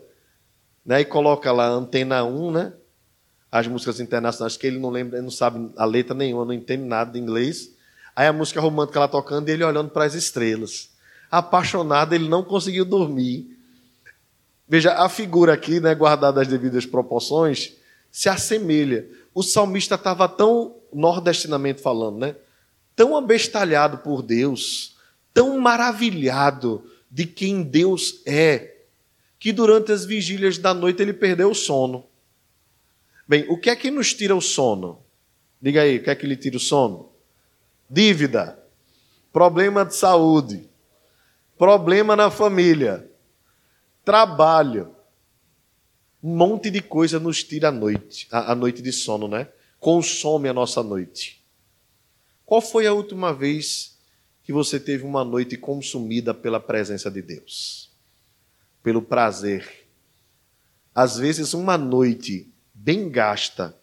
né, 0.85 1.01
e 1.01 1.05
coloca 1.05 1.51
lá 1.51 1.67
Antena 1.67 2.23
1, 2.23 2.51
né, 2.51 2.73
as 3.51 3.67
músicas 3.67 3.99
internacionais, 3.99 4.55
que 4.55 4.65
ele 4.65 4.79
não 4.79 4.89
lembra, 4.89 5.17
ele 5.17 5.25
não 5.25 5.31
sabe 5.31 5.69
a 5.75 5.83
letra 5.83 6.15
nenhuma, 6.15 6.45
não 6.45 6.53
entende 6.53 6.83
nada 6.83 7.11
de 7.11 7.19
inglês. 7.19 7.71
Aí 8.15 8.27
a 8.27 8.33
música 8.33 8.61
romântica 8.61 8.99
lá 8.99 9.07
tocando 9.07 9.49
e 9.49 9.51
ele 9.51 9.63
olhando 9.63 9.89
para 9.89 10.05
as 10.05 10.13
estrelas. 10.13 10.89
Apaixonado, 11.29 12.13
ele 12.13 12.29
não 12.29 12.43
conseguiu 12.43 12.85
dormir. 12.85 13.57
Veja, 14.67 14.93
a 14.93 15.09
figura 15.09 15.53
aqui, 15.53 15.81
né, 15.81 15.93
guardada 15.93 16.41
as 16.41 16.47
devidas 16.47 16.85
proporções, 16.85 17.73
se 18.09 18.29
assemelha. 18.29 19.05
O 19.33 19.43
salmista 19.43 19.95
estava 19.95 20.29
tão, 20.29 20.75
nordestinamente 20.93 21.81
falando, 21.81 22.19
né, 22.19 22.35
tão 22.95 23.17
abestalhado 23.17 23.97
por 23.97 24.21
Deus, 24.21 24.95
tão 25.33 25.59
maravilhado 25.59 26.85
de 27.09 27.25
quem 27.25 27.63
Deus 27.63 28.21
é, 28.25 28.75
que 29.37 29.51
durante 29.51 29.91
as 29.91 30.05
vigílias 30.05 30.57
da 30.57 30.73
noite 30.73 31.01
ele 31.01 31.13
perdeu 31.13 31.51
o 31.51 31.55
sono. 31.55 32.05
Bem, 33.31 33.45
o 33.47 33.57
que 33.57 33.69
é 33.69 33.75
que 33.77 33.89
nos 33.89 34.13
tira 34.13 34.35
o 34.35 34.41
sono? 34.41 35.01
Diga 35.61 35.83
aí, 35.83 35.99
o 35.99 36.03
que 36.03 36.09
é 36.09 36.15
que 36.15 36.27
lhe 36.27 36.35
tira 36.35 36.57
o 36.57 36.59
sono? 36.59 37.13
Dívida, 37.89 38.61
problema 39.31 39.85
de 39.85 39.95
saúde, 39.95 40.69
problema 41.57 42.13
na 42.13 42.29
família, 42.29 43.09
trabalho. 44.03 44.93
Um 46.21 46.35
monte 46.35 46.69
de 46.69 46.81
coisa 46.81 47.21
nos 47.21 47.41
tira 47.41 47.69
a 47.69 47.71
noite, 47.71 48.27
a, 48.29 48.53
noite 48.53 48.81
de 48.81 48.91
sono, 48.91 49.29
né? 49.29 49.47
consome 49.79 50.49
a 50.49 50.53
nossa 50.53 50.83
noite. 50.83 51.41
Qual 52.45 52.59
foi 52.59 52.85
a 52.85 52.91
última 52.91 53.33
vez 53.33 53.97
que 54.43 54.51
você 54.51 54.77
teve 54.77 55.05
uma 55.05 55.23
noite 55.23 55.55
consumida 55.55 56.33
pela 56.33 56.59
presença 56.59 57.09
de 57.09 57.21
Deus? 57.21 57.89
Pelo 58.83 59.01
prazer. 59.01 59.87
Às 60.93 61.15
vezes, 61.15 61.53
uma 61.53 61.77
noite 61.77 62.50
bem 62.83 63.09
gasta, 63.09 63.77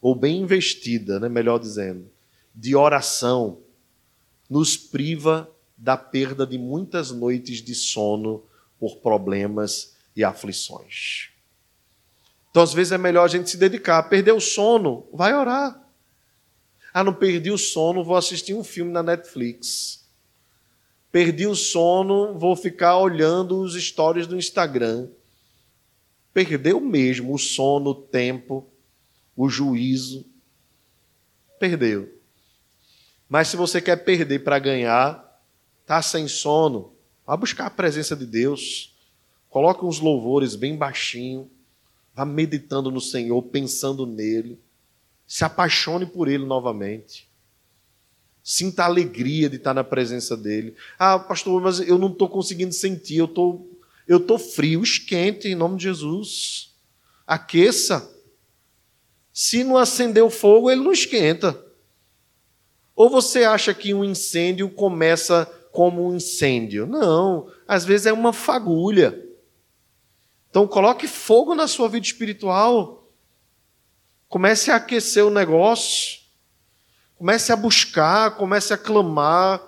ou 0.00 0.14
bem 0.14 0.40
investida, 0.42 1.20
né, 1.20 1.28
melhor 1.28 1.58
dizendo, 1.58 2.10
de 2.52 2.74
oração, 2.74 3.60
nos 4.50 4.76
priva 4.76 5.48
da 5.76 5.96
perda 5.96 6.44
de 6.44 6.58
muitas 6.58 7.12
noites 7.12 7.62
de 7.62 7.74
sono 7.74 8.42
por 8.78 8.96
problemas 8.96 9.94
e 10.16 10.24
aflições. 10.24 11.30
Então, 12.50 12.62
às 12.62 12.72
vezes, 12.72 12.92
é 12.92 12.98
melhor 12.98 13.24
a 13.24 13.28
gente 13.28 13.50
se 13.50 13.56
dedicar. 13.56 14.02
Perder 14.04 14.32
o 14.32 14.40
sono, 14.40 15.06
vai 15.12 15.32
orar. 15.34 15.80
Ah, 16.92 17.04
não 17.04 17.14
perdi 17.14 17.52
o 17.52 17.58
sono, 17.58 18.02
vou 18.02 18.16
assistir 18.16 18.54
um 18.54 18.64
filme 18.64 18.90
na 18.90 19.02
Netflix. 19.02 20.08
Perdi 21.12 21.46
o 21.46 21.54
sono, 21.54 22.36
vou 22.36 22.56
ficar 22.56 22.98
olhando 22.98 23.60
os 23.60 23.74
stories 23.80 24.26
do 24.26 24.36
Instagram. 24.36 25.08
Perdeu 26.38 26.80
mesmo 26.80 27.34
o 27.34 27.38
sono, 27.38 27.90
o 27.90 27.94
tempo, 27.94 28.64
o 29.36 29.48
juízo. 29.48 30.24
Perdeu. 31.58 32.16
Mas 33.28 33.48
se 33.48 33.56
você 33.56 33.82
quer 33.82 33.96
perder 34.04 34.44
para 34.44 34.60
ganhar, 34.60 35.42
tá 35.84 36.00
sem 36.00 36.28
sono, 36.28 36.92
vá 37.26 37.36
buscar 37.36 37.66
a 37.66 37.70
presença 37.70 38.14
de 38.14 38.24
Deus. 38.24 38.96
Coloque 39.50 39.84
uns 39.84 39.98
louvores 39.98 40.54
bem 40.54 40.76
baixinho. 40.76 41.50
Vá 42.14 42.24
meditando 42.24 42.88
no 42.88 43.00
Senhor, 43.00 43.42
pensando 43.42 44.06
nele. 44.06 44.60
Se 45.26 45.44
apaixone 45.44 46.06
por 46.06 46.28
ele 46.28 46.46
novamente. 46.46 47.28
Sinta 48.44 48.84
a 48.84 48.86
alegria 48.86 49.50
de 49.50 49.56
estar 49.56 49.74
na 49.74 49.82
presença 49.82 50.36
dele. 50.36 50.76
Ah, 50.96 51.18
pastor, 51.18 51.60
mas 51.60 51.80
eu 51.80 51.98
não 51.98 52.12
estou 52.12 52.28
conseguindo 52.28 52.72
sentir, 52.72 53.16
eu 53.16 53.26
tô, 53.26 53.66
eu 54.08 54.18
tô 54.18 54.38
frio. 54.38 54.82
Esquente 54.82 55.46
em 55.46 55.54
nome 55.54 55.76
de 55.76 55.84
Jesus. 55.84 56.74
Aqueça. 57.26 58.10
Se 59.32 59.62
não 59.62 59.76
acender 59.76 60.24
o 60.24 60.30
fogo, 60.30 60.70
ele 60.70 60.82
não 60.82 60.90
esquenta. 60.90 61.62
Ou 62.96 63.08
você 63.08 63.44
acha 63.44 63.72
que 63.72 63.94
um 63.94 64.02
incêndio 64.02 64.68
começa 64.68 65.46
como 65.70 66.08
um 66.08 66.16
incêndio? 66.16 66.86
Não, 66.86 67.48
às 67.68 67.84
vezes 67.84 68.06
é 68.06 68.12
uma 68.12 68.32
fagulha. 68.32 69.24
Então 70.50 70.66
coloque 70.66 71.06
fogo 71.06 71.54
na 71.54 71.68
sua 71.68 71.88
vida 71.88 72.04
espiritual. 72.04 73.08
Comece 74.28 74.72
a 74.72 74.76
aquecer 74.76 75.24
o 75.24 75.30
negócio. 75.30 76.18
Comece 77.16 77.52
a 77.52 77.56
buscar, 77.56 78.36
comece 78.36 78.74
a 78.74 78.78
clamar. 78.78 79.62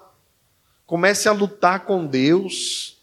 Comece 0.84 1.28
a 1.28 1.32
lutar 1.32 1.84
com 1.84 2.04
Deus. 2.04 2.99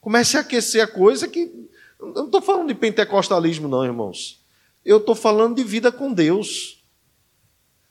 Comece 0.00 0.36
a 0.36 0.40
aquecer 0.40 0.82
a 0.82 0.86
coisa 0.86 1.28
que. 1.28 1.68
Eu 1.98 2.12
não 2.12 2.26
estou 2.26 2.40
falando 2.40 2.68
de 2.68 2.74
pentecostalismo, 2.74 3.66
não, 3.68 3.84
irmãos. 3.84 4.44
Eu 4.84 4.98
estou 4.98 5.14
falando 5.14 5.56
de 5.56 5.64
vida 5.64 5.90
com 5.90 6.12
Deus. 6.12 6.84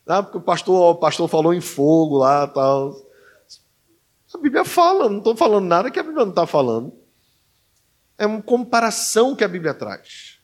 Ah, 0.08 0.24
porque 0.24 0.38
o 0.38 0.42
pastor, 0.42 0.96
o 0.96 0.96
pastor 0.96 1.28
falou 1.28 1.54
em 1.54 1.60
fogo 1.60 2.18
lá 2.18 2.48
tal. 2.48 2.96
A 4.34 4.38
Bíblia 4.38 4.64
fala, 4.64 5.10
não 5.10 5.18
estou 5.18 5.36
falando 5.36 5.66
nada 5.66 5.92
que 5.92 6.00
a 6.00 6.04
Bíblia 6.04 6.24
não 6.24 6.32
está 6.32 6.48
falando. 6.48 6.94
É 8.18 8.26
uma 8.26 8.42
comparação 8.42 9.36
que 9.36 9.44
a 9.44 9.48
Bíblia 9.48 9.74
traz. 9.74 10.40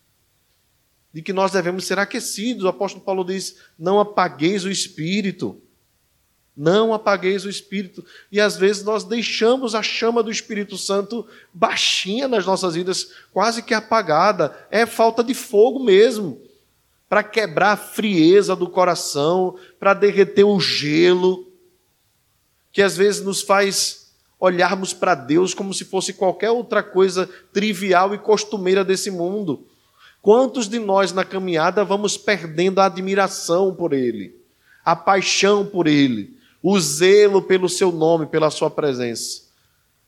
De 1.14 1.22
que 1.22 1.32
nós 1.32 1.51
devemos 1.51 1.86
ser 1.86 1.97
aquecidos. 1.97 2.66
O 2.66 2.68
apóstolo 2.68 3.05
Paulo 3.05 3.24
diz: 3.24 3.57
não 3.80 3.99
apagueis 3.99 4.66
o 4.66 4.70
espírito. 4.70 5.62
Não 6.56 6.93
apagueis 6.93 7.45
o 7.45 7.49
espírito. 7.49 8.06
E 8.32 8.39
às 8.39 8.56
vezes 8.56 8.84
nós 8.84 9.04
deixamos 9.04 9.74
a 9.74 9.82
chama 9.82 10.22
do 10.22 10.30
Espírito 10.30 10.78
Santo 10.78 11.28
baixinha 11.54 12.28
nas 12.28 12.45
nossas 12.45 12.76
vidas, 12.76 13.12
quase 13.32 13.64
que 13.64 13.74
apagada. 13.74 14.56
É 14.70 14.86
falta 14.86 15.24
de 15.24 15.34
fogo 15.34 15.84
mesmo. 15.84 16.39
Para 17.10 17.24
quebrar 17.24 17.72
a 17.74 17.78
frieza 17.78 18.56
do 18.56 18.70
coração, 18.70 19.58
para 19.80 19.93
derreter 19.93 20.43
o 20.43 20.60
gelo, 20.60 21.51
que 22.72 22.82
às 22.82 22.97
vezes 22.97 23.22
nos 23.22 23.41
faz 23.41 24.12
olharmos 24.39 24.93
para 24.93 25.16
Deus 25.16 25.54
como 25.54 25.74
se 25.74 25.86
fosse 25.86 26.14
qualquer 26.14 26.49
outra 26.51 26.84
coisa 26.84 27.30
trivial 27.54 28.14
e 28.14 28.18
costumeira 28.18 28.84
desse 28.84 29.10
mundo. 29.10 29.66
Quantos 30.22 30.68
de 30.68 30.80
nós 30.80 31.14
na 31.14 31.24
caminhada 31.24 31.84
vamos 31.86 32.18
perdendo 32.18 32.80
a 32.80 32.86
admiração 32.86 33.74
por 33.74 33.93
Ele, 33.93 34.36
a 34.84 34.95
paixão 34.95 35.66
por 35.66 35.88
Ele, 35.88 36.36
o 36.64 36.80
zelo 36.80 37.43
pelo 37.43 37.70
Seu 37.70 37.91
nome, 37.91 38.26
pela 38.26 38.49
Sua 38.49 38.72
presença? 38.72 39.43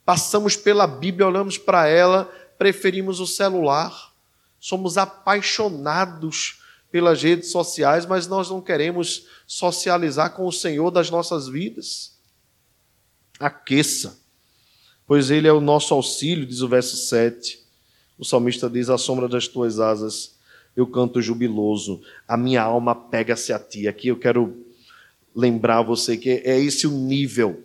Passamos 0.04 0.56
pela 0.56 0.88
Bíblia, 0.88 1.28
olhamos 1.28 1.58
para 1.58 1.88
ela, 1.88 2.26
preferimos 2.58 3.20
o 3.20 3.28
celular, 3.28 4.14
somos 4.60 4.98
apaixonados 4.98 6.62
pelas 6.90 7.22
redes 7.22 7.52
sociais, 7.52 8.06
mas 8.06 8.26
nós 8.26 8.50
não 8.50 8.62
queremos 8.62 9.28
socializar 9.46 10.34
com 10.34 10.48
o 10.48 10.52
Senhor 10.52 10.90
das 10.90 11.10
nossas 11.10 11.48
vidas. 11.48 12.18
Aqueça 13.40 14.26
pois 15.08 15.30
ele 15.30 15.48
é 15.48 15.54
o 15.54 15.62
nosso 15.62 15.94
auxílio, 15.94 16.46
diz 16.46 16.62
o 16.62 16.68
verso 16.68 16.96
7. 16.98 17.60
O 18.18 18.26
salmista 18.26 18.70
diz: 18.70 18.90
À 18.90 18.98
sombra 18.98 19.28
das 19.28 19.48
tuas 19.48 19.80
asas 19.80 20.36
eu 20.76 20.86
canto 20.86 21.22
jubiloso, 21.22 22.02
a 22.28 22.36
minha 22.36 22.62
alma 22.62 22.94
pega-se 22.94 23.54
a 23.54 23.60
ti. 23.60 23.88
Aqui 23.88 24.10
eu 24.10 24.20
quero 24.20 24.65
lembrar 25.36 25.82
você 25.82 26.16
que 26.16 26.30
é 26.30 26.60
esse 26.60 26.88
o 26.88 26.92
nível, 26.92 27.64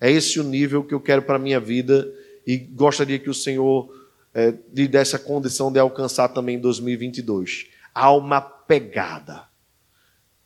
é 0.00 0.10
esse 0.10 0.40
o 0.40 0.44
nível 0.44 0.82
que 0.84 0.94
eu 0.94 1.00
quero 1.00 1.22
para 1.22 1.36
a 1.36 1.38
minha 1.38 1.60
vida 1.60 2.12
e 2.46 2.56
gostaria 2.56 3.18
que 3.18 3.30
o 3.30 3.34
Senhor 3.34 3.94
é, 4.34 4.54
lhe 4.72 4.88
desse 4.88 5.16
a 5.16 5.18
condição 5.18 5.72
de 5.72 5.78
alcançar 5.78 6.28
também 6.28 6.56
em 6.56 6.60
2022. 6.60 7.66
Alma 7.94 8.40
pegada. 8.40 9.48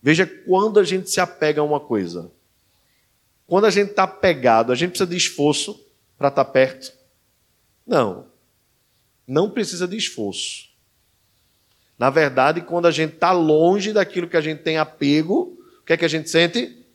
Veja 0.03 0.27
quando 0.27 0.81
a 0.81 0.85
gente 0.85 1.11
se 1.11 1.21
apega 1.21 1.61
a 1.61 1.65
uma 1.65 1.81
coisa. 1.81 2.31
Quando 3.47 3.67
a 3.67 3.71
gente 3.71 3.91
está 3.91 4.07
pegado, 4.07 4.73
a 4.73 4.75
gente 4.75 4.91
precisa 4.91 5.11
de 5.11 5.17
esforço 5.17 5.79
para 6.17 6.29
estar 6.29 6.45
tá 6.45 6.51
perto? 6.51 6.93
Não. 7.87 8.27
Não 9.27 9.51
precisa 9.51 9.87
de 9.87 9.97
esforço. 9.97 10.71
Na 11.99 12.11
verdade, 12.11 12.63
quando 12.63 12.87
a 12.87 12.91
gente 12.91 13.15
está 13.15 13.31
longe 13.31 13.93
daquilo 13.93 14.27
que 14.27 14.37
a 14.37 14.41
gente 14.41 14.63
tem 14.63 14.79
apego, 14.79 15.62
o 15.83 15.85
que 15.85 15.93
é 15.93 15.97
que 15.97 16.05
a 16.05 16.09
gente 16.09 16.31
sente? 16.31 16.87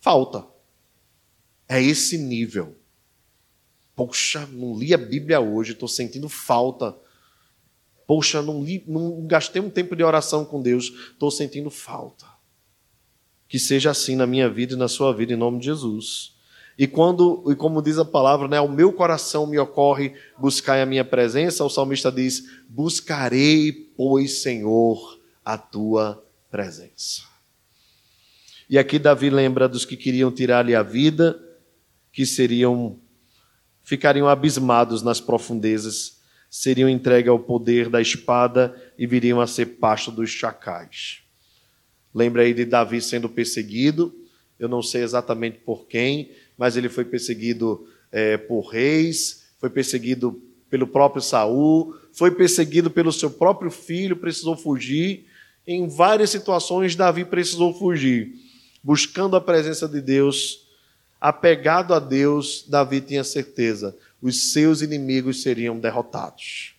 Falta. 0.00 0.46
É 1.66 1.82
esse 1.82 2.18
nível. 2.18 2.76
Poxa, 3.96 4.46
não 4.52 4.76
li 4.76 4.92
a 4.92 4.98
Bíblia 4.98 5.40
hoje, 5.40 5.72
estou 5.72 5.88
sentindo 5.88 6.28
falta. 6.28 6.94
Poxa, 8.06 8.42
não, 8.42 8.62
li, 8.62 8.84
não 8.86 9.26
gastei 9.26 9.62
um 9.62 9.70
tempo 9.70 9.96
de 9.96 10.02
oração 10.02 10.44
com 10.44 10.60
Deus, 10.60 10.92
estou 11.12 11.30
sentindo 11.30 11.70
falta. 11.70 12.26
Que 13.48 13.58
seja 13.58 13.90
assim 13.90 14.14
na 14.14 14.26
minha 14.26 14.48
vida 14.48 14.74
e 14.74 14.76
na 14.76 14.88
sua 14.88 15.14
vida, 15.14 15.32
em 15.32 15.36
nome 15.36 15.58
de 15.58 15.66
Jesus. 15.66 16.34
E 16.76 16.86
quando, 16.86 17.44
e 17.50 17.54
como 17.54 17.80
diz 17.80 17.98
a 17.98 18.04
palavra, 18.04 18.46
né, 18.46 18.60
o 18.60 18.68
meu 18.68 18.92
coração 18.92 19.46
me 19.46 19.58
ocorre 19.58 20.12
buscar 20.38 20.82
a 20.82 20.86
minha 20.86 21.04
presença, 21.04 21.64
o 21.64 21.70
salmista 21.70 22.12
diz: 22.12 22.44
Buscarei, 22.68 23.72
pois, 23.96 24.42
Senhor, 24.42 25.18
a 25.42 25.56
tua 25.56 26.22
presença. 26.50 27.33
E 28.68 28.78
aqui 28.78 28.98
Davi 28.98 29.28
lembra 29.28 29.68
dos 29.68 29.84
que 29.84 29.96
queriam 29.96 30.32
tirar-lhe 30.32 30.74
a 30.74 30.82
vida, 30.82 31.38
que 32.12 32.24
seriam 32.24 32.98
ficariam 33.82 34.26
abismados 34.26 35.02
nas 35.02 35.20
profundezas, 35.20 36.18
seriam 36.48 36.88
entregues 36.88 37.28
ao 37.28 37.38
poder 37.38 37.90
da 37.90 38.00
espada 38.00 38.74
e 38.96 39.06
viriam 39.06 39.40
a 39.40 39.46
ser 39.46 39.66
pasto 39.66 40.10
dos 40.10 40.30
chacais. 40.30 41.18
Lembra 42.14 42.42
aí 42.42 42.54
de 42.54 42.64
Davi 42.64 43.02
sendo 43.02 43.28
perseguido, 43.28 44.14
eu 44.58 44.68
não 44.68 44.80
sei 44.80 45.02
exatamente 45.02 45.58
por 45.58 45.86
quem, 45.86 46.30
mas 46.56 46.76
ele 46.76 46.88
foi 46.88 47.04
perseguido 47.04 47.86
é, 48.10 48.36
por 48.38 48.68
reis, 48.68 49.44
foi 49.58 49.68
perseguido 49.68 50.40
pelo 50.70 50.86
próprio 50.86 51.20
Saul, 51.20 51.94
foi 52.12 52.30
perseguido 52.30 52.90
pelo 52.90 53.12
seu 53.12 53.30
próprio 53.30 53.70
filho, 53.70 54.16
precisou 54.16 54.56
fugir. 54.56 55.26
Em 55.66 55.88
várias 55.88 56.30
situações, 56.30 56.96
Davi 56.96 57.24
precisou 57.24 57.74
fugir. 57.74 58.43
Buscando 58.84 59.34
a 59.34 59.40
presença 59.40 59.88
de 59.88 60.00
Deus, 60.00 60.68
apegado 61.20 61.92
a 61.92 61.98
Deus, 61.98 62.64
Davi 62.68 63.00
tinha 63.00 63.24
certeza: 63.24 63.96
os 64.22 64.52
seus 64.52 64.80
inimigos 64.80 65.42
seriam 65.42 65.80
derrotados, 65.80 66.76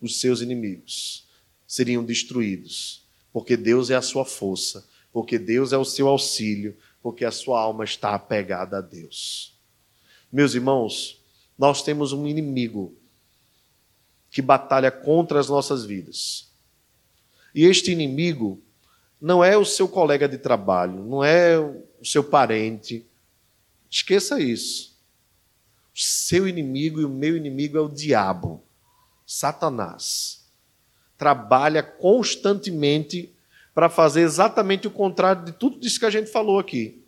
os 0.00 0.18
seus 0.18 0.40
inimigos 0.40 1.26
seriam 1.66 2.02
destruídos 2.02 3.04
porque 3.34 3.56
Deus 3.56 3.90
é 3.90 3.96
a 3.96 4.00
sua 4.00 4.24
força, 4.24 4.88
porque 5.12 5.40
Deus 5.40 5.72
é 5.72 5.76
o 5.76 5.84
seu 5.84 6.06
auxílio, 6.06 6.76
porque 7.02 7.24
a 7.24 7.32
sua 7.32 7.60
alma 7.60 7.82
está 7.82 8.14
apegada 8.14 8.78
a 8.78 8.80
Deus. 8.80 9.58
Meus 10.32 10.54
irmãos, 10.54 11.20
nós 11.58 11.82
temos 11.82 12.12
um 12.12 12.28
inimigo 12.28 12.96
que 14.30 14.40
batalha 14.40 14.88
contra 14.88 15.40
as 15.40 15.48
nossas 15.48 15.84
vidas. 15.84 16.48
E 17.52 17.64
este 17.64 17.90
inimigo, 17.90 18.62
não 19.24 19.42
é 19.42 19.56
o 19.56 19.64
seu 19.64 19.88
colega 19.88 20.28
de 20.28 20.36
trabalho, 20.36 21.02
não 21.02 21.24
é 21.24 21.58
o 21.58 22.04
seu 22.04 22.22
parente. 22.22 23.06
Esqueça 23.90 24.38
isso. 24.38 24.98
O 25.94 25.98
seu 25.98 26.46
inimigo 26.46 27.00
e 27.00 27.06
o 27.06 27.08
meu 27.08 27.34
inimigo 27.34 27.78
é 27.78 27.80
o 27.80 27.88
diabo, 27.88 28.62
Satanás. 29.24 30.44
Trabalha 31.16 31.82
constantemente 31.82 33.32
para 33.74 33.88
fazer 33.88 34.20
exatamente 34.20 34.86
o 34.86 34.90
contrário 34.90 35.46
de 35.46 35.52
tudo 35.52 35.78
isso 35.86 35.98
que 35.98 36.04
a 36.04 36.10
gente 36.10 36.30
falou 36.30 36.58
aqui. 36.58 37.02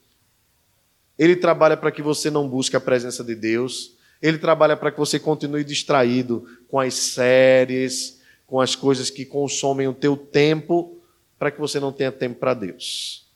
Ele 1.18 1.36
trabalha 1.36 1.76
para 1.76 1.92
que 1.92 2.00
você 2.00 2.30
não 2.30 2.48
busque 2.48 2.76
a 2.76 2.80
presença 2.80 3.22
de 3.22 3.34
Deus, 3.34 3.94
ele 4.22 4.38
trabalha 4.38 4.74
para 4.74 4.90
que 4.90 4.98
você 4.98 5.18
continue 5.18 5.62
distraído 5.62 6.48
com 6.66 6.80
as 6.80 6.94
séries, 6.94 8.22
com 8.46 8.58
as 8.58 8.74
coisas 8.74 9.10
que 9.10 9.26
consomem 9.26 9.86
o 9.86 9.92
teu 9.92 10.16
tempo, 10.16 10.95
para 11.38 11.50
que 11.50 11.60
você 11.60 11.78
não 11.78 11.92
tenha 11.92 12.12
tempo 12.12 12.38
para 12.40 12.54
Deus. 12.54 13.26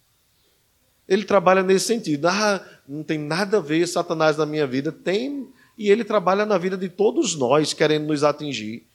Ele 1.08 1.24
trabalha 1.24 1.62
nesse 1.62 1.86
sentido. 1.86 2.26
Ah, 2.26 2.64
não 2.88 3.02
tem 3.02 3.18
nada 3.18 3.58
a 3.58 3.60
ver 3.60 3.86
Satanás 3.86 4.36
na 4.36 4.46
minha 4.46 4.66
vida. 4.66 4.92
Tem, 4.92 5.48
e 5.76 5.90
ele 5.90 6.04
trabalha 6.04 6.46
na 6.46 6.56
vida 6.56 6.76
de 6.76 6.88
todos 6.88 7.34
nós, 7.34 7.72
querendo 7.72 8.06
nos 8.06 8.22
atingir. 8.22 8.86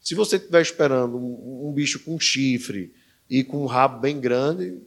Se 0.00 0.14
você 0.14 0.36
estiver 0.36 0.62
esperando 0.62 1.16
um, 1.16 1.70
bicho 1.74 2.00
com 2.00 2.18
chifre 2.18 2.94
e 3.28 3.44
com 3.44 3.62
um 3.62 3.66
rabo 3.66 4.00
bem 4.00 4.18
grande, 4.18 4.80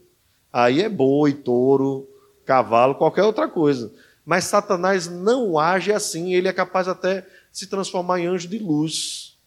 aí 0.52 0.82
é 0.82 0.88
boi, 0.88 1.32
touro, 1.32 2.08
cavalo, 2.44 2.96
qualquer 2.96 3.22
outra 3.22 3.46
coisa. 3.46 3.92
Mas 4.24 4.44
Satanás 4.44 5.06
não 5.06 5.58
age 5.58 5.92
assim, 5.92 6.34
ele 6.34 6.48
é 6.48 6.52
capaz 6.52 6.88
até 6.88 7.20
de 7.20 7.28
se 7.52 7.66
transformar 7.68 8.18
em 8.18 8.26
anjo 8.26 8.48
de 8.48 8.58
luz. 8.58 9.38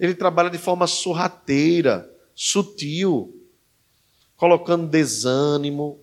Ele 0.00 0.14
trabalha 0.14 0.48
de 0.48 0.58
forma 0.58 0.86
sorrateira, 0.86 2.10
sutil, 2.34 3.34
colocando 4.36 4.88
desânimo. 4.88 6.00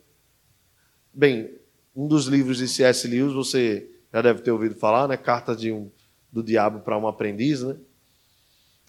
Bem, 1.14 1.56
um 1.96 2.08
dos 2.08 2.26
livros 2.26 2.58
de 2.58 2.68
C.S. 2.68 3.08
Lewis, 3.08 3.34
você 3.34 3.90
já 4.14 4.22
deve 4.22 4.42
ter 4.42 4.52
ouvido 4.52 4.76
falar, 4.76 5.08
né? 5.08 5.18
Carta 5.18 5.56
de 5.56 5.72
um, 5.72 5.92
do 6.32 6.42
Diabo 6.42 6.80
para 6.80 6.98
um 6.98 7.08
aprendiz, 7.08 7.62
né? 7.62 7.76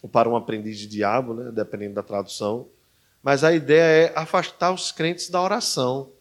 Ou 0.01 0.09
para 0.09 0.29
um 0.29 0.35
aprendiz 0.35 0.77
de 0.77 0.87
diabo, 0.87 1.33
né? 1.33 1.51
Dependendo 1.51 1.95
da 1.95 2.03
tradução. 2.03 2.67
Mas 3.21 3.43
a 3.43 3.53
ideia 3.53 4.07
é 4.07 4.13
afastar 4.19 4.73
os 4.73 4.91
crentes 4.91 5.29
da 5.29 5.41
oração 5.41 6.11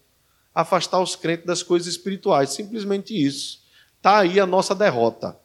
afastar 0.54 1.00
os 1.00 1.16
crentes 1.16 1.46
das 1.46 1.62
coisas 1.62 1.88
espirituais. 1.88 2.50
Simplesmente 2.50 3.14
isso. 3.14 3.62
Está 3.96 4.18
aí 4.18 4.38
a 4.38 4.46
nossa 4.46 4.74
derrota. 4.74 5.36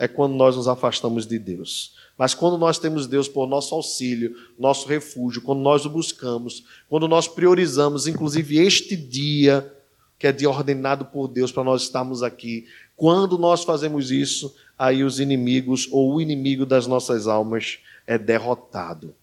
É 0.00 0.08
quando 0.08 0.34
nós 0.34 0.56
nos 0.56 0.66
afastamos 0.66 1.26
de 1.26 1.38
Deus. 1.38 1.94
Mas 2.16 2.32
quando 2.32 2.56
nós 2.56 2.78
temos 2.78 3.06
Deus 3.06 3.28
por 3.28 3.46
nosso 3.46 3.74
auxílio, 3.74 4.34
nosso 4.58 4.88
refúgio, 4.88 5.42
quando 5.42 5.60
nós 5.60 5.84
o 5.84 5.90
buscamos, 5.90 6.64
quando 6.88 7.06
nós 7.06 7.28
priorizamos, 7.28 8.06
inclusive 8.06 8.56
este 8.56 8.96
dia, 8.96 9.70
que 10.18 10.26
é 10.26 10.32
dia 10.32 10.48
ordenado 10.48 11.04
por 11.04 11.28
Deus 11.28 11.52
para 11.52 11.64
nós 11.64 11.82
estarmos 11.82 12.22
aqui, 12.22 12.66
quando 12.96 13.36
nós 13.36 13.62
fazemos 13.62 14.10
isso, 14.10 14.56
aí 14.78 15.04
os 15.04 15.20
inimigos 15.20 15.86
ou 15.90 16.14
o 16.14 16.20
inimigo 16.20 16.64
das 16.64 16.86
nossas 16.86 17.26
almas 17.26 17.80
é 18.06 18.16
derrotado. 18.16 19.14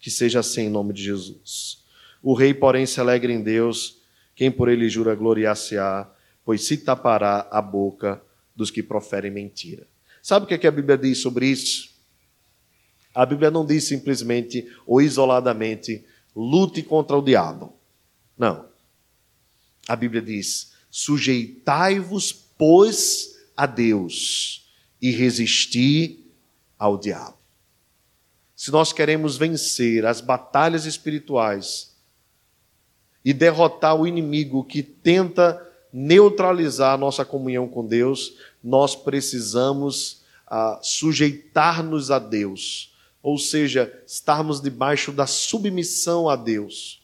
Que 0.00 0.10
seja 0.10 0.40
assim 0.40 0.62
em 0.62 0.70
nome 0.70 0.94
de 0.94 1.02
Jesus. 1.02 1.84
O 2.22 2.32
rei, 2.32 2.54
porém, 2.54 2.86
se 2.86 2.98
alegra 3.00 3.30
em 3.30 3.42
Deus 3.42 3.98
quem 4.34 4.50
por 4.50 4.70
ele 4.70 4.88
jura 4.88 5.14
gloriar-se-á, 5.14 6.08
pois 6.42 6.64
se 6.64 6.78
tapará 6.78 7.46
a 7.50 7.60
boca 7.60 8.22
dos 8.54 8.70
que 8.70 8.82
proferem 8.82 9.30
mentira. 9.30 9.86
Sabe 10.26 10.44
o 10.44 10.48
que, 10.48 10.54
é 10.54 10.58
que 10.58 10.66
a 10.66 10.72
Bíblia 10.72 10.98
diz 10.98 11.18
sobre 11.18 11.46
isso? 11.46 11.88
A 13.14 13.24
Bíblia 13.24 13.48
não 13.48 13.64
diz 13.64 13.84
simplesmente 13.84 14.68
ou 14.84 15.00
isoladamente, 15.00 16.04
lute 16.34 16.82
contra 16.82 17.16
o 17.16 17.22
diabo. 17.22 17.72
Não. 18.36 18.66
A 19.86 19.94
Bíblia 19.94 20.20
diz: 20.20 20.72
sujeitai-vos, 20.90 22.32
pois, 22.32 23.38
a 23.56 23.66
Deus 23.66 24.68
e 25.00 25.12
resisti 25.12 26.26
ao 26.76 26.98
diabo. 26.98 27.38
Se 28.56 28.72
nós 28.72 28.92
queremos 28.92 29.36
vencer 29.36 30.04
as 30.04 30.20
batalhas 30.20 30.86
espirituais, 30.86 31.94
e 33.24 33.32
derrotar 33.32 33.94
o 33.94 34.08
inimigo 34.08 34.64
que 34.64 34.82
tenta 34.82 35.64
neutralizar 35.92 36.94
a 36.94 36.98
nossa 36.98 37.24
comunhão 37.24 37.68
com 37.68 37.86
Deus, 37.86 38.36
nós 38.66 38.96
precisamos 38.96 40.22
ah, 40.44 40.80
sujeitar-nos 40.82 42.10
a 42.10 42.18
Deus, 42.18 42.92
ou 43.22 43.38
seja, 43.38 44.02
estarmos 44.04 44.60
debaixo 44.60 45.12
da 45.12 45.24
submissão 45.24 46.28
a 46.28 46.34
Deus. 46.34 47.00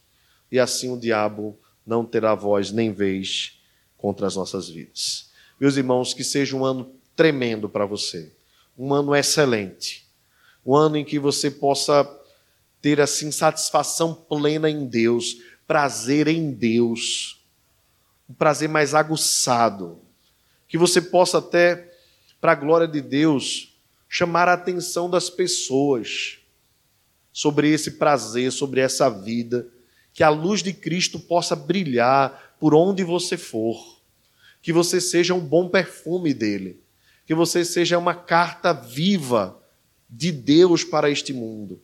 E 0.51 0.59
assim 0.59 0.91
o 0.91 0.99
diabo 0.99 1.57
não 1.87 2.05
terá 2.05 2.35
voz 2.35 2.69
nem 2.69 2.91
vez 2.91 3.61
contra 3.97 4.27
as 4.27 4.35
nossas 4.35 4.67
vidas. 4.67 5.31
Meus 5.57 5.77
irmãos, 5.77 6.13
que 6.13 6.23
seja 6.23 6.53
um 6.53 6.65
ano 6.65 6.91
tremendo 7.15 7.69
para 7.69 7.85
você, 7.85 8.33
um 8.77 8.93
ano 8.93 9.15
excelente, 9.15 10.05
um 10.65 10.75
ano 10.75 10.97
em 10.97 11.05
que 11.05 11.17
você 11.17 11.49
possa 11.49 12.03
ter 12.81 12.99
assim 12.99 13.31
satisfação 13.31 14.13
plena 14.13 14.69
em 14.69 14.85
Deus, 14.85 15.37
prazer 15.65 16.27
em 16.27 16.51
Deus, 16.51 17.41
um 18.29 18.33
prazer 18.33 18.67
mais 18.67 18.93
aguçado, 18.93 20.02
que 20.73 20.77
você 20.79 20.99
possa 20.99 21.37
até, 21.37 21.93
para 22.41 22.53
a 22.53 22.55
glória 22.55 22.87
de 22.87 22.99
Deus, 22.99 23.77
chamar 24.09 24.49
a 24.49 24.53
atenção 24.53 25.07
das 25.07 25.29
pessoas 25.29 26.39
sobre 27.31 27.69
esse 27.69 27.91
prazer, 27.91 28.51
sobre 28.51 28.81
essa 28.81 29.07
vida, 29.07 29.67
que 30.11 30.23
a 30.23 30.29
luz 30.29 30.63
de 30.63 30.73
Cristo 30.73 31.19
possa 31.19 31.55
brilhar 31.55 32.55
por 32.59 32.73
onde 32.73 33.03
você 33.03 33.37
for, 33.37 34.01
que 34.63 34.73
você 34.73 34.99
seja 34.99 35.35
um 35.35 35.39
bom 35.39 35.69
perfume 35.69 36.33
dele, 36.33 36.81
que 37.27 37.35
você 37.35 37.63
seja 37.63 37.99
uma 37.99 38.15
carta 38.15 38.73
viva 38.73 39.61
de 40.09 40.31
Deus 40.31 40.83
para 40.83 41.07
este 41.07 41.33
mundo. 41.33 41.83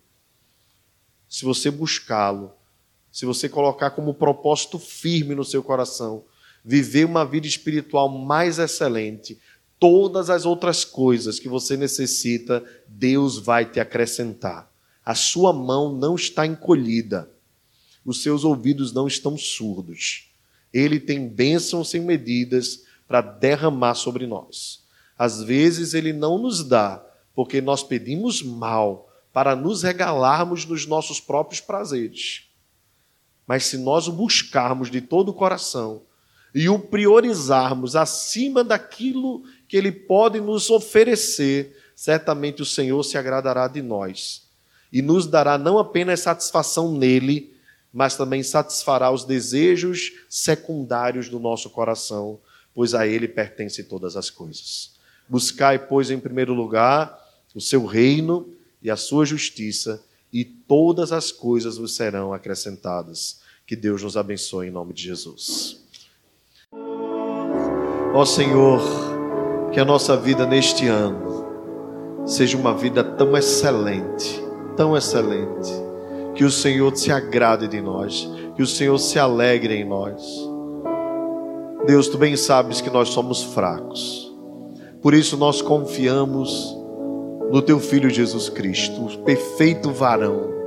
Se 1.30 1.46
você 1.46 1.70
buscá-lo, 1.70 2.56
se 3.12 3.24
você 3.24 3.48
colocar 3.48 3.92
como 3.92 4.16
propósito 4.16 4.80
firme 4.80 5.36
no 5.36 5.46
seu 5.46 5.62
coração, 5.62 6.24
viver 6.64 7.05
uma 7.05 7.26
vida 7.26 7.47
espiritual 7.47 8.10
mais 8.10 8.60
excelente, 8.60 9.38
todas 9.80 10.30
as 10.30 10.45
outras 10.45 10.84
coisas 10.84 11.39
que 11.39 11.47
você 11.47 11.78
necessita, 11.78 12.64
Deus 12.88 13.38
vai 13.38 13.66
te 13.66 13.80
acrescentar. 13.80 14.70
A 15.03 15.16
sua 15.16 15.53
mão 15.53 15.93
não 15.95 16.16
está 16.16 16.45
encolhida, 16.45 17.30
os 18.05 18.22
seus 18.22 18.43
ouvidos 18.43 18.93
não 18.93 19.07
estão 19.07 19.38
surdos. 19.38 20.30
Ele 20.74 20.99
tem 20.99 21.28
bênçãos 21.28 21.89
sem 21.89 22.01
medidas 22.01 22.84
para 23.07 23.22
derramar 23.22 23.95
sobre 23.95 24.28
nós. 24.28 24.84
Às 25.18 25.41
vezes 25.41 25.93
ele 25.93 26.14
não 26.14 26.38
nos 26.38 26.64
dá, 26.64 27.03
porque 27.34 27.60
nós 27.60 27.82
pedimos 27.82 28.43
mal 28.43 29.10
para 29.34 29.55
nos 29.55 29.84
regalarmos 29.84 30.66
nos 30.66 30.86
nossos 30.86 31.20
próprios 31.20 31.62
prazeres. 31.62 32.49
Mas 33.47 33.66
se 33.66 33.78
nós 33.78 34.07
o 34.07 34.12
buscarmos 34.12 34.91
de 34.91 35.01
todo 35.01 35.30
o 35.30 35.34
coração 35.34 36.03
e 36.54 36.68
o 36.70 36.80
priorizarmos 36.80 37.95
acima 37.95 38.64
daquilo 38.64 39.43
que 39.68 39.78
ele 39.78 39.91
pode 39.91 40.39
nos 40.39 40.70
oferecer, 40.70 41.76
certamente 41.95 42.62
o 42.62 42.66
Senhor 42.66 43.04
se 43.04 43.18
agradará 43.18 43.68
de 43.68 43.82
nós 43.82 44.50
e 44.91 45.02
nos 45.02 45.28
dará 45.28 45.58
não 45.58 45.78
apenas 45.78 46.22
satisfação 46.22 46.97
nele, 46.97 47.54
mas 47.93 48.16
também 48.16 48.41
satisfará 48.43 49.12
os 49.12 49.24
desejos 49.24 50.14
secundários 50.28 51.30
do 51.30 51.39
nosso 51.39 51.70
coração, 51.70 52.39
pois 52.74 52.93
a 52.93 53.08
ele 53.08 53.28
pertencem 53.28 53.86
todas 53.86 54.16
as 54.16 54.30
coisas. 54.30 54.93
Buscai, 55.28 55.78
pois, 55.78 56.10
em 56.10 56.20
primeiro 56.20 56.54
lugar 56.54 57.18
o 57.54 57.62
seu 57.62 57.86
reino 57.86 58.54
e 58.82 58.89
a 58.89 58.95
sua 58.95 59.26
justiça, 59.26 60.04
e 60.32 60.45
todas 60.45 61.12
as 61.12 61.32
coisas 61.32 61.78
vos 61.78 61.95
serão 61.95 62.32
acrescentadas. 62.32 63.41
Que 63.66 63.76
Deus 63.76 64.04
nos 64.04 64.16
abençoe 64.16 64.68
em 64.68 64.72
nome 64.72 64.93
de 64.93 65.04
Jesus. 65.04 65.82
Ó 68.14 68.26
Senhor, 68.26 68.82
que 69.72 69.80
a 69.80 69.86
nossa 69.86 70.18
vida 70.18 70.45
neste 70.45 70.88
ano 70.88 71.45
seja 72.26 72.57
uma 72.57 72.74
vida 72.74 73.03
tão 73.03 73.38
excelente, 73.38 74.43
tão 74.76 74.97
excelente, 74.97 75.72
que 76.34 76.43
o 76.43 76.49
Senhor 76.49 76.95
se 76.95 77.12
agrade 77.12 77.68
de 77.68 77.80
nós, 77.80 78.30
que 78.55 78.64
o 78.64 78.68
Senhor 78.68 78.97
se 78.97 79.20
alegre 79.20 79.76
em 79.76 79.86
nós. 79.86 80.24
Deus, 81.86 82.07
tu 82.07 82.18
bem 82.18 82.36
sabes 82.36 82.82
que 82.82 82.89
nós 82.89 83.10
somos 83.10 83.43
fracos, 83.43 84.36
por 85.01 85.14
isso 85.14 85.38
nós 85.38 85.62
confiamos 85.62 86.76
no 87.51 87.62
teu 87.62 87.80
Filho 87.80 88.10
Jesus 88.10 88.49
Cristo, 88.49 89.05
o 89.05 89.18
perfeito 89.20 89.91
varão 89.91 90.60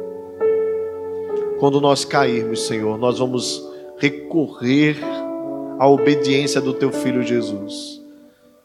quando 1.63 1.81
nós 1.81 2.05
cairmos, 2.05 2.67
Senhor, 2.67 2.99
nós 2.99 3.21
vamos 3.21 3.65
recorrer 3.97 4.97
à 5.83 5.89
obediência 5.89 6.61
do 6.61 6.73
Teu 6.73 6.93
Filho 6.93 7.25
Jesus 7.25 8.01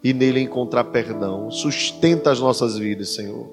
e 0.03 0.13
nele 0.13 0.39
encontrar 0.39 0.83
perdão. 0.83 1.49
Sustenta 1.49 2.29
as 2.29 2.39
nossas 2.39 2.77
vidas, 2.77 3.15
Senhor. 3.15 3.49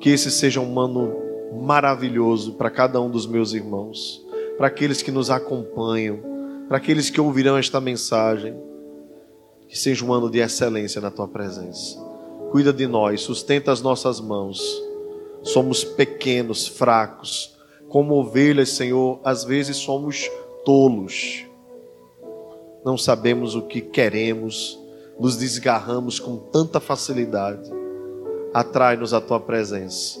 Que 0.00 0.08
esse 0.08 0.30
seja 0.30 0.58
um 0.58 0.80
ano 0.80 1.14
maravilhoso 1.60 2.54
para 2.54 2.70
cada 2.70 2.98
um 3.02 3.10
dos 3.10 3.26
meus 3.26 3.52
irmãos, 3.52 4.24
para 4.56 4.68
aqueles 4.68 5.02
que 5.02 5.10
nos 5.10 5.28
acompanham, 5.28 6.20
para 6.66 6.78
aqueles 6.78 7.10
que 7.10 7.20
ouvirão 7.20 7.58
esta 7.58 7.82
mensagem. 7.82 8.56
Que 9.68 9.78
seja 9.78 10.02
um 10.02 10.10
ano 10.10 10.30
de 10.30 10.38
excelência 10.38 11.02
na 11.02 11.10
tua 11.10 11.28
presença. 11.28 12.00
Cuida 12.50 12.72
de 12.72 12.86
nós, 12.86 13.20
sustenta 13.20 13.70
as 13.70 13.82
nossas 13.82 14.22
mãos. 14.22 14.82
Somos 15.42 15.84
pequenos, 15.84 16.66
fracos, 16.66 17.54
como 17.90 18.14
ovelhas, 18.14 18.70
Senhor, 18.70 19.20
às 19.22 19.44
vezes 19.44 19.76
somos 19.76 20.30
tolos. 20.64 21.44
Não 22.86 22.96
sabemos 22.96 23.56
o 23.56 23.62
que 23.62 23.80
queremos, 23.80 24.78
nos 25.18 25.36
desgarramos 25.36 26.20
com 26.20 26.36
tanta 26.36 26.78
facilidade. 26.78 27.68
Atrai-nos 28.54 29.12
a 29.12 29.20
tua 29.20 29.40
presença, 29.40 30.20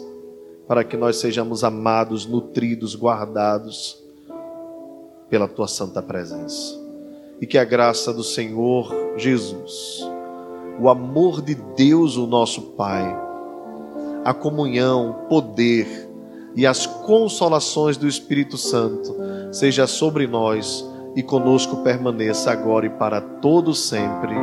para 0.66 0.82
que 0.82 0.96
nós 0.96 1.18
sejamos 1.18 1.62
amados, 1.62 2.26
nutridos, 2.26 2.96
guardados 2.96 4.02
pela 5.30 5.46
tua 5.46 5.68
santa 5.68 6.02
presença. 6.02 6.74
E 7.40 7.46
que 7.46 7.56
a 7.56 7.64
graça 7.64 8.12
do 8.12 8.24
Senhor 8.24 8.92
Jesus, 9.16 10.04
o 10.80 10.88
amor 10.88 11.42
de 11.42 11.54
Deus, 11.54 12.16
o 12.16 12.26
nosso 12.26 12.72
Pai, 12.72 13.16
a 14.24 14.34
comunhão, 14.34 15.24
poder 15.28 16.10
e 16.56 16.66
as 16.66 16.84
consolações 16.84 17.96
do 17.96 18.08
Espírito 18.08 18.58
Santo 18.58 19.14
seja 19.52 19.86
sobre 19.86 20.26
nós 20.26 20.84
e 21.16 21.22
conosco 21.22 21.78
permaneça 21.78 22.52
agora 22.52 22.84
e 22.84 22.90
para 22.90 23.22
todo 23.22 23.74
sempre. 23.74 24.34